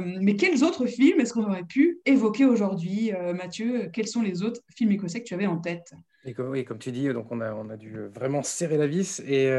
mais 0.01 0.37
quels 0.37 0.65
autres 0.65 0.87
films 0.87 1.21
est-ce 1.21 1.33
qu'on 1.33 1.45
aurait 1.45 1.65
pu 1.65 2.01
évoquer 2.07 2.45
aujourd'hui, 2.45 3.13
Mathieu? 3.35 3.91
Quels 3.93 4.09
sont 4.09 4.23
les 4.23 4.43
autres 4.43 4.61
films 4.75 4.93
écossais 4.93 5.21
que 5.21 5.27
tu 5.27 5.35
avais 5.35 5.47
en 5.47 5.59
tête? 5.59 5.93
Et 6.27 6.33
comme, 6.33 6.49
oui, 6.51 6.65
comme 6.65 6.79
tu 6.79 6.91
dis, 6.91 7.09
donc 7.09 7.31
on, 7.31 7.41
a, 7.41 7.53
on 7.53 7.69
a 7.69 7.77
dû 7.77 7.99
vraiment 8.15 8.43
serrer 8.43 8.79
la 8.79 8.87
vis. 8.87 9.21
Et 9.21 9.51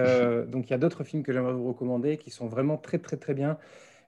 donc 0.47 0.67
il 0.67 0.71
y 0.71 0.73
a 0.73 0.79
d'autres 0.79 1.03
films 1.03 1.23
que 1.23 1.31
j'aimerais 1.31 1.53
vous 1.53 1.67
recommander 1.67 2.17
qui 2.17 2.31
sont 2.31 2.47
vraiment 2.47 2.77
très 2.77 2.99
très 2.99 3.17
très 3.17 3.33
bien. 3.33 3.57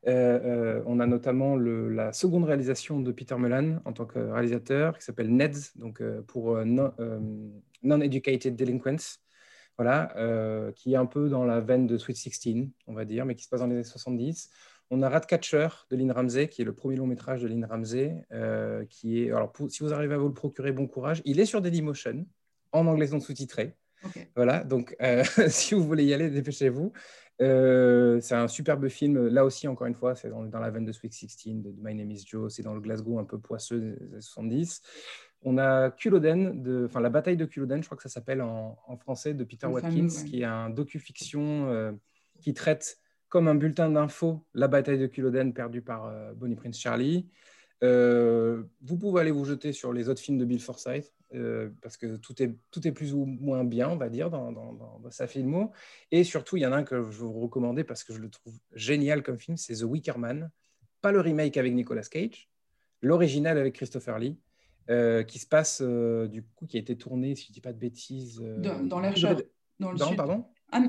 Euh, 0.05 0.39
euh, 0.79 0.83
on 0.85 0.99
a 0.99 1.05
notamment 1.05 1.55
la 1.55 2.13
seconde 2.13 2.45
réalisation 2.45 2.99
de 2.99 3.11
Peter 3.11 3.35
Mullan 3.35 3.79
en 3.85 3.93
tant 3.93 4.05
que 4.05 4.19
réalisateur, 4.19 4.97
qui 4.97 5.03
s'appelle 5.03 5.33
NEDS, 5.35 5.73
donc 5.75 6.01
euh, 6.01 6.21
pour 6.21 6.57
Non-Educated 7.83 8.55
Delinquents, 8.55 9.19
voilà, 9.77 10.71
qui 10.75 10.93
est 10.93 10.97
un 10.97 11.05
peu 11.05 11.29
dans 11.29 11.45
la 11.45 11.59
veine 11.59 11.85
de 11.85 11.97
Sweet 11.97 12.17
16, 12.17 12.67
on 12.87 12.93
va 12.93 13.05
dire, 13.05 13.25
mais 13.25 13.35
qui 13.35 13.43
se 13.43 13.49
passe 13.49 13.59
dans 13.59 13.67
les 13.67 13.75
années 13.75 13.83
70. 13.83 14.49
On 14.89 15.01
a 15.01 15.09
Ratcatcher 15.09 15.67
de 15.91 15.97
Lynn 15.97 16.11
Ramsey, 16.11 16.47
qui 16.47 16.61
est 16.61 16.65
le 16.65 16.73
premier 16.73 16.95
long 16.95 17.05
métrage 17.05 17.41
de 17.41 17.47
Lynn 17.47 17.65
Ramsey, 17.65 18.25
qui 18.89 19.21
est, 19.21 19.31
alors 19.31 19.53
si 19.69 19.83
vous 19.83 19.93
arrivez 19.93 20.15
à 20.15 20.17
vous 20.17 20.27
le 20.27 20.33
procurer, 20.33 20.71
bon 20.71 20.87
courage. 20.87 21.21
Il 21.25 21.39
est 21.39 21.45
sur 21.45 21.61
Dailymotion, 21.61 22.25
en 22.71 22.87
anglais 22.87 23.07
non 23.11 23.19
sous-titré. 23.19 23.75
Voilà, 24.35 24.63
donc 24.63 24.95
si 25.47 25.75
vous 25.75 25.83
voulez 25.83 26.05
y 26.05 26.13
aller, 26.13 26.29
dépêchez-vous. 26.29 26.93
Euh, 27.41 28.19
c'est 28.21 28.35
un 28.35 28.47
superbe 28.47 28.87
film. 28.87 29.27
Là 29.27 29.45
aussi, 29.45 29.67
encore 29.67 29.87
une 29.87 29.93
fois, 29.93 30.15
c'est 30.15 30.29
dans, 30.29 30.43
la 30.43 30.69
veine 30.69 30.85
de 30.85 30.91
Sweet 30.91 31.13
16, 31.13 31.61
de, 31.61 31.73
My 31.79 31.93
Name 31.93 32.11
is 32.11 32.23
Joe. 32.25 32.53
C'est 32.53 32.63
dans 32.63 32.73
le 32.73 32.81
Glasgow 32.81 33.19
un 33.19 33.23
peu 33.23 33.37
poisseux 33.37 33.79
des 33.79 34.13
années 34.13 34.21
70. 34.21 34.81
On 35.43 35.57
a 35.57 35.91
Culloden, 35.91 36.63
de, 36.63 36.85
enfin 36.85 36.99
la 36.99 37.09
bataille 37.09 37.37
de 37.37 37.45
Culloden, 37.45 37.81
je 37.81 37.87
crois 37.87 37.95
que 37.95 38.03
ça 38.03 38.09
s'appelle 38.09 38.41
en, 38.41 38.97
français, 38.97 39.35
de 39.35 39.43
Peter 39.43 39.67
Watkins, 39.67 40.07
qui 40.25 40.41
est 40.41 40.45
un 40.45 40.71
docu-fiction 40.71 41.69
euh, 41.69 41.91
qui 42.41 42.53
traite 42.55 42.99
comme 43.29 43.47
un 43.47 43.55
bulletin 43.55 43.89
d'info 43.89 44.43
la 44.55 44.67
bataille 44.67 44.97
de 44.97 45.05
Culloden 45.05 45.53
perdue 45.53 45.81
par 45.81 46.05
euh, 46.05 46.33
Bonnie 46.33 46.55
Prince 46.55 46.79
Charlie. 46.79 47.29
vous 47.81 48.97
pouvez 48.99 49.21
aller 49.21 49.31
vous 49.31 49.45
jeter 49.45 49.73
sur 49.73 49.93
les 49.93 50.09
autres 50.09 50.21
films 50.21 50.39
de 50.39 50.45
Bill 50.45 50.59
Forsyth. 50.59 51.13
Euh, 51.33 51.69
parce 51.81 51.97
que 51.97 52.15
tout 52.15 52.41
est, 52.41 52.55
tout 52.71 52.87
est 52.87 52.93
plus 52.93 53.13
ou 53.13 53.25
moins 53.25 53.65
bien, 53.65 53.89
on 53.89 53.97
va 53.97 54.09
dire, 54.09 54.29
dans, 54.29 54.51
dans, 54.51 55.01
sa 55.09 55.27
filmo. 55.27 55.71
Et 56.11 56.23
surtout, 56.23 56.57
il 56.57 56.61
y 56.61 56.65
en 56.65 56.71
a 56.71 56.77
un 56.77 56.83
que 56.83 57.03
je 57.11 57.19
vous 57.19 57.39
recommander 57.39 57.83
parce 57.83 58.03
que 58.03 58.13
je 58.13 58.19
le 58.19 58.29
trouve 58.29 58.53
génial 58.73 59.23
comme 59.23 59.37
film, 59.37 59.57
c'est 59.57 59.75
The 59.75 59.83
Wicker 59.83 60.17
Man. 60.17 60.49
Pas 61.01 61.11
le 61.11 61.19
remake 61.19 61.57
avec 61.57 61.73
Nicolas 61.73 62.03
Cage, 62.03 62.49
l'original 63.01 63.57
avec 63.57 63.75
Christopher 63.75 64.19
Lee, 64.19 64.37
euh, 64.89 65.23
qui 65.23 65.39
se 65.39 65.45
passe, 65.45 65.81
euh, 65.81 66.27
du 66.27 66.43
coup, 66.43 66.65
qui 66.65 66.77
a 66.77 66.79
été 66.79 66.97
tourné, 66.97 67.35
si 67.35 67.47
je 67.47 67.51
ne 67.51 67.53
dis 67.53 67.61
pas 67.61 67.73
de 67.73 67.79
bêtises... 67.79 68.39
dans, 68.59 68.81
dans 68.83 68.99
l'air 68.99 69.13
Dans 69.79 69.91
le 69.91 70.15
Pardon 70.15 70.45
ah, 70.71 70.81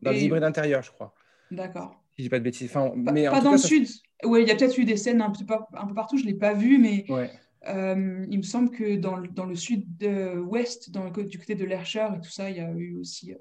Dans 0.00 0.10
les 0.12 0.24
hybrides 0.24 0.44
intérieurs, 0.44 0.82
je 0.82 0.92
crois. 0.92 1.14
D'accord. 1.50 2.00
Si 2.10 2.18
je 2.18 2.22
dis 2.22 2.28
pas 2.28 2.38
de 2.38 2.44
bêtises. 2.44 2.70
Enfin, 2.70 2.90
pas, 3.04 3.12
mais 3.12 3.28
pas 3.28 3.40
dans 3.40 3.52
le 3.52 3.58
sud. 3.58 3.88
Oui, 4.24 4.42
il 4.42 4.48
y 4.48 4.50
a 4.52 4.54
peut-être 4.54 4.78
eu 4.78 4.84
des 4.84 4.96
scènes 4.96 5.20
un 5.20 5.30
peu, 5.30 5.44
un 5.74 5.86
peu 5.86 5.94
partout, 5.94 6.18
je 6.18 6.24
ne 6.24 6.28
l'ai 6.28 6.38
pas 6.38 6.54
vu, 6.54 6.78
mais... 6.78 7.04
Ouais. 7.10 7.30
Euh, 7.68 8.26
il 8.28 8.38
me 8.38 8.42
semble 8.42 8.70
que 8.70 8.96
dans, 8.96 9.18
dans 9.18 9.46
le 9.46 9.54
sud-ouest, 9.54 10.90
dans 10.90 11.04
le, 11.04 11.24
du 11.24 11.38
côté 11.38 11.54
de 11.54 11.64
l'Ayrshire 11.64 12.14
et 12.16 12.20
tout 12.20 12.30
ça, 12.30 12.50
il 12.50 12.56
y 12.56 12.60
a 12.60 12.70
eu 12.70 12.96
aussi. 12.98 13.32
Euh, 13.32 13.36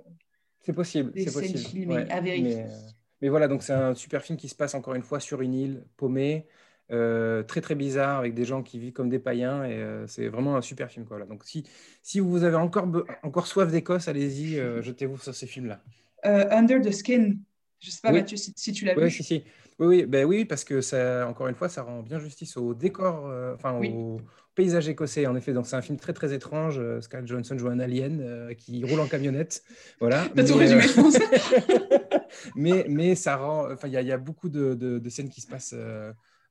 c'est 0.62 0.74
possible. 0.74 1.12
Des 1.12 1.28
scènes 1.28 1.58
filmées 1.58 2.06
à 2.10 2.22
vérifier. 2.22 2.56
Mais, 2.56 2.70
euh, 2.70 2.90
mais, 3.22 3.30
voilà, 3.30 3.48
donc 3.48 3.64
c'est 3.64 3.74
un 3.74 3.96
super 3.96 4.22
film 4.22 4.38
qui 4.38 4.48
se 4.48 4.56
passe 4.56 4.76
encore 4.76 4.94
une 4.94 5.02
fois 5.02 5.20
sur 5.20 5.42
une 5.42 5.54
île 5.54 5.84
paumée, 5.98 6.46
très 6.88 7.62
très 7.62 7.74
bizarre, 7.76 8.20
avec 8.20 8.36
des 8.36 8.46
gens 8.46 8.62
qui 8.62 8.78
vivent 8.78 8.94
comme 8.94 9.10
des 9.10 9.20
païens, 9.20 9.64
et 9.64 9.84
c'est 10.08 10.28
vraiment 10.28 10.56
un 10.56 10.62
super 10.62 10.92
film. 10.92 11.06
Quoi. 11.06 11.26
Donc 11.26 11.44
si, 11.46 11.66
si 12.04 12.20
vous 12.20 12.44
avez 12.44 12.58
encore, 12.58 12.88
encore 13.24 13.48
soif 13.48 13.72
d'Écosse, 13.72 14.08
allez-y, 14.08 14.56
jetez-vous 14.82 15.18
sur 15.18 15.34
ces 15.34 15.48
films-là. 15.48 15.82
Under 16.24 16.80
the 16.80 16.92
Skin, 16.92 17.38
je 17.80 17.88
ne 17.88 17.92
sais 17.92 18.02
pas, 18.04 18.12
Mathieu, 18.12 18.38
si, 18.38 18.54
si 18.56 18.72
tu 18.72 18.86
l'as 18.86 18.96
oui, 18.96 19.06
vu. 19.06 19.10
Si, 19.10 19.24
si. 19.24 19.44
Oui, 19.82 20.06
ben 20.06 20.26
oui, 20.26 20.46
parce 20.46 20.64
que 20.64 20.80
ça, 20.80 21.28
encore 21.28 21.48
une 21.48 21.56
fois, 21.56 21.68
ça 21.68 21.82
rend 21.82 22.04
bien 22.04 22.20
justice 22.20 22.56
au 22.56 22.76
décor, 22.76 23.26
euh, 23.26 23.56
enfin 23.56 23.74
au 23.82 24.22
paysage 24.54 24.88
écossais. 24.88 25.26
En 25.26 25.36
effet, 25.36 25.54
donc 25.54 25.66
c'est 25.66 25.76
un 25.76 25.82
film 25.82 25.98
très 25.98 26.14
très 26.14 26.34
étrange. 26.34 26.78
Euh, 26.78 27.02
Scarlett 27.02 27.28
Johansson 27.28 27.58
joue 27.58 27.68
un 27.68 27.80
alien 27.80 28.22
euh, 28.22 28.54
qui 28.54 28.84
roule 28.84 29.00
en 29.00 29.08
camionnette, 29.08 29.64
voilà. 30.00 30.30
T'as 30.36 30.44
tout 30.44 30.56
résumé, 30.56 30.84
je 30.84 30.94
pense. 30.94 31.18
mais 32.56 32.86
mais 32.90 33.16
ça 33.16 33.38
rend, 33.38 33.72
enfin 33.72 33.88
il 33.88 33.94
y, 33.94 34.12
a 34.12 34.18
beaucoup 34.20 34.50
de, 34.50 34.76
de, 34.76 35.10
scènes 35.10 35.30
qui 35.30 35.42
se 35.42 35.48
passent 35.48 35.76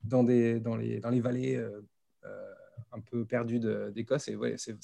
dans 0.03 0.25
des 0.25 0.59
dans 0.59 0.75
les 0.75 0.99
dans 0.99 1.09
les 1.09 1.21
vallées 1.21 1.57
un 2.91 2.99
peu 2.99 3.23
perdues 3.23 3.61
d'Écosse 3.93 4.27
et 4.27 4.35
ouais, 4.35 4.55
c'est 4.57 4.75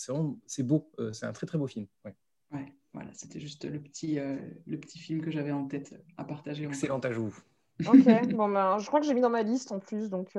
c'est 0.45 0.63
beau. 0.63 0.89
c'est 1.11 1.25
un 1.25 1.33
très 1.33 1.47
très 1.47 1.57
beau 1.57 1.67
film. 1.67 1.85
Ouais. 2.05 2.15
Ouais. 2.53 2.73
voilà, 2.93 3.09
c'était 3.13 3.41
juste 3.41 3.69
le 3.69 3.81
petit, 3.81 4.19
le 4.65 4.77
petit 4.77 4.99
film 4.99 5.19
que 5.19 5.31
j'avais 5.31 5.51
en 5.51 5.65
tête 5.65 5.93
à 6.15 6.23
partager. 6.23 6.63
Excellent 6.63 6.99
ajout. 6.99 7.35
Ok, 7.85 8.33
bon 8.33 8.49
ben, 8.49 8.79
je 8.79 8.87
crois 8.87 8.99
que 8.99 9.05
j'ai 9.05 9.13
mis 9.13 9.21
dans 9.21 9.29
ma 9.29 9.43
liste 9.43 9.71
en 9.71 9.79
plus, 9.79 10.09
donc 10.09 10.29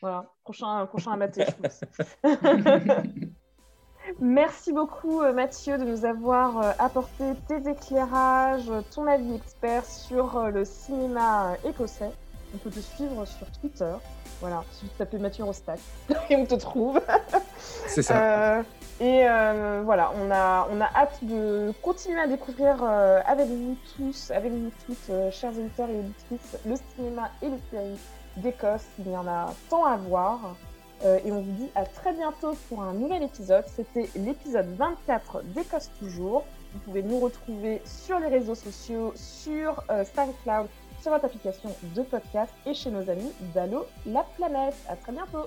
voilà, 0.00 0.26
prochain, 0.42 0.86
prochain 0.86 1.12
à 1.12 1.16
mater, 1.16 1.44
je 1.46 1.62
pense. 1.62 1.80
Merci 4.20 4.72
beaucoup 4.72 5.22
Mathieu 5.32 5.78
de 5.78 5.84
nous 5.84 6.04
avoir 6.04 6.74
apporté 6.78 7.24
tes 7.48 7.70
éclairages, 7.70 8.70
ton 8.94 9.06
avis 9.06 9.34
expert 9.34 9.86
sur 9.86 10.50
le 10.50 10.64
cinéma 10.64 11.56
écossais. 11.64 12.12
On 12.54 12.58
peut 12.58 12.70
te 12.70 12.80
suivre 12.80 13.24
sur 13.26 13.50
Twitter. 13.60 13.92
Voilà, 14.40 14.62
si 14.72 14.86
tu 14.86 14.94
t'appelles 14.96 15.20
Mathieu 15.20 15.44
Rostac 15.44 15.80
et 16.30 16.36
on 16.36 16.46
te 16.46 16.54
trouve. 16.54 17.00
C'est 17.86 18.02
ça. 18.02 18.58
Euh, 18.58 18.62
et 19.00 19.28
euh, 19.28 19.82
voilà, 19.84 20.12
on 20.20 20.30
a, 20.30 20.68
on 20.70 20.80
a 20.80 20.84
hâte 20.94 21.18
de 21.22 21.72
continuer 21.82 22.20
à 22.20 22.26
découvrir 22.26 22.76
euh, 22.82 23.20
avec 23.26 23.48
vous 23.48 23.76
tous, 23.96 24.30
avec 24.30 24.52
vous 24.52 24.70
toutes, 24.86 25.32
chers 25.32 25.50
auditeurs 25.50 25.88
et 25.88 25.98
auditrices, 25.98 26.56
le 26.64 26.74
cinéma 26.94 27.30
et 27.42 27.48
les 27.48 27.60
séries 27.70 27.98
d'Écosse. 28.36 28.84
Il 28.98 29.10
y 29.10 29.16
en 29.16 29.26
a 29.26 29.52
tant 29.68 29.84
à 29.84 29.96
voir. 29.96 30.56
et 31.02 31.32
on 31.32 31.40
vous 31.40 31.52
dit 31.52 31.70
à 31.74 31.84
très 31.84 32.12
bientôt 32.12 32.54
pour 32.68 32.82
un 32.82 32.92
nouvel 32.92 33.22
épisode. 33.24 33.64
C'était 33.74 34.08
l'épisode 34.14 34.68
24 34.76 35.42
d'Écosse 35.54 35.90
Toujours. 35.98 36.44
Vous 36.72 36.80
pouvez 36.80 37.02
nous 37.02 37.18
retrouver 37.18 37.82
sur 37.84 38.18
les 38.18 38.28
réseaux 38.28 38.54
sociaux, 38.54 39.12
sur 39.16 39.82
SoundCloud, 39.88 40.66
sur 41.04 41.12
votre 41.12 41.26
application 41.26 41.68
de 41.94 42.02
podcast 42.02 42.50
et 42.64 42.72
chez 42.72 42.90
nos 42.90 43.10
amis 43.10 43.30
d'Allo 43.54 43.84
la 44.06 44.24
planète. 44.36 44.74
À 44.88 44.96
très 44.96 45.12
bientôt! 45.12 45.46